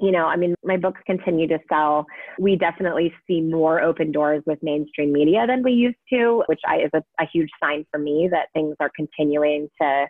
you 0.00 0.12
know, 0.12 0.26
I 0.26 0.36
mean, 0.36 0.54
my 0.64 0.76
books 0.76 1.00
continue 1.06 1.48
to 1.48 1.58
sell. 1.68 2.06
We 2.38 2.56
definitely 2.56 3.12
see 3.26 3.40
more 3.40 3.82
open 3.82 4.12
doors 4.12 4.42
with 4.46 4.58
mainstream 4.62 5.12
media 5.12 5.46
than 5.46 5.62
we 5.62 5.72
used 5.72 5.98
to, 6.12 6.44
which 6.46 6.60
I, 6.66 6.78
is 6.78 6.90
a, 6.94 7.02
a 7.20 7.26
huge 7.32 7.50
sign 7.62 7.84
for 7.90 7.98
me 7.98 8.28
that 8.30 8.48
things 8.54 8.76
are 8.80 8.90
continuing 8.94 9.68
to 9.80 10.06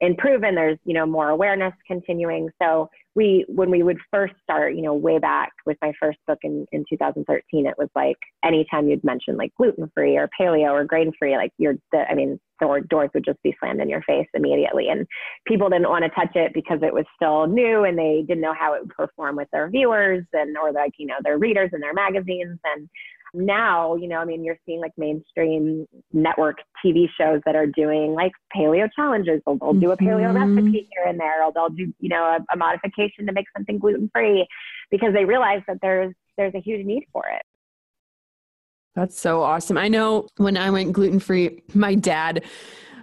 improve 0.00 0.42
and 0.42 0.56
there's 0.56 0.78
you 0.84 0.94
know 0.94 1.06
more 1.06 1.28
awareness 1.28 1.72
continuing. 1.86 2.48
So 2.60 2.88
we 3.14 3.44
when 3.48 3.70
we 3.70 3.82
would 3.82 3.98
first 4.10 4.34
start 4.42 4.74
you 4.74 4.82
know 4.82 4.94
way 4.94 5.18
back 5.18 5.52
with 5.66 5.76
my 5.82 5.92
first 6.00 6.18
book 6.26 6.38
in, 6.42 6.66
in 6.72 6.84
2013 6.88 7.66
it 7.66 7.74
was 7.78 7.88
like 7.94 8.16
anytime 8.44 8.88
you'd 8.88 9.04
mention 9.04 9.36
like 9.36 9.52
gluten 9.56 9.90
free 9.94 10.16
or 10.16 10.28
paleo 10.38 10.72
or 10.72 10.84
grain 10.84 11.12
free 11.16 11.36
like 11.36 11.52
you're 11.58 11.74
the 11.92 12.04
i 12.10 12.14
mean 12.14 12.40
the 12.60 12.86
doors 12.88 13.10
would 13.14 13.24
just 13.24 13.42
be 13.42 13.54
slammed 13.58 13.80
in 13.80 13.88
your 13.88 14.02
face 14.02 14.26
immediately. 14.34 14.88
And 14.88 15.06
people 15.46 15.68
didn't 15.68 15.88
want 15.88 16.04
to 16.04 16.10
touch 16.10 16.34
it 16.34 16.52
because 16.54 16.80
it 16.82 16.92
was 16.92 17.04
still 17.16 17.46
new 17.46 17.84
and 17.84 17.98
they 17.98 18.24
didn't 18.26 18.42
know 18.42 18.54
how 18.58 18.74
it 18.74 18.82
would 18.82 18.90
perform 18.90 19.36
with 19.36 19.48
their 19.52 19.70
viewers 19.70 20.24
and 20.32 20.56
or 20.56 20.72
like 20.72 20.92
you 20.98 21.06
know 21.06 21.16
their 21.22 21.38
readers 21.38 21.70
and 21.72 21.82
their 21.82 21.94
magazines. 21.94 22.58
And 22.64 22.88
now, 23.34 23.96
you 23.96 24.08
know, 24.08 24.18
I 24.18 24.24
mean, 24.24 24.44
you're 24.44 24.58
seeing 24.64 24.80
like 24.80 24.92
mainstream 24.96 25.86
network 26.12 26.58
TV 26.84 27.06
shows 27.18 27.40
that 27.46 27.56
are 27.56 27.66
doing 27.66 28.14
like 28.14 28.32
paleo 28.56 28.88
challenges. 28.94 29.40
They'll, 29.46 29.58
they'll 29.58 29.74
do 29.74 29.90
a 29.90 29.96
paleo 29.96 30.32
Mhm. 30.32 30.56
recipe 30.56 30.88
here 30.92 31.04
and 31.06 31.18
there, 31.18 31.44
or 31.44 31.52
they'll 31.52 31.68
do, 31.68 31.92
you 32.00 32.08
know, 32.08 32.22
a, 32.24 32.38
a 32.52 32.56
modification 32.56 33.26
to 33.26 33.32
make 33.32 33.46
something 33.56 33.78
gluten 33.78 34.10
free 34.12 34.46
because 34.90 35.12
they 35.12 35.24
realize 35.24 35.62
that 35.66 35.78
there's 35.82 36.14
there's 36.36 36.54
a 36.54 36.60
huge 36.60 36.84
need 36.86 37.06
for 37.12 37.26
it. 37.28 37.42
That's 38.94 39.18
so 39.18 39.42
awesome. 39.42 39.76
I 39.76 39.88
know 39.88 40.28
when 40.36 40.56
I 40.56 40.70
went 40.70 40.92
gluten 40.92 41.18
free, 41.18 41.62
my 41.74 41.94
dad, 41.96 42.44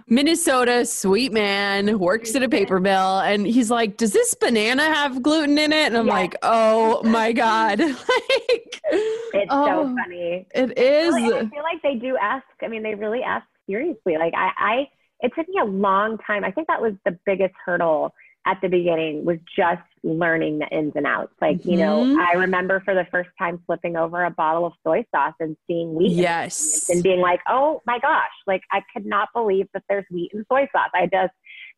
Minnesota 0.08 0.84
sweet 0.86 1.32
man, 1.32 1.98
works 1.98 2.34
at 2.34 2.42
a 2.42 2.48
paper 2.48 2.80
mill, 2.80 3.18
and 3.20 3.46
he's 3.46 3.70
like, 3.70 3.96
"Does 3.96 4.12
this 4.12 4.34
banana 4.34 4.82
have 4.84 5.22
gluten 5.22 5.56
in 5.58 5.72
it?" 5.72 5.86
And 5.86 5.96
I'm 5.96 6.06
Yes. 6.06 6.12
like, 6.14 6.36
"Oh 6.42 7.02
my 7.04 7.32
god!" 7.32 7.78
like, 7.80 8.80
It's 8.92 9.46
oh, 9.50 9.66
so 9.66 9.96
funny. 10.02 10.46
It 10.54 10.78
is. 10.78 11.14
I 11.14 11.28
feel 11.28 11.62
like 11.62 11.82
they 11.82 11.94
do 11.94 12.16
ask. 12.16 12.44
I 12.62 12.68
mean, 12.68 12.82
they 12.82 12.94
really 12.94 13.22
ask 13.22 13.46
seriously. 13.68 14.16
Like 14.18 14.34
I, 14.36 14.50
I, 14.56 14.88
it 15.20 15.32
took 15.36 15.48
me 15.48 15.56
a 15.60 15.64
long 15.64 16.18
time. 16.26 16.44
I 16.44 16.50
think 16.50 16.66
that 16.68 16.80
was 16.82 16.92
the 17.04 17.18
biggest 17.24 17.54
hurdle 17.64 18.14
at 18.46 18.58
the 18.60 18.68
beginning 18.68 19.24
was 19.24 19.38
just 19.56 19.82
learning 20.04 20.58
the 20.58 20.66
ins 20.68 20.92
and 20.96 21.06
outs. 21.06 21.32
Like, 21.40 21.64
you 21.64 21.76
know, 21.76 22.04
Mhm. 22.04 22.16
I 22.18 22.34
remember 22.34 22.80
for 22.80 22.94
the 22.94 23.04
first 23.06 23.30
time 23.38 23.58
flipping 23.66 23.96
over 23.96 24.24
a 24.24 24.30
bottle 24.30 24.66
of 24.66 24.72
soy 24.82 25.04
sauce 25.14 25.34
and 25.38 25.56
seeing 25.66 25.94
wheat 25.94 26.12
in 26.12 26.18
it 26.18 26.22
Yes. 26.22 26.90
and 26.90 27.02
being 27.02 27.20
like, 27.20 27.40
oh 27.48 27.80
my 27.86 27.98
gosh, 28.00 28.32
like 28.46 28.62
I 28.72 28.82
could 28.92 29.06
not 29.06 29.28
believe 29.32 29.68
that 29.74 29.84
there's 29.88 30.04
wheat 30.10 30.32
in 30.34 30.44
soy 30.50 30.68
sauce. 30.72 30.90
I 30.94 31.06
just 31.06 31.32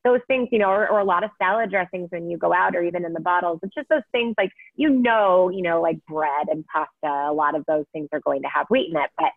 those 0.05 0.21
things, 0.27 0.49
you 0.53 0.59
know, 0.59 0.69
or, 0.69 0.87
or 0.89 1.01
a 1.01 1.05
lot 1.05 1.25
of 1.25 1.31
salad 1.39 1.71
dressings 1.71 2.11
when 2.11 2.29
you 2.31 2.37
go 2.37 2.53
out 2.53 2.77
or 2.77 2.83
even 2.83 3.05
in 3.07 3.15
the 3.15 3.21
bottles. 3.21 3.61
It's 3.63 3.75
just 3.75 3.89
those 3.89 4.03
things 4.13 4.35
like 4.39 4.51
you 4.75 4.91
know, 4.91 5.51
you 5.51 5.63
know, 5.63 5.81
like 5.83 5.99
bread 6.07 6.49
and 6.49 6.65
pasta, 6.67 7.31
a 7.31 7.33
lot 7.33 7.55
of 7.55 7.65
those 7.67 7.85
things 7.93 8.09
are 8.13 8.21
going 8.21 8.43
to 8.43 8.49
have 8.49 8.67
wheat 8.71 8.91
in 8.91 8.97
it, 8.97 9.11
but 9.19 9.33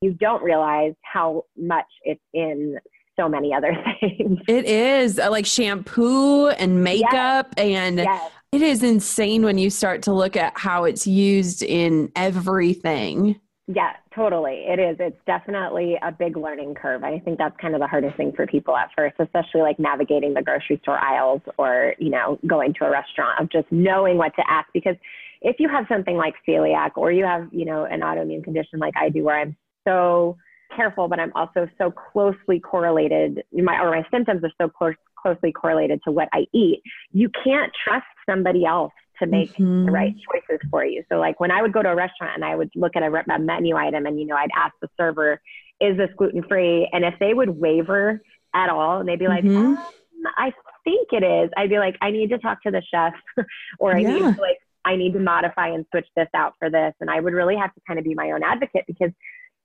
you 0.00 0.12
don't 0.14 0.42
realize 0.42 0.94
how 1.02 1.44
much 1.56 1.86
it's 2.02 2.20
in 2.34 2.78
so 3.18 3.28
many 3.28 3.54
other 3.54 3.76
things. 4.00 4.38
It 4.48 4.64
is 4.64 5.18
uh, 5.18 5.30
like 5.30 5.46
shampoo 5.46 6.48
and 6.48 6.82
makeup, 6.82 7.54
and 7.56 7.98
yes. 7.98 8.30
it 8.52 8.62
is 8.62 8.82
insane 8.82 9.44
when 9.44 9.58
you 9.58 9.70
start 9.70 10.02
to 10.02 10.12
look 10.12 10.36
at 10.36 10.56
how 10.56 10.84
it's 10.84 11.06
used 11.06 11.62
in 11.62 12.10
everything. 12.16 13.40
Yeah, 13.68 13.92
totally. 14.14 14.64
It 14.66 14.80
is. 14.80 14.96
It's 14.98 15.16
definitely 15.24 15.96
a 16.02 16.10
big 16.10 16.36
learning 16.36 16.74
curve. 16.74 17.04
I 17.04 17.20
think 17.20 17.38
that's 17.38 17.56
kind 17.60 17.74
of 17.74 17.80
the 17.80 17.86
hardest 17.86 18.16
thing 18.16 18.32
for 18.34 18.46
people 18.46 18.76
at 18.76 18.90
first, 18.96 19.14
especially 19.18 19.60
like 19.60 19.78
navigating 19.78 20.34
the 20.34 20.42
grocery 20.42 20.80
store 20.82 20.98
aisles 20.98 21.42
or, 21.58 21.94
you 21.98 22.10
know, 22.10 22.38
going 22.46 22.74
to 22.74 22.84
a 22.84 22.90
restaurant 22.90 23.40
of 23.40 23.50
just 23.50 23.70
knowing 23.70 24.18
what 24.18 24.34
to 24.34 24.42
ask. 24.50 24.68
Because 24.74 24.96
if 25.42 25.56
you 25.60 25.68
have 25.68 25.86
something 25.88 26.16
like 26.16 26.34
celiac 26.46 26.90
or 26.96 27.12
you 27.12 27.24
have, 27.24 27.48
you 27.52 27.64
know, 27.64 27.84
an 27.84 28.00
autoimmune 28.00 28.42
condition 28.42 28.80
like 28.80 28.94
I 28.96 29.08
do 29.08 29.22
where 29.22 29.38
I'm 29.38 29.56
so 29.86 30.36
careful, 30.76 31.08
but 31.08 31.18
I'm 31.20 31.32
also 31.34 31.68
so 31.78 31.90
closely 31.90 32.60
correlated, 32.60 33.42
my, 33.52 33.80
or 33.80 33.90
my 33.90 34.04
symptoms 34.10 34.42
are 34.44 34.52
so 34.60 34.68
close, 34.68 34.94
closely 35.20 35.52
correlated 35.52 36.00
to 36.04 36.10
what 36.12 36.28
I 36.32 36.46
eat, 36.52 36.82
you 37.12 37.30
can't 37.44 37.72
trust 37.84 38.06
somebody 38.28 38.64
else 38.64 38.92
to 39.20 39.26
make 39.26 39.54
Mhm. 39.56 39.86
the 39.86 39.92
right 39.92 40.14
choices 40.32 40.60
for 40.70 40.84
you. 40.84 41.04
So 41.08 41.18
like 41.18 41.38
when 41.38 41.50
I 41.50 41.62
would 41.62 41.72
go 41.72 41.82
to 41.82 41.90
a 41.90 41.94
restaurant 41.94 42.32
and 42.34 42.44
I 42.44 42.56
would 42.56 42.70
look 42.74 42.96
at 42.96 43.02
a, 43.02 43.34
a 43.34 43.38
menu 43.38 43.76
item 43.76 44.06
and 44.06 44.18
you 44.18 44.26
know 44.26 44.36
I'd 44.36 44.50
ask 44.56 44.74
the 44.80 44.88
server, 44.96 45.40
is 45.80 45.96
this 45.96 46.10
gluten 46.16 46.42
free? 46.48 46.88
And 46.92 47.04
if 47.04 47.14
they 47.20 47.34
would 47.34 47.50
waver 47.50 48.20
at 48.54 48.68
all 48.68 49.00
and 49.00 49.08
they'd 49.08 49.18
be 49.18 49.28
like, 49.28 49.44
Mhm. 49.44 49.56
um, 49.56 49.78
I 50.36 50.52
think 50.84 51.08
it 51.12 51.22
is, 51.24 51.50
I'd 51.56 51.70
be 51.70 51.78
like, 51.78 51.96
I 52.00 52.10
need 52.10 52.30
to 52.30 52.38
talk 52.38 52.62
to 52.62 52.70
the 52.70 52.82
chef, 52.90 53.12
or 53.78 53.96
I 53.96 54.00
Yeah. 54.00 54.08
need 54.08 54.22
to 54.34 54.40
like 54.40 54.58
I 54.84 54.96
need 54.96 55.12
to 55.12 55.20
modify 55.20 55.68
and 55.68 55.86
switch 55.92 56.08
this 56.16 56.28
out 56.34 56.54
for 56.58 56.68
this. 56.68 56.92
And 57.00 57.08
I 57.08 57.20
would 57.20 57.34
really 57.34 57.56
have 57.56 57.72
to 57.74 57.80
kind 57.86 58.00
of 58.00 58.04
be 58.04 58.14
my 58.14 58.32
own 58.32 58.42
advocate 58.42 58.84
because 58.88 59.12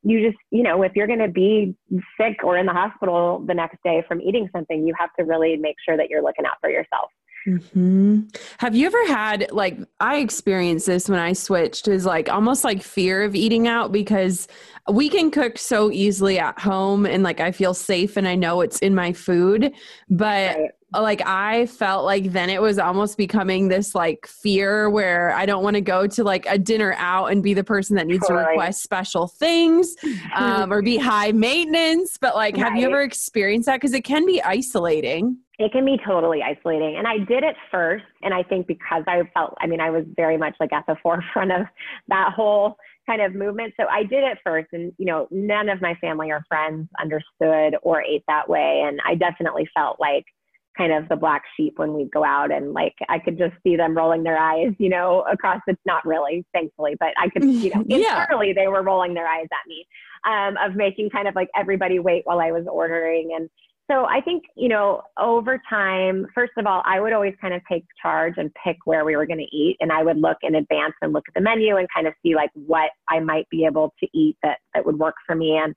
you 0.03 0.25
just, 0.25 0.37
you 0.51 0.63
know, 0.63 0.83
if 0.83 0.93
you're 0.95 1.07
going 1.07 1.19
to 1.19 1.27
be 1.27 1.75
sick 2.19 2.43
or 2.43 2.57
in 2.57 2.65
the 2.65 2.73
hospital 2.73 3.43
the 3.45 3.53
next 3.53 3.77
day 3.83 4.03
from 4.07 4.21
eating 4.21 4.49
something, 4.55 4.85
you 4.85 4.93
have 4.97 5.09
to 5.19 5.25
really 5.25 5.57
make 5.57 5.75
sure 5.85 5.97
that 5.97 6.09
you're 6.09 6.23
looking 6.23 6.45
out 6.45 6.57
for 6.61 6.69
yourself. 6.69 7.09
hmm 7.45 8.21
Have 8.59 8.75
you 8.75 8.87
ever 8.87 9.07
had 9.07 9.51
like 9.51 9.77
I 9.99 10.17
experienced 10.17 10.85
this 10.85 11.09
when 11.09 11.19
I 11.19 11.33
switched 11.33 11.87
is 11.87 12.05
like 12.05 12.29
almost 12.29 12.63
like 12.63 12.83
fear 12.83 13.23
of 13.23 13.35
eating 13.35 13.67
out 13.67 13.91
because 13.91 14.47
we 14.91 15.09
can 15.09 15.31
cook 15.31 15.57
so 15.57 15.91
easily 15.91 16.39
at 16.39 16.59
home 16.59 17.05
and 17.05 17.23
like 17.23 17.39
I 17.39 17.51
feel 17.51 17.73
safe 17.73 18.17
and 18.17 18.27
I 18.27 18.35
know 18.35 18.61
it's 18.61 18.79
in 18.79 18.95
my 18.95 19.13
food, 19.13 19.73
but 20.09 20.57
Right. 20.57 20.71
Like 20.93 21.21
I 21.25 21.65
felt 21.65 22.05
like 22.05 22.31
then 22.31 22.49
it 22.49 22.61
was 22.61 22.79
almost 22.79 23.17
becoming 23.17 23.67
this 23.67 23.93
like 23.93 24.25
fear 24.25 24.89
where 24.89 25.33
I 25.33 25.45
don't 25.45 25.63
want 25.63 25.75
to 25.75 25.81
go 25.81 26.07
to 26.07 26.23
like 26.23 26.45
a 26.47 26.57
dinner 26.57 26.95
out 26.97 27.31
and 27.31 27.43
be 27.43 27.53
the 27.53 27.63
person 27.63 27.97
that 27.97 28.07
needs 28.07 28.25
to 28.27 28.33
request 28.33 28.83
special 28.83 29.27
things 29.27 29.95
um, 30.35 30.71
or 30.71 30.81
be 30.81 30.97
high 30.97 31.33
maintenance. 31.33 32.17
But 32.17 32.35
like, 32.35 32.55
have 32.55 32.77
you 32.77 32.87
ever 32.87 33.01
experienced 33.01 33.65
that? 33.65 33.81
Because 33.81 33.93
it 33.93 34.05
can 34.05 34.25
be 34.25 34.41
isolating. 34.41 35.37
It 35.59 35.71
can 35.71 35.83
be 35.83 35.99
totally 36.05 36.41
isolating. 36.41 36.95
And 36.97 37.07
I 37.07 37.17
did 37.17 37.43
it 37.43 37.55
first. 37.69 38.05
And 38.21 38.33
I 38.33 38.43
think 38.43 38.67
because 38.67 39.03
I 39.07 39.23
felt, 39.33 39.55
I 39.59 39.67
mean, 39.67 39.81
I 39.81 39.89
was 39.89 40.05
very 40.15 40.37
much 40.37 40.55
like 40.59 40.71
at 40.71 40.85
the 40.87 40.95
forefront 41.03 41.51
of 41.51 41.65
that 42.07 42.31
whole 42.33 42.77
kind 43.07 43.21
of 43.21 43.33
movement. 43.33 43.73
So 43.79 43.87
I 43.87 44.03
did 44.03 44.23
it 44.23 44.37
first. 44.43 44.67
And, 44.71 44.93
you 44.97 45.05
know, 45.05 45.27
none 45.31 45.67
of 45.67 45.81
my 45.81 45.95
family 45.95 46.29
or 46.31 46.43
friends 46.47 46.87
understood 47.01 47.75
or 47.81 48.01
ate 48.01 48.23
that 48.27 48.47
way. 48.47 48.83
And 48.85 48.99
I 49.05 49.15
definitely 49.15 49.67
felt 49.73 49.99
like 49.99 50.25
kind 50.77 50.93
of 50.93 51.09
the 51.09 51.15
black 51.15 51.43
sheep 51.55 51.73
when 51.77 51.93
we'd 51.93 52.11
go 52.11 52.23
out 52.23 52.51
and 52.51 52.73
like 52.73 52.95
I 53.09 53.19
could 53.19 53.37
just 53.37 53.53
see 53.63 53.75
them 53.75 53.95
rolling 53.95 54.23
their 54.23 54.37
eyes, 54.37 54.73
you 54.77 54.89
know, 54.89 55.25
across 55.31 55.61
the 55.67 55.75
not 55.85 56.05
really, 56.05 56.45
thankfully, 56.53 56.95
but 56.99 57.09
I 57.17 57.29
could, 57.29 57.43
you 57.43 57.71
know, 57.73 57.83
Yeah. 57.87 58.21
internally 58.21 58.53
they 58.53 58.67
were 58.67 58.83
rolling 58.83 59.13
their 59.13 59.27
eyes 59.27 59.47
at 59.51 59.67
me 59.67 59.85
um, 60.25 60.55
of 60.57 60.75
making 60.75 61.09
kind 61.09 61.27
of 61.27 61.35
like 61.35 61.49
everybody 61.55 61.99
wait 61.99 62.21
while 62.25 62.39
I 62.39 62.51
was 62.51 62.65
ordering. 62.71 63.31
And 63.35 63.49
so 63.89 64.05
I 64.05 64.19
think, 64.19 64.43
you 64.55 64.67
know, 64.67 65.01
over 65.17 65.61
time, 65.69 66.27
first 66.35 66.51
of 66.57 66.67
all, 66.67 66.83
I 66.85 66.99
would 66.99 67.13
always 67.13 67.33
kind 67.39 67.53
of 67.53 67.61
take 67.71 67.85
charge 68.01 68.33
and 68.37 68.51
pick 68.63 68.75
where 68.85 69.05
we 69.05 69.15
were 69.15 69.25
going 69.25 69.39
to 69.39 69.55
eat. 69.55 69.77
And 69.79 69.91
I 69.91 70.03
would 70.03 70.17
look 70.17 70.37
in 70.41 70.55
advance 70.55 70.93
and 71.01 71.13
look 71.13 71.23
at 71.27 71.33
the 71.33 71.41
menu 71.41 71.77
and 71.77 71.87
kind 71.95 72.05
of 72.05 72.13
see 72.21 72.35
like 72.35 72.51
what 72.53 72.91
I 73.09 73.19
might 73.21 73.49
be 73.49 73.65
able 73.65 73.93
to 74.01 74.07
eat 74.13 74.35
that, 74.43 74.57
that 74.73 74.85
would 74.85 74.99
work 74.99 75.15
for 75.25 75.35
me. 75.35 75.57
And, 75.57 75.73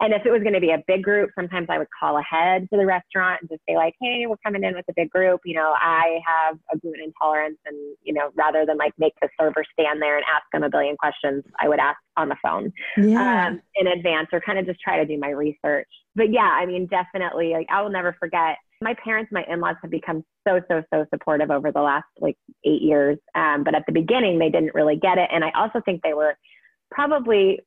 and 0.00 0.12
if 0.12 0.26
it 0.26 0.30
was 0.30 0.42
going 0.42 0.54
to 0.54 0.60
be 0.60 0.70
a 0.70 0.82
big 0.86 1.02
group, 1.02 1.30
sometimes 1.38 1.68
I 1.70 1.78
would 1.78 1.88
call 1.98 2.18
ahead 2.18 2.68
to 2.72 2.76
the 2.76 2.86
restaurant 2.86 3.40
and 3.42 3.50
just 3.50 3.62
say 3.68 3.76
like, 3.76 3.94
Hey, 4.00 4.26
we're 4.26 4.36
coming 4.44 4.64
in 4.64 4.74
with 4.74 4.84
a 4.88 4.92
big 4.96 5.10
group. 5.10 5.40
You 5.44 5.54
know, 5.54 5.72
I 5.80 6.18
have 6.26 6.58
a 6.72 6.78
gluten 6.78 7.04
intolerance 7.04 7.58
and, 7.66 7.76
you 8.02 8.12
know, 8.12 8.30
rather 8.34 8.66
than 8.66 8.76
like 8.76 8.92
make 8.98 9.12
the 9.22 9.28
server 9.40 9.64
stand 9.78 10.02
there 10.02 10.16
and 10.16 10.24
ask 10.32 10.44
them 10.52 10.62
a 10.64 10.70
billion 10.70 10.96
questions, 10.96 11.44
I 11.60 11.68
would 11.68 11.78
ask 11.78 11.98
on 12.16 12.28
the 12.28 12.36
phone 12.42 12.72
Yeah. 12.96 13.48
um, 13.48 13.60
in 13.76 13.86
advance 13.86 14.28
or 14.32 14.40
kind 14.40 14.58
of 14.58 14.66
just 14.66 14.80
try 14.80 14.96
to 14.98 15.06
do 15.06 15.18
my 15.18 15.30
research. 15.30 15.88
But 16.16 16.32
yeah, 16.32 16.42
I 16.42 16.66
mean, 16.66 16.86
definitely, 16.86 17.52
like 17.52 17.66
I 17.70 17.82
will 17.82 17.90
never 17.90 18.16
forget. 18.18 18.56
My 18.80 18.94
parents, 19.02 19.30
my 19.32 19.44
in-laws 19.48 19.76
have 19.82 19.90
become 19.90 20.24
so, 20.46 20.60
so, 20.68 20.82
so 20.92 21.06
supportive 21.12 21.50
over 21.50 21.72
the 21.72 21.80
last 21.80 22.04
like 22.20 22.36
eight 22.64 22.82
years. 22.82 23.18
Um, 23.34 23.64
but 23.64 23.74
at 23.74 23.84
the 23.86 23.92
beginning, 23.92 24.38
they 24.38 24.50
didn't 24.50 24.74
really 24.74 24.96
get 24.96 25.18
it. 25.18 25.28
And 25.32 25.44
I 25.44 25.50
also 25.56 25.80
think 25.84 26.02
they 26.02 26.14
were 26.14 26.36
probably 26.90 27.60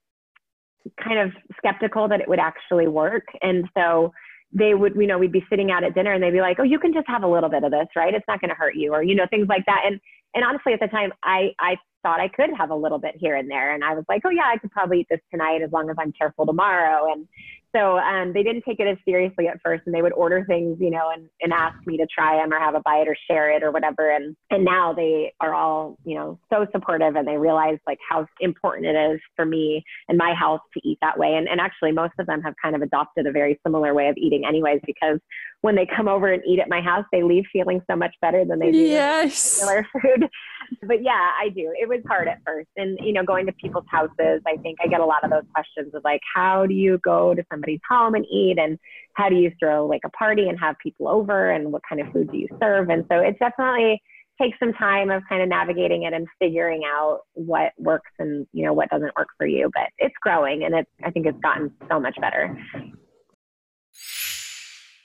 kind 1.03 1.19
of 1.19 1.31
skeptical 1.57 2.07
that 2.07 2.21
it 2.21 2.27
would 2.27 2.39
actually 2.39 2.87
work. 2.87 3.25
And 3.41 3.67
so 3.77 4.13
they 4.53 4.73
would, 4.73 4.95
you 4.95 5.07
know, 5.07 5.17
we'd 5.17 5.31
be 5.31 5.45
sitting 5.49 5.71
out 5.71 5.83
at 5.83 5.93
dinner 5.93 6.13
and 6.13 6.23
they'd 6.23 6.31
be 6.31 6.41
like, 6.41 6.57
oh, 6.59 6.63
you 6.63 6.79
can 6.79 6.93
just 6.93 7.07
have 7.07 7.23
a 7.23 7.27
little 7.27 7.49
bit 7.49 7.63
of 7.63 7.71
this, 7.71 7.87
right? 7.95 8.13
It's 8.13 8.27
not 8.27 8.39
going 8.39 8.49
to 8.49 8.55
hurt 8.55 8.75
you 8.75 8.93
or, 8.93 9.03
you 9.03 9.15
know, 9.15 9.25
things 9.29 9.47
like 9.47 9.65
that. 9.65 9.83
And, 9.85 9.99
and 10.33 10.43
honestly, 10.43 10.73
at 10.73 10.79
the 10.79 10.87
time, 10.87 11.11
I, 11.23 11.51
I 11.59 11.75
thought 12.03 12.19
I 12.19 12.29
could 12.29 12.49
have 12.57 12.69
a 12.69 12.75
little 12.75 12.99
bit 12.99 13.15
here 13.17 13.35
and 13.35 13.49
there. 13.49 13.73
And 13.73 13.83
I 13.83 13.93
was 13.93 14.05
like, 14.07 14.21
oh, 14.25 14.29
yeah, 14.29 14.49
I 14.53 14.57
could 14.57 14.71
probably 14.71 15.01
eat 15.01 15.07
this 15.09 15.19
tonight 15.31 15.61
as 15.61 15.71
long 15.71 15.89
as 15.89 15.95
I'm 15.99 16.13
careful 16.13 16.45
tomorrow. 16.45 17.11
And 17.11 17.27
so 17.75 17.99
um, 17.99 18.33
they 18.33 18.43
didn't 18.43 18.63
take 18.63 18.79
it 18.79 18.87
as 18.87 18.97
seriously 19.05 19.47
at 19.47 19.59
first. 19.63 19.83
And 19.85 19.93
they 19.93 20.01
would 20.01 20.13
order 20.13 20.43
things, 20.45 20.77
you 20.79 20.89
know, 20.89 21.11
and, 21.13 21.29
and 21.41 21.51
ask 21.53 21.75
me 21.85 21.97
to 21.97 22.07
try 22.07 22.37
them 22.37 22.51
or 22.53 22.59
have 22.59 22.75
a 22.75 22.81
bite 22.81 23.07
or 23.07 23.15
share 23.29 23.51
it 23.51 23.63
or 23.63 23.71
whatever. 23.71 24.09
And, 24.09 24.35
and 24.49 24.63
now 24.63 24.93
they 24.93 25.33
are 25.41 25.53
all, 25.53 25.97
you 26.05 26.15
know, 26.15 26.39
so 26.51 26.65
supportive 26.71 27.15
and 27.15 27.27
they 27.27 27.37
realize 27.37 27.77
like 27.85 27.99
how 28.09 28.25
important 28.39 28.87
it 28.87 28.95
is 28.95 29.19
for 29.35 29.45
me 29.45 29.83
and 30.07 30.17
my 30.17 30.33
health 30.37 30.61
to 30.73 30.81
eat 30.87 30.97
that 31.01 31.17
way. 31.17 31.35
And, 31.35 31.47
and 31.47 31.59
actually, 31.59 31.91
most 31.91 32.13
of 32.19 32.25
them 32.25 32.41
have 32.41 32.53
kind 32.61 32.75
of 32.75 32.81
adopted 32.81 33.27
a 33.27 33.31
very 33.31 33.59
similar 33.65 33.93
way 33.93 34.07
of 34.07 34.15
eating, 34.17 34.43
anyways, 34.47 34.79
because 34.85 35.19
when 35.61 35.75
they 35.75 35.87
come 35.87 36.07
over 36.07 36.31
and 36.31 36.43
eat 36.45 36.59
at 36.59 36.69
my 36.69 36.81
house, 36.81 37.05
they 37.11 37.23
leave 37.23 37.43
feeling 37.51 37.81
so 37.89 37.95
much 37.95 38.13
better 38.21 38.45
than 38.45 38.59
they 38.59 38.71
do 38.71 38.77
yes. 38.77 39.59
regular 39.61 39.87
food. 39.93 40.29
But 40.85 41.01
yeah, 41.01 41.29
I 41.41 41.47
do. 41.47 41.73
It 41.79 41.87
was 41.87 42.01
hard 42.05 42.27
at 42.27 42.39
first. 42.45 42.67
And, 42.75 42.99
you 43.01 43.13
know, 43.13 43.23
going 43.23 43.45
to 43.45 43.53
people's 43.53 43.85
houses, 43.89 44.41
I 44.45 44.57
think 44.61 44.79
I 44.83 44.87
get 44.87 44.99
a 44.99 45.05
lot 45.05 45.23
of 45.23 45.29
those 45.29 45.45
questions 45.53 45.93
of 45.95 46.03
like, 46.03 46.19
how 46.35 46.65
do 46.65 46.73
you 46.73 46.99
go 47.05 47.33
to 47.33 47.41
somebody's 47.49 47.79
home 47.89 48.15
and 48.15 48.25
eat? 48.25 48.57
And 48.59 48.77
how 49.13 49.29
do 49.29 49.35
you 49.35 49.49
throw 49.61 49.87
like 49.87 50.01
a 50.05 50.09
party 50.09 50.49
and 50.49 50.59
have 50.59 50.75
people 50.83 51.07
over? 51.07 51.51
And 51.51 51.71
what 51.71 51.83
kind 51.87 52.01
of 52.01 52.11
food 52.11 52.29
do 52.33 52.37
you 52.37 52.49
serve? 52.61 52.89
And 52.89 53.05
so 53.09 53.19
it 53.19 53.39
definitely 53.39 54.01
takes 54.41 54.59
some 54.59 54.73
time 54.73 55.09
of 55.09 55.23
kind 55.29 55.41
of 55.41 55.47
navigating 55.47 56.03
it 56.03 56.11
and 56.11 56.27
figuring 56.37 56.81
out 56.85 57.21
what 57.33 57.71
works 57.77 58.11
and, 58.19 58.45
you 58.51 58.65
know, 58.65 58.73
what 58.73 58.89
doesn't 58.89 59.15
work 59.17 59.29
for 59.37 59.47
you. 59.47 59.71
But 59.73 59.87
it's 59.99 60.15
growing 60.21 60.65
and 60.65 60.75
it's, 60.75 60.91
I 61.05 61.11
think 61.11 61.27
it's 61.27 61.39
gotten 61.39 61.71
so 61.89 61.97
much 61.97 62.17
better. 62.19 62.57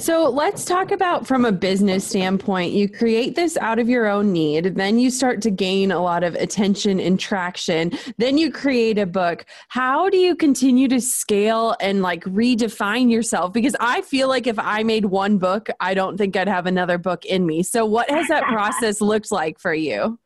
So 0.00 0.30
let's 0.30 0.64
talk 0.64 0.92
about 0.92 1.26
from 1.26 1.44
a 1.44 1.50
business 1.50 2.06
standpoint. 2.06 2.72
You 2.72 2.88
create 2.88 3.34
this 3.34 3.56
out 3.56 3.80
of 3.80 3.88
your 3.88 4.06
own 4.06 4.32
need, 4.32 4.76
then 4.76 5.00
you 5.00 5.10
start 5.10 5.42
to 5.42 5.50
gain 5.50 5.90
a 5.90 6.00
lot 6.00 6.22
of 6.22 6.36
attention 6.36 7.00
and 7.00 7.18
traction. 7.18 7.90
Then 8.16 8.38
you 8.38 8.52
create 8.52 8.96
a 8.96 9.06
book. 9.06 9.44
How 9.66 10.08
do 10.08 10.16
you 10.16 10.36
continue 10.36 10.86
to 10.86 11.00
scale 11.00 11.74
and 11.80 12.00
like 12.00 12.22
redefine 12.22 13.10
yourself? 13.10 13.52
Because 13.52 13.74
I 13.80 14.02
feel 14.02 14.28
like 14.28 14.46
if 14.46 14.56
I 14.56 14.84
made 14.84 15.06
one 15.06 15.38
book, 15.38 15.68
I 15.80 15.94
don't 15.94 16.16
think 16.16 16.36
I'd 16.36 16.46
have 16.46 16.66
another 16.66 16.96
book 16.96 17.24
in 17.24 17.44
me. 17.44 17.64
So, 17.64 17.84
what 17.84 18.08
has 18.08 18.28
that 18.28 18.44
process 18.44 19.00
looked 19.00 19.32
like 19.32 19.58
for 19.58 19.74
you? 19.74 20.16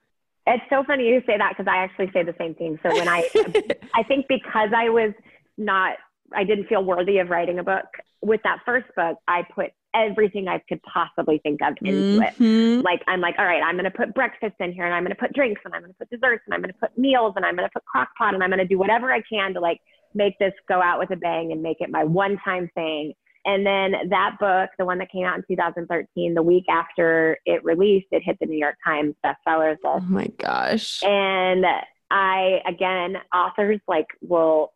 It's 0.46 0.64
so 0.68 0.84
funny 0.84 1.08
you 1.08 1.22
say 1.24 1.38
that 1.38 1.54
because 1.56 1.66
I 1.66 1.78
actually 1.78 2.10
say 2.12 2.24
the 2.24 2.34
same 2.36 2.54
thing. 2.56 2.78
So 2.82 2.92
when 2.92 3.08
I, 3.08 3.26
I 3.94 4.02
think 4.02 4.26
because 4.28 4.70
I 4.76 4.90
was 4.90 5.12
not, 5.56 5.96
I 6.34 6.44
didn't 6.44 6.66
feel 6.66 6.84
worthy 6.84 7.18
of 7.18 7.30
writing 7.30 7.58
a 7.58 7.62
book 7.62 7.86
with 8.22 8.40
that 8.44 8.60
first 8.64 8.86
book, 8.96 9.18
I 9.28 9.42
put 9.54 9.72
everything 9.94 10.48
I 10.48 10.62
could 10.68 10.80
possibly 10.82 11.38
think 11.42 11.60
of 11.60 11.74
into 11.82 12.20
mm-hmm. 12.20 12.78
it. 12.78 12.84
Like 12.84 13.02
I'm 13.06 13.20
like, 13.20 13.34
all 13.38 13.44
right, 13.44 13.62
I'm 13.62 13.74
going 13.74 13.84
to 13.84 13.90
put 13.90 14.14
breakfast 14.14 14.54
in 14.60 14.72
here, 14.72 14.86
and 14.86 14.94
I'm 14.94 15.02
going 15.02 15.14
to 15.14 15.20
put 15.20 15.32
drinks, 15.34 15.60
and 15.64 15.74
I'm 15.74 15.82
going 15.82 15.92
to 15.92 15.98
put 15.98 16.10
desserts, 16.10 16.42
and 16.46 16.54
I'm 16.54 16.60
going 16.60 16.72
to 16.72 16.78
put 16.78 16.96
meals, 16.96 17.34
and 17.36 17.44
I'm 17.44 17.56
going 17.56 17.68
to 17.68 17.72
put 17.72 17.84
crock 17.84 18.08
pot, 18.16 18.34
and 18.34 18.42
I'm 18.42 18.50
going 18.50 18.58
to 18.58 18.66
do 18.66 18.78
whatever 18.78 19.12
I 19.12 19.20
can 19.22 19.54
to 19.54 19.60
like 19.60 19.80
make 20.14 20.38
this 20.38 20.52
go 20.68 20.80
out 20.80 20.98
with 20.98 21.10
a 21.10 21.16
bang 21.16 21.52
and 21.52 21.62
make 21.62 21.80
it 21.80 21.90
my 21.90 22.04
one 22.04 22.38
time 22.44 22.70
thing. 22.74 23.14
And 23.44 23.66
then 23.66 24.08
that 24.10 24.36
book, 24.38 24.70
the 24.78 24.84
one 24.84 24.98
that 24.98 25.10
came 25.10 25.24
out 25.24 25.36
in 25.36 25.42
2013, 25.48 26.34
the 26.34 26.42
week 26.42 26.64
after 26.70 27.38
it 27.44 27.64
released, 27.64 28.06
it 28.12 28.22
hit 28.24 28.38
the 28.40 28.46
New 28.46 28.58
York 28.58 28.76
Times 28.84 29.14
bestsellers 29.24 29.70
list. 29.70 29.84
Oh 29.84 30.00
my 30.00 30.28
gosh. 30.38 31.02
And 31.02 31.64
I, 32.12 32.60
again, 32.68 33.16
authors 33.34 33.80
like 33.88 34.06
will 34.20 34.72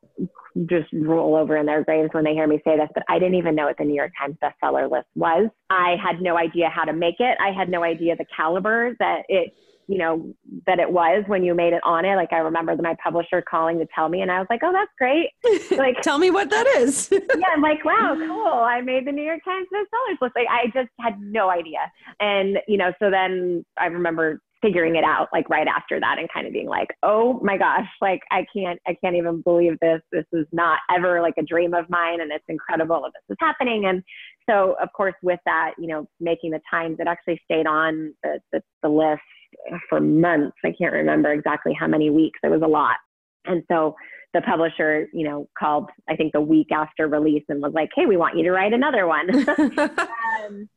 just 0.64 0.88
roll 0.92 1.36
over 1.36 1.58
in 1.58 1.66
their 1.66 1.84
graves 1.84 2.08
when 2.12 2.24
they 2.24 2.32
hear 2.32 2.46
me 2.46 2.62
say 2.64 2.78
this, 2.78 2.88
but 2.94 3.02
I 3.10 3.18
didn't 3.18 3.34
even 3.34 3.54
know 3.54 3.66
what 3.66 3.76
the 3.76 3.84
New 3.84 3.94
York 3.94 4.12
Times 4.18 4.36
bestseller 4.42 4.90
list 4.90 5.08
was. 5.14 5.50
I 5.68 5.96
had 6.02 6.22
no 6.22 6.38
idea 6.38 6.70
how 6.70 6.84
to 6.84 6.94
make 6.94 7.16
it. 7.18 7.36
I 7.38 7.52
had 7.52 7.68
no 7.68 7.84
idea 7.84 8.16
the 8.16 8.24
caliber 8.34 8.96
that 9.00 9.24
it, 9.28 9.52
you 9.86 9.98
know, 9.98 10.34
that 10.66 10.78
it 10.78 10.90
was 10.90 11.24
when 11.26 11.44
you 11.44 11.54
made 11.54 11.74
it 11.74 11.82
on 11.84 12.06
it. 12.06 12.16
Like 12.16 12.32
I 12.32 12.38
remember 12.38 12.74
my 12.76 12.96
publisher 13.04 13.42
calling 13.42 13.78
to 13.80 13.86
tell 13.94 14.08
me, 14.08 14.22
and 14.22 14.32
I 14.32 14.38
was 14.38 14.46
like, 14.48 14.60
"Oh, 14.64 14.72
that's 14.72 14.90
great!" 14.98 15.30
Like, 15.78 16.00
tell 16.00 16.18
me 16.18 16.30
what 16.30 16.50
that 16.50 16.66
is. 16.78 17.08
yeah, 17.12 17.46
I'm 17.54 17.62
like, 17.62 17.84
"Wow, 17.84 18.16
cool! 18.26 18.62
I 18.62 18.80
made 18.80 19.06
the 19.06 19.12
New 19.12 19.22
York 19.22 19.44
Times 19.44 19.68
bestsellers 19.72 20.20
list." 20.20 20.34
Like 20.34 20.48
I 20.50 20.66
just 20.74 20.88
had 20.98 21.20
no 21.20 21.50
idea, 21.50 21.78
and 22.18 22.58
you 22.66 22.78
know, 22.78 22.92
so 22.98 23.10
then 23.10 23.64
I 23.78 23.86
remember 23.86 24.40
figuring 24.66 24.96
it 24.96 25.04
out 25.04 25.28
like 25.32 25.48
right 25.48 25.68
after 25.68 26.00
that 26.00 26.18
and 26.18 26.28
kind 26.32 26.44
of 26.46 26.52
being 26.52 26.66
like 26.66 26.88
oh 27.04 27.38
my 27.40 27.56
gosh 27.56 27.86
like 28.00 28.20
i 28.32 28.44
can't 28.54 28.80
i 28.88 28.96
can't 29.00 29.14
even 29.14 29.40
believe 29.42 29.78
this. 29.80 30.00
This 30.10 30.24
is 30.32 30.46
not 30.50 30.80
ever 30.92 31.22
like 31.22 31.34
a 31.38 31.42
dream 31.42 31.72
of 31.72 31.88
mine 31.88 32.20
and 32.20 32.32
it's 32.32 32.44
incredible 32.48 33.00
that 33.02 33.12
this 33.14 33.34
is 33.34 33.36
happening. 33.40 33.86
And 33.86 34.02
so 34.48 34.76
of 34.82 34.88
course 34.92 35.14
with 35.22 35.40
that 35.46 35.74
you 35.78 35.86
know 35.86 36.08
making 36.18 36.50
the 36.50 36.60
times 36.68 36.96
it 36.98 37.06
actually 37.06 37.40
stayed 37.44 37.66
on 37.66 38.12
the, 38.24 38.40
the, 38.52 38.62
the 38.82 38.88
list 38.88 39.22
for 39.88 40.00
months 40.00 40.56
i 40.64 40.72
can't 40.76 40.92
remember 40.92 41.32
exactly 41.32 41.72
how 41.78 41.86
many 41.86 42.10
weeks 42.10 42.40
it 42.42 42.50
was 42.50 42.62
a 42.62 42.68
lot. 42.68 42.96
And 43.44 43.62
so 43.70 43.94
the 44.34 44.42
publisher, 44.42 45.08
you 45.12 45.26
know, 45.26 45.48
called 45.58 45.88
I 46.08 46.16
think 46.16 46.32
the 46.32 46.40
week 46.40 46.72
after 46.72 47.06
release 47.06 47.44
and 47.48 47.62
was 47.62 47.72
like, 47.72 47.90
"Hey, 47.94 48.06
we 48.06 48.16
want 48.16 48.36
you 48.36 48.42
to 48.42 48.50
write 48.50 48.72
another 48.72 49.06
one." 49.06 49.48
um, 49.48 50.68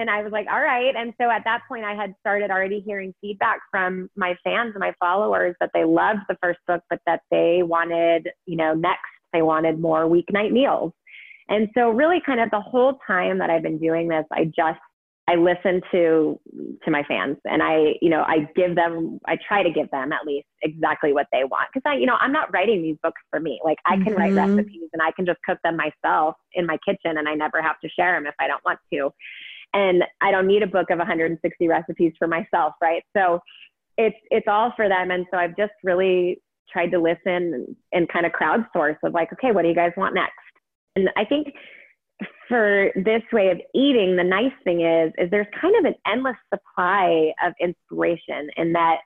and 0.00 0.08
I 0.08 0.22
was 0.22 0.32
like, 0.32 0.46
all 0.50 0.62
right. 0.62 0.94
And 0.96 1.12
so 1.20 1.30
at 1.30 1.44
that 1.44 1.60
point, 1.68 1.84
I 1.84 1.94
had 1.94 2.14
started 2.20 2.50
already 2.50 2.80
hearing 2.80 3.14
feedback 3.20 3.60
from 3.70 4.08
my 4.16 4.34
fans 4.42 4.72
and 4.74 4.80
my 4.80 4.94
followers 4.98 5.54
that 5.60 5.70
they 5.74 5.84
loved 5.84 6.20
the 6.28 6.36
first 6.42 6.58
book, 6.66 6.82
but 6.88 7.00
that 7.06 7.20
they 7.30 7.62
wanted, 7.62 8.28
you 8.46 8.56
know, 8.56 8.72
next, 8.72 9.04
they 9.34 9.42
wanted 9.42 9.78
more 9.78 10.06
weeknight 10.06 10.52
meals. 10.52 10.92
And 11.50 11.68
so 11.76 11.90
really 11.90 12.22
kind 12.24 12.40
of 12.40 12.50
the 12.50 12.60
whole 12.60 12.98
time 13.06 13.38
that 13.38 13.50
I've 13.50 13.62
been 13.62 13.78
doing 13.78 14.08
this, 14.08 14.24
I 14.32 14.44
just 14.44 14.80
I 15.28 15.34
listen 15.34 15.80
to 15.92 16.40
to 16.84 16.90
my 16.90 17.04
fans 17.04 17.36
and 17.44 17.62
I, 17.62 17.94
you 18.00 18.08
know, 18.08 18.22
I 18.22 18.48
give 18.56 18.74
them 18.74 19.20
I 19.26 19.36
try 19.46 19.62
to 19.62 19.70
give 19.70 19.90
them 19.90 20.12
at 20.12 20.26
least 20.26 20.46
exactly 20.62 21.12
what 21.12 21.26
they 21.30 21.44
want 21.44 21.72
cuz 21.72 21.82
I, 21.84 21.94
you 21.94 22.06
know, 22.06 22.16
I'm 22.20 22.32
not 22.32 22.52
writing 22.52 22.82
these 22.82 22.96
books 23.02 23.20
for 23.30 23.38
me. 23.38 23.60
Like 23.62 23.78
I 23.86 23.96
can 23.96 24.06
mm-hmm. 24.06 24.16
write 24.16 24.32
recipes 24.32 24.88
and 24.92 25.02
I 25.02 25.12
can 25.12 25.26
just 25.26 25.38
cook 25.46 25.58
them 25.62 25.76
myself 25.76 26.36
in 26.54 26.66
my 26.66 26.78
kitchen 26.78 27.18
and 27.18 27.28
I 27.28 27.34
never 27.34 27.62
have 27.62 27.78
to 27.80 27.88
share 27.90 28.14
them 28.14 28.26
if 28.26 28.34
I 28.40 28.48
don't 28.48 28.64
want 28.64 28.80
to 28.92 29.12
and 29.74 30.04
I 30.20 30.30
don't 30.30 30.46
need 30.46 30.62
a 30.62 30.66
book 30.66 30.90
of 30.90 30.98
160 30.98 31.68
recipes 31.68 32.12
for 32.18 32.26
myself, 32.26 32.74
right? 32.82 33.02
So 33.16 33.40
it's 33.96 34.16
it's 34.30 34.46
all 34.48 34.72
for 34.76 34.88
them, 34.88 35.10
and 35.10 35.26
so 35.30 35.38
I've 35.38 35.56
just 35.56 35.72
really 35.84 36.42
tried 36.72 36.90
to 36.90 36.98
listen 36.98 37.76
and, 37.92 38.08
kind 38.08 38.24
of 38.24 38.32
crowdsource 38.32 38.96
of 39.02 39.12
like, 39.12 39.32
okay, 39.32 39.50
what 39.50 39.62
do 39.62 39.68
you 39.68 39.74
guys 39.74 39.90
want 39.96 40.14
next? 40.14 40.34
And 40.94 41.08
I 41.16 41.24
think 41.24 41.48
for 42.48 42.90
this 42.94 43.22
way 43.32 43.48
of 43.50 43.60
eating, 43.74 44.16
the 44.16 44.24
nice 44.24 44.52
thing 44.64 44.82
is 44.82 45.12
is 45.18 45.30
there's 45.30 45.46
kind 45.60 45.74
of 45.78 45.84
an 45.84 45.94
endless 46.06 46.36
supply 46.52 47.32
of 47.44 47.52
inspiration 47.60 48.50
in 48.56 48.72
that 48.72 48.98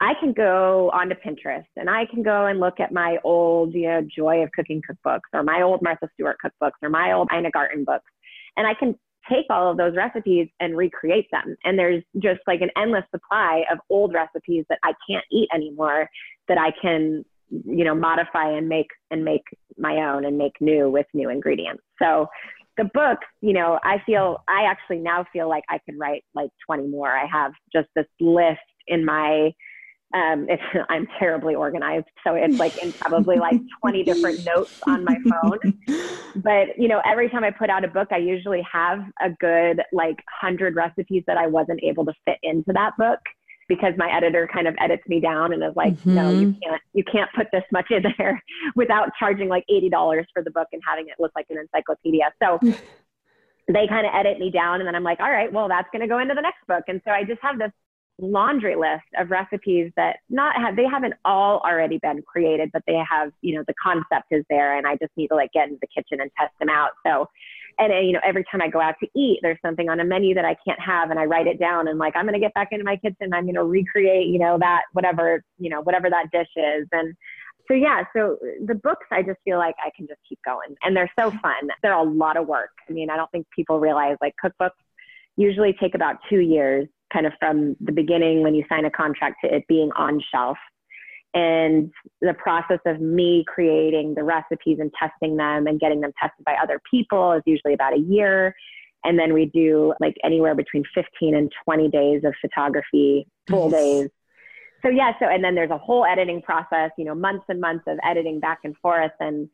I 0.00 0.14
can 0.18 0.32
go 0.32 0.90
onto 0.94 1.14
Pinterest 1.14 1.66
and 1.76 1.90
I 1.90 2.06
can 2.06 2.22
go 2.22 2.46
and 2.46 2.58
look 2.58 2.80
at 2.80 2.90
my 2.90 3.18
old, 3.22 3.74
you 3.74 3.86
know, 3.86 4.00
Joy 4.02 4.42
of 4.42 4.50
Cooking 4.52 4.80
cookbooks 4.80 5.28
or 5.34 5.42
my 5.42 5.60
old 5.62 5.82
Martha 5.82 6.08
Stewart 6.14 6.38
cookbooks 6.42 6.80
or 6.82 6.88
my 6.88 7.12
old 7.12 7.28
Ina 7.32 7.50
Garten 7.50 7.84
books. 7.84 8.10
And 8.56 8.66
I 8.66 8.72
can 8.74 8.98
take 9.30 9.46
all 9.50 9.70
of 9.70 9.76
those 9.76 9.96
recipes 9.96 10.48
and 10.60 10.76
recreate 10.76 11.28
them. 11.30 11.56
And 11.64 11.78
there's 11.78 12.02
just 12.18 12.40
like 12.46 12.60
an 12.60 12.70
endless 12.76 13.04
supply 13.10 13.64
of 13.70 13.78
old 13.88 14.12
recipes 14.12 14.64
that 14.68 14.78
I 14.82 14.92
can't 15.08 15.24
eat 15.30 15.48
anymore 15.54 16.08
that 16.48 16.58
I 16.58 16.72
can, 16.80 17.24
you 17.48 17.84
know, 17.84 17.94
modify 17.94 18.50
and 18.50 18.68
make 18.68 18.88
and 19.10 19.24
make 19.24 19.42
my 19.78 19.96
own 19.96 20.24
and 20.24 20.36
make 20.36 20.52
new 20.60 20.90
with 20.90 21.06
new 21.14 21.30
ingredients. 21.30 21.82
So 22.00 22.26
the 22.76 22.84
book, 22.84 23.18
you 23.40 23.52
know, 23.52 23.78
I 23.84 24.02
feel 24.06 24.42
I 24.48 24.64
actually 24.64 24.98
now 24.98 25.24
feel 25.32 25.48
like 25.48 25.64
I 25.68 25.78
could 25.84 25.98
write 25.98 26.24
like 26.34 26.50
20 26.66 26.88
more. 26.88 27.10
I 27.10 27.26
have 27.26 27.52
just 27.72 27.88
this 27.94 28.06
list 28.20 28.58
in 28.86 29.04
my 29.04 29.52
um, 30.14 30.46
it's, 30.48 30.62
I'm 30.88 31.06
terribly 31.18 31.54
organized, 31.54 32.06
so 32.24 32.34
it's 32.34 32.58
like 32.58 32.82
in 32.82 32.92
probably 32.92 33.36
like 33.36 33.60
20 33.80 34.02
different 34.04 34.44
notes 34.44 34.80
on 34.86 35.04
my 35.04 35.16
phone. 35.28 35.78
But 36.36 36.78
you 36.78 36.88
know, 36.88 37.00
every 37.04 37.28
time 37.28 37.44
I 37.44 37.50
put 37.50 37.70
out 37.70 37.84
a 37.84 37.88
book, 37.88 38.08
I 38.10 38.18
usually 38.18 38.66
have 38.70 39.00
a 39.20 39.30
good 39.40 39.82
like 39.92 40.16
hundred 40.28 40.76
recipes 40.76 41.24
that 41.26 41.36
I 41.36 41.46
wasn't 41.46 41.82
able 41.82 42.04
to 42.06 42.12
fit 42.24 42.38
into 42.42 42.72
that 42.72 42.96
book 42.98 43.20
because 43.70 43.94
my 43.96 44.12
editor 44.14 44.48
kind 44.52 44.66
of 44.66 44.74
edits 44.80 45.04
me 45.06 45.20
down 45.20 45.52
and 45.52 45.62
is 45.62 45.76
like, 45.76 45.94
mm-hmm. 45.94 46.14
no, 46.14 46.30
you 46.30 46.48
mm-hmm. 46.48 46.58
can't, 46.60 46.82
you 46.92 47.04
can't 47.04 47.30
put 47.36 47.46
this 47.52 47.62
much 47.70 47.86
in 47.90 48.02
there 48.18 48.42
without 48.74 49.10
charging 49.16 49.48
like 49.48 49.64
$80 49.70 50.24
for 50.34 50.42
the 50.42 50.50
book 50.50 50.66
and 50.72 50.82
having 50.84 51.06
it 51.06 51.14
look 51.20 51.30
like 51.36 51.46
an 51.50 51.56
encyclopedia. 51.58 52.32
So 52.42 52.58
they 53.68 53.86
kind 53.86 54.06
of 54.06 54.12
edit 54.12 54.40
me 54.40 54.50
down 54.50 54.80
and 54.80 54.88
then 54.88 54.96
I'm 54.96 55.04
like, 55.04 55.20
all 55.20 55.30
right, 55.30 55.52
well, 55.52 55.68
that's 55.68 55.88
going 55.92 56.02
to 56.02 56.08
go 56.08 56.18
into 56.18 56.34
the 56.34 56.42
next 56.42 56.66
book. 56.66 56.82
And 56.88 57.00
so 57.04 57.12
I 57.12 57.22
just 57.22 57.40
have 57.42 57.58
this 57.58 57.70
laundry 58.20 58.76
list 58.76 59.04
of 59.18 59.30
recipes 59.30 59.90
that 59.96 60.18
not 60.28 60.56
have 60.56 60.76
they 60.76 60.84
haven't 60.84 61.14
all 61.24 61.60
already 61.60 61.98
been 62.02 62.22
created 62.22 62.70
but 62.72 62.82
they 62.86 62.96
have 63.08 63.32
you 63.40 63.54
know 63.54 63.64
the 63.66 63.74
concept 63.82 64.26
is 64.30 64.44
there 64.50 64.76
and 64.76 64.86
i 64.86 64.92
just 64.96 65.12
need 65.16 65.28
to 65.28 65.34
like 65.34 65.50
get 65.52 65.68
into 65.68 65.78
the 65.80 65.86
kitchen 65.88 66.20
and 66.20 66.30
test 66.38 66.52
them 66.58 66.68
out. 66.68 66.90
So 67.06 67.26
and 67.78 67.92
uh, 67.92 67.96
you 67.96 68.12
know 68.12 68.20
every 68.24 68.44
time 68.50 68.60
i 68.62 68.68
go 68.68 68.80
out 68.80 68.94
to 69.00 69.08
eat 69.16 69.38
there's 69.42 69.58
something 69.64 69.88
on 69.88 70.00
a 70.00 70.04
menu 70.04 70.34
that 70.34 70.44
i 70.44 70.56
can't 70.66 70.80
have 70.80 71.10
and 71.10 71.18
i 71.18 71.24
write 71.24 71.46
it 71.46 71.58
down 71.58 71.88
and 71.88 71.98
like 71.98 72.14
i'm 72.16 72.24
going 72.24 72.34
to 72.34 72.40
get 72.40 72.54
back 72.54 72.68
into 72.72 72.84
my 72.84 72.96
kitchen 72.96 73.32
i'm 73.32 73.44
going 73.44 73.54
to 73.54 73.64
recreate 73.64 74.26
you 74.26 74.38
know 74.38 74.58
that 74.58 74.82
whatever 74.92 75.42
you 75.58 75.70
know 75.70 75.80
whatever 75.82 76.10
that 76.10 76.30
dish 76.32 76.48
is. 76.56 76.86
And 76.92 77.14
so 77.68 77.74
yeah 77.74 78.04
so 78.14 78.36
the 78.66 78.74
books 78.74 79.06
i 79.10 79.22
just 79.22 79.38
feel 79.44 79.58
like 79.58 79.74
i 79.84 79.90
can 79.96 80.06
just 80.06 80.20
keep 80.28 80.38
going 80.44 80.74
and 80.82 80.96
they're 80.96 81.10
so 81.18 81.30
fun. 81.30 81.68
They're 81.82 81.92
a 81.92 82.02
lot 82.02 82.36
of 82.36 82.46
work. 82.46 82.70
I 82.88 82.92
mean 82.92 83.10
i 83.10 83.16
don't 83.16 83.30
think 83.30 83.46
people 83.54 83.80
realize 83.80 84.16
like 84.20 84.34
cookbooks 84.44 84.70
usually 85.36 85.74
take 85.80 85.94
about 85.94 86.16
two 86.28 86.40
years 86.40 86.88
kind 87.12 87.26
of 87.26 87.32
from 87.38 87.76
the 87.80 87.92
beginning 87.92 88.42
when 88.42 88.54
you 88.54 88.64
sign 88.68 88.84
a 88.84 88.90
contract 88.90 89.36
to 89.44 89.54
it 89.54 89.66
being 89.68 89.90
on 89.96 90.22
shelf. 90.32 90.58
And 91.32 91.92
the 92.20 92.34
process 92.34 92.80
of 92.86 93.00
me 93.00 93.44
creating 93.46 94.14
the 94.14 94.24
recipes 94.24 94.78
and 94.80 94.92
testing 94.98 95.36
them 95.36 95.66
and 95.66 95.78
getting 95.78 96.00
them 96.00 96.12
tested 96.20 96.44
by 96.44 96.56
other 96.60 96.80
people 96.90 97.32
is 97.32 97.42
usually 97.46 97.74
about 97.74 97.94
a 97.94 98.00
year. 98.00 98.54
And 99.04 99.18
then 99.18 99.32
we 99.32 99.46
do 99.46 99.94
like 100.00 100.16
anywhere 100.24 100.54
between 100.54 100.82
15 100.94 101.34
and 101.34 101.52
20 101.64 101.88
days 101.88 102.22
of 102.24 102.34
photography, 102.40 103.26
full 103.48 103.70
days. 103.70 104.08
So, 104.82 104.88
yeah, 104.88 105.12
so, 105.18 105.26
and 105.26 105.44
then 105.44 105.54
there's 105.54 105.70
a 105.70 105.78
whole 105.78 106.04
editing 106.04 106.42
process, 106.42 106.90
you 106.98 107.04
know, 107.04 107.14
months 107.14 107.44
and 107.48 107.60
months 107.60 107.84
of 107.86 107.98
editing 108.02 108.40
back 108.40 108.60
and 108.64 108.76
forth. 108.78 109.12
And 109.20 109.48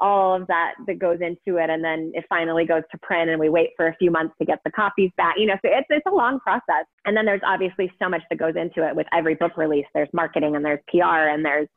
all 0.00 0.34
of 0.34 0.46
that 0.46 0.74
that 0.86 0.98
goes 0.98 1.18
into 1.20 1.58
it. 1.58 1.70
And 1.70 1.84
then 1.84 2.12
it 2.14 2.24
finally 2.28 2.64
goes 2.64 2.82
to 2.90 2.98
print 2.98 3.30
and 3.30 3.38
we 3.38 3.48
wait 3.48 3.70
for 3.76 3.88
a 3.88 3.96
few 3.96 4.10
months 4.10 4.34
to 4.38 4.44
get 4.44 4.58
the 4.64 4.70
copies 4.70 5.10
back 5.16 5.34
you 5.36 5.46
know 5.46 5.54
so 5.54 5.70
it's, 5.70 5.86
it's 5.90 6.06
a 6.06 6.14
long 6.14 6.40
process. 6.40 6.86
And 7.04 7.16
then 7.16 7.24
there's 7.24 7.42
obviously 7.44 7.92
so 8.02 8.08
much 8.08 8.22
that 8.30 8.38
goes 8.38 8.54
into 8.56 8.86
it 8.86 8.94
with 8.94 9.06
every 9.12 9.34
book 9.34 9.56
release. 9.56 9.86
There's 9.94 10.08
marketing 10.12 10.56
and 10.56 10.64
there's 10.64 10.80
pr 10.88 11.02
and 11.02 11.44
there's 11.44 11.68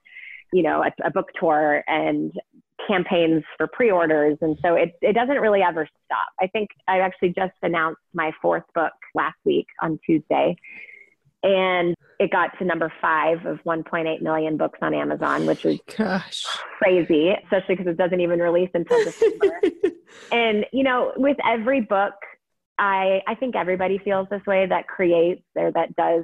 you 0.51 0.63
know 0.63 0.83
a, 0.83 1.07
a 1.07 1.11
book 1.11 1.27
tour 1.39 1.83
and 1.87 2.31
campaigns 2.87 3.43
for 3.57 3.67
pre-orders. 3.67 4.37
And 4.41 4.57
so 4.61 4.75
it, 4.75 4.93
it 5.01 5.13
doesn't 5.13 5.37
really 5.37 5.61
ever 5.61 5.87
stop. 6.05 6.27
I 6.41 6.47
think 6.47 6.69
i 6.87 6.99
actually 6.99 7.29
just 7.29 7.53
announced 7.61 8.01
my 8.13 8.31
fourth 8.41 8.63
book 8.75 8.93
last 9.15 9.37
week 9.45 9.67
on 9.81 9.99
tuesday 10.05 10.55
and 11.43 11.95
it 12.19 12.31
got 12.31 12.57
to 12.57 12.65
number 12.65 12.91
five 13.01 13.45
of 13.45 13.59
1.8 13.65 14.21
million 14.21 14.55
books 14.57 14.79
on 14.81 14.93
Amazon, 14.93 15.45
which 15.45 15.65
is 15.65 15.79
Gosh. 15.97 16.45
crazy, 16.79 17.31
especially 17.43 17.75
because 17.75 17.87
it 17.87 17.97
doesn't 17.97 18.21
even 18.21 18.39
release 18.39 18.69
until 18.73 18.97
December. 19.03 19.61
and 20.31 20.65
you 20.71 20.83
know, 20.83 21.11
with 21.17 21.37
every 21.45 21.81
book, 21.81 22.13
I 22.79 23.21
I 23.27 23.35
think 23.35 23.55
everybody 23.55 23.99
feels 23.99 24.27
this 24.31 24.41
way 24.47 24.65
that 24.65 24.87
creates 24.87 25.43
or 25.55 25.71
that 25.73 25.95
does 25.95 26.23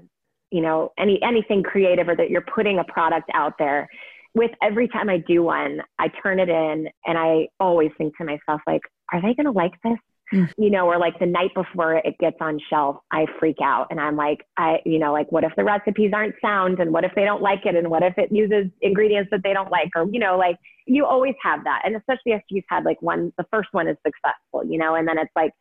you 0.51 0.61
know 0.61 0.91
any 0.97 1.21
anything 1.21 1.63
creative 1.63 2.07
or 2.07 2.15
that 2.15 2.29
you're 2.29 2.41
putting 2.55 2.79
a 2.79 2.83
product 2.85 3.29
out 3.33 3.53
there. 3.59 3.87
With 4.35 4.51
every 4.61 4.87
time 4.87 5.09
I 5.09 5.17
do 5.17 5.43
one, 5.43 5.81
I 5.97 6.07
turn 6.07 6.39
it 6.39 6.49
in 6.49 6.87
and 7.05 7.17
I 7.17 7.47
always 7.59 7.91
think 7.97 8.15
to 8.17 8.23
myself 8.23 8.61
like, 8.67 8.81
are 9.11 9.21
they 9.21 9.33
going 9.33 9.45
to 9.45 9.51
like 9.51 9.73
this? 9.83 9.97
Mm. 10.33 10.51
you 10.57 10.69
know, 10.69 10.87
or 10.87 10.97
like 10.97 11.17
the 11.19 11.25
night 11.25 11.51
before 11.55 11.95
it 11.95 12.17
gets 12.19 12.37
on 12.41 12.59
shelf, 12.69 12.97
I 13.11 13.25
freak 13.39 13.57
out 13.63 13.87
and 13.89 13.99
I'm 13.99 14.15
like, 14.15 14.45
I, 14.57 14.79
you 14.85 14.99
know, 14.99 15.11
like 15.11 15.31
what 15.31 15.43
if 15.43 15.51
the 15.55 15.63
recipes 15.63 16.11
aren't 16.13 16.35
sound 16.41 16.79
and 16.79 16.91
what 16.91 17.03
if 17.03 17.11
they 17.15 17.25
don't 17.25 17.41
like 17.41 17.65
it 17.65 17.75
and 17.75 17.89
what 17.89 18.03
if 18.03 18.17
it 18.17 18.31
uses 18.31 18.71
ingredients 18.81 19.29
that 19.31 19.41
they 19.43 19.53
don't 19.53 19.71
like 19.71 19.89
or, 19.95 20.07
you 20.11 20.19
know, 20.19 20.37
like 20.37 20.57
you 20.85 21.05
always 21.05 21.35
have 21.41 21.63
that. 21.63 21.81
And 21.85 21.95
especially 21.95 22.33
if 22.33 22.41
you've 22.49 22.65
had 22.69 22.83
like 22.83 23.01
one, 23.01 23.31
the 23.37 23.45
first 23.51 23.69
one 23.71 23.87
is 23.87 23.97
successful, 24.05 24.63
you 24.69 24.77
know, 24.77 24.95
and 24.95 25.07
then 25.07 25.17
it's 25.17 25.31
like, 25.35 25.51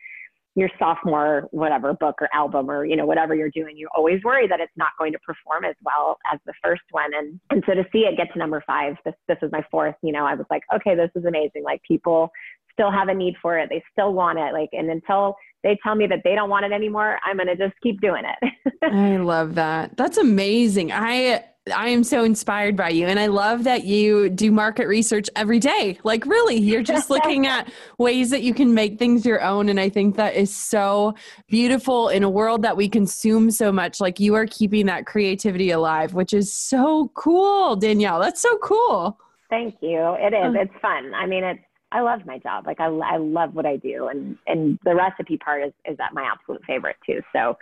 your 0.58 0.68
sophomore 0.76 1.46
whatever 1.52 1.94
book 1.94 2.16
or 2.20 2.28
album 2.34 2.68
or 2.68 2.84
you 2.84 2.96
know 2.96 3.06
whatever 3.06 3.34
you're 3.34 3.50
doing 3.50 3.76
you 3.76 3.88
always 3.96 4.22
worry 4.24 4.48
that 4.48 4.58
it's 4.58 4.72
not 4.76 4.88
going 4.98 5.12
to 5.12 5.18
perform 5.20 5.64
as 5.64 5.76
well 5.84 6.18
as 6.32 6.40
the 6.46 6.52
first 6.62 6.82
one 6.90 7.10
and 7.14 7.38
and 7.50 7.62
so 7.64 7.74
to 7.74 7.84
see 7.92 8.00
it 8.00 8.16
get 8.16 8.32
to 8.32 8.38
number 8.38 8.62
five 8.66 8.96
this 9.04 9.14
this 9.28 9.38
is 9.40 9.52
my 9.52 9.64
fourth 9.70 9.94
you 10.02 10.10
know 10.10 10.26
i 10.26 10.34
was 10.34 10.46
like 10.50 10.62
okay 10.74 10.96
this 10.96 11.10
is 11.14 11.24
amazing 11.24 11.62
like 11.62 11.80
people 11.86 12.30
still 12.78 12.90
have 12.92 13.08
a 13.08 13.14
need 13.14 13.34
for 13.42 13.58
it. 13.58 13.68
They 13.70 13.82
still 13.90 14.12
want 14.12 14.38
it. 14.38 14.52
Like, 14.52 14.68
and 14.72 14.88
until 14.88 15.36
they 15.64 15.76
tell 15.82 15.96
me 15.96 16.06
that 16.06 16.20
they 16.22 16.36
don't 16.36 16.48
want 16.48 16.64
it 16.64 16.72
anymore, 16.72 17.18
I'm 17.24 17.36
going 17.36 17.48
to 17.48 17.56
just 17.56 17.74
keep 17.82 18.00
doing 18.00 18.22
it. 18.24 18.52
I 18.82 19.16
love 19.16 19.56
that. 19.56 19.96
That's 19.96 20.16
amazing. 20.16 20.92
I, 20.92 21.44
I 21.74 21.88
am 21.88 22.04
so 22.04 22.22
inspired 22.22 22.76
by 22.76 22.90
you. 22.90 23.06
And 23.06 23.18
I 23.18 23.26
love 23.26 23.64
that 23.64 23.84
you 23.84 24.28
do 24.28 24.52
market 24.52 24.86
research 24.86 25.28
every 25.34 25.58
day. 25.58 25.98
Like, 26.04 26.24
really, 26.24 26.56
you're 26.56 26.84
just 26.84 27.10
looking 27.10 27.48
at 27.48 27.70
ways 27.98 28.30
that 28.30 28.42
you 28.42 28.54
can 28.54 28.74
make 28.74 28.96
things 28.96 29.26
your 29.26 29.42
own. 29.42 29.68
And 29.68 29.80
I 29.80 29.88
think 29.88 30.14
that 30.14 30.36
is 30.36 30.54
so 30.54 31.14
beautiful 31.48 32.08
in 32.10 32.22
a 32.22 32.30
world 32.30 32.62
that 32.62 32.76
we 32.76 32.88
consume 32.88 33.50
so 33.50 33.72
much. 33.72 34.00
Like, 34.00 34.20
you 34.20 34.34
are 34.34 34.46
keeping 34.46 34.86
that 34.86 35.04
creativity 35.04 35.72
alive, 35.72 36.14
which 36.14 36.32
is 36.32 36.52
so 36.52 37.10
cool, 37.14 37.74
Danielle. 37.74 38.20
That's 38.20 38.40
so 38.40 38.56
cool. 38.58 39.18
Thank 39.50 39.76
you. 39.80 40.16
It 40.18 40.34
is. 40.34 40.54
Uh. 40.54 40.60
It's 40.60 40.80
fun. 40.80 41.14
I 41.14 41.26
mean, 41.26 41.42
it's, 41.42 41.60
I 41.90 42.00
love 42.00 42.20
my 42.26 42.38
job. 42.38 42.66
Like 42.66 42.80
I, 42.80 42.86
I 42.86 43.16
love 43.16 43.54
what 43.54 43.66
I 43.66 43.76
do, 43.76 44.08
and 44.08 44.36
and 44.46 44.78
the 44.84 44.94
recipe 44.94 45.38
part 45.38 45.64
is 45.64 45.72
is 45.84 45.96
that 45.98 46.14
my 46.14 46.22
absolute 46.30 46.62
favorite 46.66 46.96
too. 47.06 47.20
So 47.34 47.56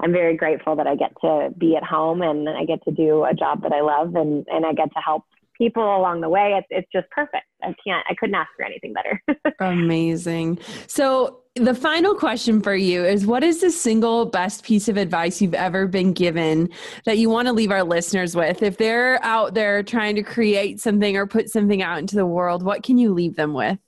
I'm 0.00 0.12
very 0.12 0.36
grateful 0.36 0.76
that 0.76 0.86
I 0.86 0.94
get 0.94 1.12
to 1.20 1.50
be 1.58 1.76
at 1.76 1.84
home 1.84 2.22
and 2.22 2.48
I 2.48 2.64
get 2.64 2.82
to 2.84 2.90
do 2.90 3.24
a 3.24 3.34
job 3.34 3.62
that 3.62 3.72
I 3.72 3.80
love, 3.80 4.14
and 4.14 4.46
and 4.48 4.64
I 4.64 4.72
get 4.72 4.92
to 4.92 5.00
help 5.04 5.24
people 5.58 5.82
along 5.82 6.20
the 6.20 6.28
way. 6.28 6.54
It's 6.58 6.66
it's 6.70 6.92
just 6.92 7.10
perfect. 7.10 7.46
I 7.62 7.74
can't. 7.84 8.04
I 8.08 8.14
couldn't 8.14 8.34
ask 8.34 8.50
for 8.56 8.64
anything 8.64 8.92
better. 8.92 9.22
Amazing. 9.60 10.58
So 10.86 11.41
the 11.54 11.74
final 11.74 12.14
question 12.14 12.62
for 12.62 12.74
you 12.74 13.04
is 13.04 13.26
what 13.26 13.44
is 13.44 13.60
the 13.60 13.70
single 13.70 14.24
best 14.24 14.64
piece 14.64 14.88
of 14.88 14.96
advice 14.96 15.42
you've 15.42 15.52
ever 15.52 15.86
been 15.86 16.14
given 16.14 16.70
that 17.04 17.18
you 17.18 17.28
want 17.28 17.46
to 17.46 17.52
leave 17.52 17.70
our 17.70 17.84
listeners 17.84 18.34
with? 18.34 18.62
If 18.62 18.78
they're 18.78 19.22
out 19.22 19.52
there 19.52 19.82
trying 19.82 20.16
to 20.16 20.22
create 20.22 20.80
something 20.80 21.14
or 21.16 21.26
put 21.26 21.50
something 21.50 21.82
out 21.82 21.98
into 21.98 22.16
the 22.16 22.24
world, 22.24 22.62
what 22.62 22.82
can 22.82 22.96
you 22.96 23.12
leave 23.12 23.36
them 23.36 23.52
with? 23.52 23.78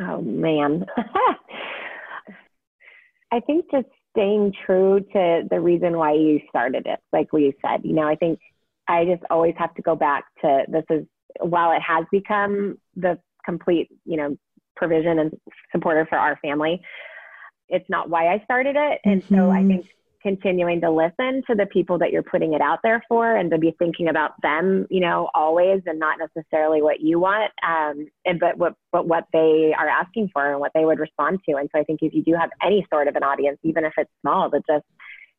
Oh, 0.00 0.22
man. 0.22 0.86
I 3.32 3.40
think 3.40 3.66
just 3.70 3.88
staying 4.12 4.54
true 4.64 5.00
to 5.12 5.42
the 5.50 5.60
reason 5.60 5.98
why 5.98 6.14
you 6.14 6.40
started 6.48 6.86
it, 6.86 7.00
like 7.12 7.30
we 7.32 7.54
said. 7.60 7.84
You 7.84 7.92
know, 7.92 8.08
I 8.08 8.16
think 8.16 8.38
I 8.88 9.04
just 9.04 9.22
always 9.28 9.54
have 9.58 9.74
to 9.74 9.82
go 9.82 9.96
back 9.96 10.24
to 10.40 10.64
this 10.68 10.84
is 10.88 11.04
while 11.40 11.72
it 11.72 11.82
has 11.82 12.06
become 12.10 12.78
the 12.94 13.18
complete, 13.44 13.90
you 14.06 14.16
know, 14.16 14.38
provision 14.76 15.18
and 15.18 15.32
supporter 15.72 16.06
for 16.08 16.18
our 16.18 16.38
family. 16.42 16.80
It's 17.68 17.88
not 17.88 18.08
why 18.08 18.32
I 18.32 18.42
started 18.44 18.76
it. 18.78 19.00
And 19.04 19.22
mm-hmm. 19.22 19.34
so 19.34 19.50
I 19.50 19.58
mm-hmm. 19.58 19.68
think 19.68 19.86
continuing 20.22 20.80
to 20.80 20.90
listen 20.90 21.40
to 21.46 21.54
the 21.54 21.66
people 21.66 21.98
that 21.98 22.10
you're 22.10 22.22
putting 22.22 22.52
it 22.52 22.60
out 22.60 22.80
there 22.82 23.00
for 23.08 23.36
and 23.36 23.48
to 23.48 23.58
be 23.58 23.72
thinking 23.78 24.08
about 24.08 24.32
them, 24.42 24.84
you 24.90 25.00
know, 25.00 25.30
always 25.34 25.80
and 25.86 26.00
not 26.00 26.18
necessarily 26.18 26.82
what 26.82 27.00
you 27.00 27.20
want, 27.20 27.52
um, 27.64 28.08
and 28.24 28.40
but 28.40 28.58
what 28.58 28.74
but 28.90 29.06
what 29.06 29.24
they 29.32 29.72
are 29.78 29.88
asking 29.88 30.28
for 30.32 30.50
and 30.50 30.58
what 30.58 30.72
they 30.74 30.84
would 30.84 30.98
respond 30.98 31.38
to. 31.48 31.56
And 31.56 31.68
so 31.72 31.80
I 31.80 31.84
think 31.84 32.00
if 32.02 32.12
you 32.12 32.24
do 32.24 32.34
have 32.34 32.50
any 32.60 32.84
sort 32.92 33.06
of 33.06 33.14
an 33.14 33.22
audience, 33.22 33.58
even 33.62 33.84
if 33.84 33.92
it's 33.96 34.10
small, 34.20 34.50
to 34.50 34.60
just 34.68 34.84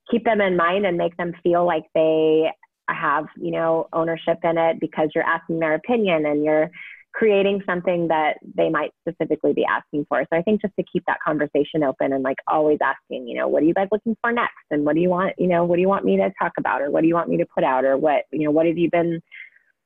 keep 0.10 0.24
them 0.24 0.40
in 0.40 0.56
mind 0.56 0.86
and 0.86 0.98
make 0.98 1.18
them 1.18 1.34
feel 1.44 1.66
like 1.66 1.84
they 1.94 2.50
have, 2.90 3.26
you 3.36 3.52
know, 3.52 3.90
ownership 3.92 4.38
in 4.44 4.58
it 4.58 4.80
because 4.80 5.10
you're 5.14 5.24
asking 5.24 5.60
their 5.60 5.76
opinion 5.76 6.26
and 6.26 6.46
you're 6.46 6.72
creating 7.18 7.63
something 7.65 8.07
that 8.09 8.36
they 8.55 8.70
might 8.70 8.91
specifically 9.01 9.51
be 9.51 9.65
asking 9.65 10.05
for. 10.07 10.24
So 10.30 10.38
I 10.38 10.43
think 10.43 10.61
just 10.61 10.76
to 10.76 10.86
keep 10.91 11.03
that 11.07 11.18
conversation 11.26 11.84
open 11.84 12.13
and 12.13 12.24
like 12.24 12.38
always 12.47 12.78
asking, 12.84 13.28
you 13.28 13.36
know, 13.36 13.47
what 13.47 13.63
are 13.63 13.65
you 13.65 13.74
guys 13.74 13.88
looking 13.91 14.15
for 14.22 14.32
next? 14.32 14.53
And 14.70 14.86
what 14.86 14.93
do 14.93 15.01
you 15.01 15.09
want, 15.09 15.34
you 15.39 15.47
know, 15.47 15.65
what 15.65 15.78
do 15.78 15.82
you 15.82 15.88
want 15.88 16.05
me 16.05 16.18
to 16.18 16.32
talk 16.39 16.51
about 16.59 16.80
or 16.80 16.91
what 16.91 17.01
do 17.01 17.07
you 17.07 17.15
want 17.15 17.30
me 17.30 17.38
to 17.38 17.45
put 17.45 17.63
out 17.63 17.86
or 17.86 17.97
what, 17.97 18.26
you 18.32 18.45
know, 18.45 18.51
what 18.51 18.68
have 18.68 18.78
you 18.78 18.91
been 18.91 19.20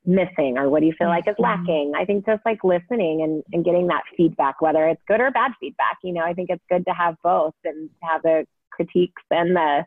missing 0.05 0.57
or 0.57 0.69
what 0.69 0.81
do 0.81 0.87
you 0.87 0.93
feel 0.97 1.07
like 1.07 1.27
is 1.27 1.35
Mm-hmm. 1.35 1.43
lacking 1.43 1.93
i 1.95 2.03
think 2.03 2.25
just 2.25 2.41
like 2.43 2.63
listening 2.63 3.21
and, 3.21 3.43
and 3.53 3.63
getting 3.63 3.85
that 3.85 4.01
feedback 4.17 4.59
whether 4.59 4.87
it's 4.87 5.01
good 5.07 5.21
or 5.21 5.29
bad 5.29 5.51
feedback 5.59 5.97
you 6.03 6.11
know 6.11 6.21
i 6.21 6.33
think 6.33 6.49
it's 6.49 6.63
good 6.69 6.83
to 6.87 6.91
have 6.91 7.15
both 7.23 7.53
and 7.65 7.87
have 8.01 8.23
the 8.23 8.43
critiques 8.71 9.21
and 9.29 9.55
the 9.55 9.85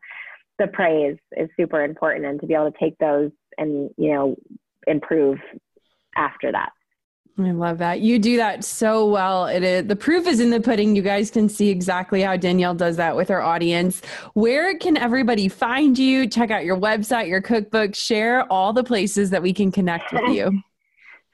the 0.60 0.68
praise 0.68 1.16
is 1.36 1.48
super 1.56 1.82
important 1.82 2.24
and 2.26 2.40
to 2.40 2.46
be 2.46 2.54
able 2.54 2.70
to 2.70 2.78
take 2.78 2.96
those 2.98 3.32
and 3.58 3.90
you 3.96 4.12
know 4.12 4.36
improve 4.86 5.38
after 6.14 6.52
that 6.52 6.70
I 7.36 7.50
love 7.50 7.78
that. 7.78 8.00
You 8.00 8.20
do 8.20 8.36
that 8.36 8.62
so 8.62 9.08
well. 9.08 9.46
It 9.46 9.64
is 9.64 9.86
the 9.86 9.96
proof 9.96 10.26
is 10.28 10.38
in 10.38 10.50
the 10.50 10.60
pudding. 10.60 10.94
You 10.94 11.02
guys 11.02 11.32
can 11.32 11.48
see 11.48 11.68
exactly 11.68 12.22
how 12.22 12.36
Danielle 12.36 12.74
does 12.74 12.96
that 12.96 13.16
with 13.16 13.28
her 13.28 13.42
audience. 13.42 14.02
Where 14.34 14.78
can 14.78 14.96
everybody 14.96 15.48
find 15.48 15.98
you? 15.98 16.28
Check 16.28 16.52
out 16.52 16.64
your 16.64 16.76
website, 16.76 17.28
your 17.28 17.42
cookbook, 17.42 17.96
share 17.96 18.50
all 18.52 18.72
the 18.72 18.84
places 18.84 19.30
that 19.30 19.42
we 19.42 19.52
can 19.52 19.72
connect 19.72 20.12
with 20.12 20.28
you. 20.28 20.62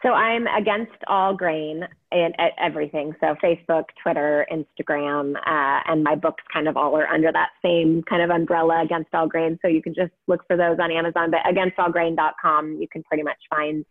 So 0.03 0.14
I'm 0.14 0.46
against 0.46 0.96
all 1.09 1.34
grain 1.34 1.86
and 2.11 2.34
at 2.38 2.53
everything. 2.59 3.14
So 3.20 3.34
Facebook, 3.42 3.84
Twitter, 4.03 4.46
Instagram, 4.51 5.34
uh, 5.36 5.82
and 5.86 6.03
my 6.03 6.14
books 6.14 6.42
kind 6.51 6.68
of 6.68 6.78
all 6.78 6.96
are 6.96 7.07
under 7.07 7.30
that 7.30 7.51
same 7.62 8.03
kind 8.09 8.22
of 8.22 8.30
umbrella, 8.30 8.82
Against 8.82 9.14
All 9.14 9.28
Grain. 9.28 9.59
So 9.61 9.68
you 9.68 9.82
can 9.82 9.92
just 9.92 10.12
look 10.26 10.42
for 10.46 10.57
those 10.57 10.78
on 10.80 10.90
Amazon. 10.90 11.30
But 11.30 11.40
againstallgrain.com, 11.40 12.78
you 12.80 12.88
can 12.90 13.03
pretty 13.03 13.22
much 13.22 13.36
find 13.51 13.84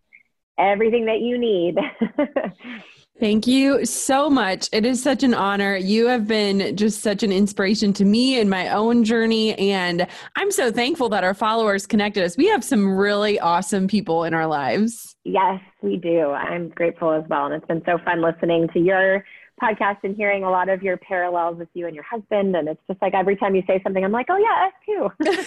everything 0.60 1.06
that 1.06 1.22
you 1.22 1.38
need. 1.38 1.78
Thank 3.20 3.48
you 3.48 3.86
so 3.86 4.30
much. 4.30 4.70
It 4.72 4.86
is 4.86 5.04
such 5.04 5.24
an 5.24 5.34
honor. 5.34 5.76
You 5.76 6.08
have 6.08 6.26
been 6.26 6.78
just 6.78 7.02
such 7.02 7.22
an 7.22 7.34
inspiration 7.34 7.92
to 7.94 8.06
me 8.06 8.40
in 8.40 8.48
my 8.48 8.70
own 8.70 9.04
journey. 9.04 9.56
And 9.60 10.08
I'm 10.38 10.52
so 10.52 10.72
thankful 10.72 11.10
that 11.10 11.26
our 11.26 11.34
followers 11.34 11.86
connected 11.86 12.24
us. 12.24 12.38
We 12.38 12.48
have 12.48 12.64
some 12.64 12.90
really 12.96 13.38
awesome 13.38 13.90
people 13.90 14.24
in 14.24 14.34
our 14.34 14.48
lives. 14.48 15.18
yes, 15.26 15.60
we 15.82 15.98
do. 15.98 16.30
I'm 16.32 16.70
grateful 16.70 17.12
as 17.12 17.24
well. 17.30 17.46
And 17.46 17.56
it's 17.56 17.66
been 17.66 17.84
so 17.86 17.98
fun 18.06 18.22
listening 18.22 18.70
to 18.70 18.80
your 18.80 19.26
podcast 19.60 19.98
and 20.04 20.16
hearing 20.16 20.44
a 20.44 20.50
lot 20.50 20.70
of 20.70 20.82
your 20.82 20.98
parallels 20.98 21.58
with 21.58 21.70
you 21.74 21.86
and 21.88 21.96
your 21.96 22.04
husband. 22.04 22.56
And 22.56 22.68
it's 22.68 22.82
just 22.88 23.02
like 23.02 23.14
every 23.14 23.36
time 23.36 23.56
you 23.56 23.64
say 23.68 23.82
something, 23.84 24.04
I'm 24.04 24.12
like, 24.12 24.28
oh, 24.30 24.38
yeah, 24.38 24.68
us 24.68 25.44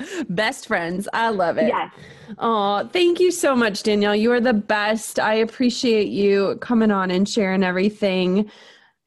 too. 0.00 0.24
Best 0.28 0.66
friends. 0.66 1.08
I 1.12 1.28
love 1.30 1.58
it. 1.58 1.68
yes. 1.68 1.92
Oh, 2.38 2.88
thank 2.92 3.20
you 3.20 3.30
so 3.30 3.54
much, 3.54 3.82
Danielle. 3.82 4.16
You 4.16 4.32
are 4.32 4.40
the 4.40 4.52
best. 4.52 5.18
I 5.18 5.34
appreciate 5.34 6.08
you 6.08 6.56
coming 6.60 6.90
on 6.90 7.10
and 7.10 7.28
sharing 7.28 7.62
everything. 7.62 8.50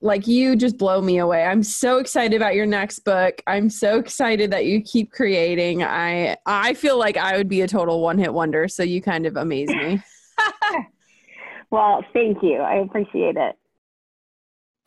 Like 0.04 0.26
you 0.26 0.56
just 0.56 0.78
blow 0.78 1.02
me 1.02 1.20
away. 1.20 1.44
I'm 1.44 1.62
so 1.62 2.00
excited 2.00 2.36
about 2.36 2.56
your 2.56 2.66
next 2.66 3.00
book. 3.00 3.42
I'm 3.46 3.70
so 3.70 4.00
excited 4.00 4.50
that 4.52 4.66
you 4.66 4.82
keep 4.82 5.12
creating. 5.12 5.84
I 5.84 6.38
I 6.48 6.74
feel 6.74 6.98
like 6.98 7.18
I 7.18 7.38
would 7.38 7.48
be 7.48 7.62
a 7.62 7.68
total 7.68 8.02
one-hit 8.02 8.34
wonder, 8.34 8.68
so 8.68 8.82
you 8.82 9.00
kind 9.00 9.28
of 9.28 9.38
amaze 9.38 9.70
me. 9.70 10.02
Well, 11.72 12.04
thank 12.12 12.44
you. 12.44 12.58
I 12.58 12.76
appreciate 12.76 13.38
it. 13.38 13.56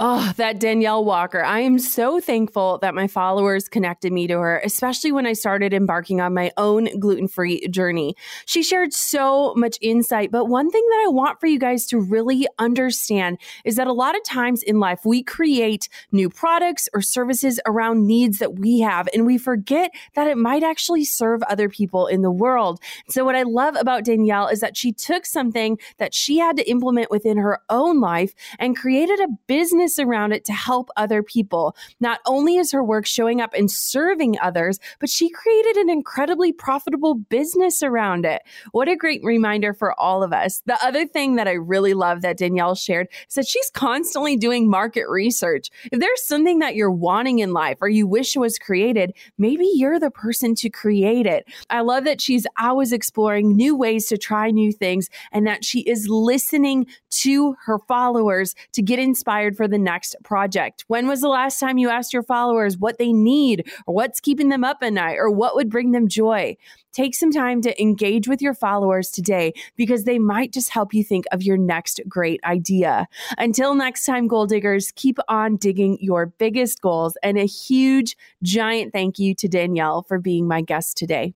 Oh, 0.00 0.32
that 0.38 0.58
Danielle 0.58 1.04
Walker. 1.04 1.44
I 1.44 1.60
am 1.60 1.78
so 1.78 2.18
thankful 2.18 2.78
that 2.78 2.96
my 2.96 3.06
followers 3.06 3.68
connected 3.68 4.12
me 4.12 4.26
to 4.26 4.40
her, 4.40 4.60
especially 4.64 5.12
when 5.12 5.24
I 5.24 5.34
started 5.34 5.72
embarking 5.72 6.20
on 6.20 6.34
my 6.34 6.50
own 6.56 6.88
gluten 6.98 7.28
free 7.28 7.68
journey. 7.68 8.16
She 8.44 8.64
shared 8.64 8.92
so 8.92 9.54
much 9.54 9.78
insight. 9.80 10.32
But 10.32 10.46
one 10.46 10.68
thing 10.68 10.84
that 10.90 11.04
I 11.06 11.10
want 11.10 11.38
for 11.38 11.46
you 11.46 11.60
guys 11.60 11.86
to 11.86 12.00
really 12.00 12.48
understand 12.58 13.38
is 13.64 13.76
that 13.76 13.86
a 13.86 13.92
lot 13.92 14.16
of 14.16 14.24
times 14.24 14.64
in 14.64 14.80
life, 14.80 15.02
we 15.04 15.22
create 15.22 15.88
new 16.10 16.28
products 16.28 16.88
or 16.92 17.00
services 17.00 17.60
around 17.64 18.04
needs 18.04 18.40
that 18.40 18.58
we 18.58 18.80
have, 18.80 19.08
and 19.14 19.24
we 19.24 19.38
forget 19.38 19.92
that 20.16 20.26
it 20.26 20.36
might 20.36 20.64
actually 20.64 21.04
serve 21.04 21.40
other 21.44 21.68
people 21.68 22.08
in 22.08 22.22
the 22.22 22.32
world. 22.32 22.80
So, 23.10 23.24
what 23.24 23.36
I 23.36 23.44
love 23.44 23.76
about 23.76 24.04
Danielle 24.04 24.48
is 24.48 24.58
that 24.58 24.76
she 24.76 24.90
took 24.90 25.24
something 25.24 25.78
that 25.98 26.14
she 26.14 26.38
had 26.38 26.56
to 26.56 26.68
implement 26.68 27.12
within 27.12 27.36
her 27.36 27.60
own 27.70 28.00
life 28.00 28.34
and 28.58 28.76
created 28.76 29.20
a 29.20 29.28
business 29.46 29.84
around 29.98 30.32
it 30.32 30.44
to 30.46 30.52
help 30.52 30.90
other 30.96 31.22
people. 31.22 31.76
Not 32.00 32.20
only 32.26 32.56
is 32.56 32.72
her 32.72 32.82
work 32.82 33.06
showing 33.06 33.40
up 33.40 33.54
and 33.54 33.70
serving 33.70 34.36
others, 34.40 34.78
but 35.00 35.08
she 35.08 35.28
created 35.28 35.76
an 35.76 35.90
incredibly 35.90 36.52
profitable 36.52 37.14
business 37.14 37.82
around 37.82 38.24
it. 38.24 38.42
What 38.72 38.88
a 38.88 38.96
great 38.96 39.22
reminder 39.22 39.74
for 39.74 39.98
all 39.98 40.22
of 40.22 40.32
us. 40.32 40.62
The 40.66 40.82
other 40.84 41.06
thing 41.06 41.36
that 41.36 41.48
I 41.48 41.52
really 41.52 41.94
love 41.94 42.22
that 42.22 42.38
Danielle 42.38 42.74
shared 42.74 43.08
is 43.28 43.34
that 43.34 43.46
she's 43.46 43.70
constantly 43.70 44.36
doing 44.36 44.68
market 44.68 45.08
research. 45.08 45.70
If 45.92 46.00
there's 46.00 46.26
something 46.26 46.58
that 46.60 46.74
you're 46.74 46.90
wanting 46.90 47.38
in 47.38 47.52
life 47.52 47.78
or 47.80 47.88
you 47.88 48.06
wish 48.06 48.36
was 48.36 48.58
created, 48.58 49.12
maybe 49.38 49.70
you're 49.74 50.00
the 50.00 50.10
person 50.10 50.54
to 50.56 50.70
create 50.70 51.26
it. 51.26 51.46
I 51.70 51.80
love 51.80 52.04
that 52.04 52.20
she's 52.20 52.46
always 52.58 52.92
exploring 52.92 53.56
new 53.56 53.76
ways 53.76 54.06
to 54.06 54.18
try 54.18 54.50
new 54.50 54.72
things 54.72 55.08
and 55.32 55.46
that 55.46 55.64
she 55.64 55.80
is 55.80 56.08
listening 56.08 56.86
to 57.10 57.56
her 57.64 57.78
followers 57.86 58.54
to 58.72 58.82
get 58.82 58.98
inspired 58.98 59.56
for 59.56 59.68
the 59.68 59.73
next 59.78 60.16
project. 60.24 60.84
When 60.88 61.08
was 61.08 61.20
the 61.20 61.28
last 61.28 61.58
time 61.58 61.78
you 61.78 61.88
asked 61.88 62.12
your 62.12 62.22
followers 62.22 62.78
what 62.78 62.98
they 62.98 63.12
need 63.12 63.70
or 63.86 63.94
what's 63.94 64.20
keeping 64.20 64.48
them 64.48 64.64
up 64.64 64.78
at 64.82 64.92
night 64.92 65.16
or 65.18 65.30
what 65.30 65.54
would 65.54 65.70
bring 65.70 65.92
them 65.92 66.08
joy? 66.08 66.56
Take 66.92 67.14
some 67.14 67.32
time 67.32 67.60
to 67.62 67.82
engage 67.82 68.28
with 68.28 68.40
your 68.40 68.54
followers 68.54 69.10
today 69.10 69.52
because 69.76 70.04
they 70.04 70.18
might 70.18 70.52
just 70.52 70.70
help 70.70 70.94
you 70.94 71.02
think 71.02 71.24
of 71.32 71.42
your 71.42 71.56
next 71.56 72.00
great 72.08 72.40
idea. 72.44 73.08
Until 73.36 73.74
next 73.74 74.04
time, 74.04 74.28
goal 74.28 74.46
diggers, 74.46 74.92
keep 74.94 75.18
on 75.28 75.56
digging 75.56 75.98
your 76.00 76.26
biggest 76.26 76.80
goals. 76.80 77.16
And 77.22 77.36
a 77.36 77.46
huge, 77.46 78.16
giant 78.42 78.92
thank 78.92 79.18
you 79.18 79.34
to 79.34 79.48
Danielle 79.48 80.02
for 80.02 80.18
being 80.18 80.46
my 80.46 80.60
guest 80.60 80.96
today. 80.96 81.34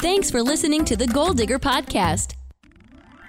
Thanks 0.00 0.30
for 0.30 0.42
listening 0.42 0.84
to 0.86 0.96
the 0.96 1.06
Goal 1.06 1.34
Digger 1.34 1.58
Podcast. 1.58 2.39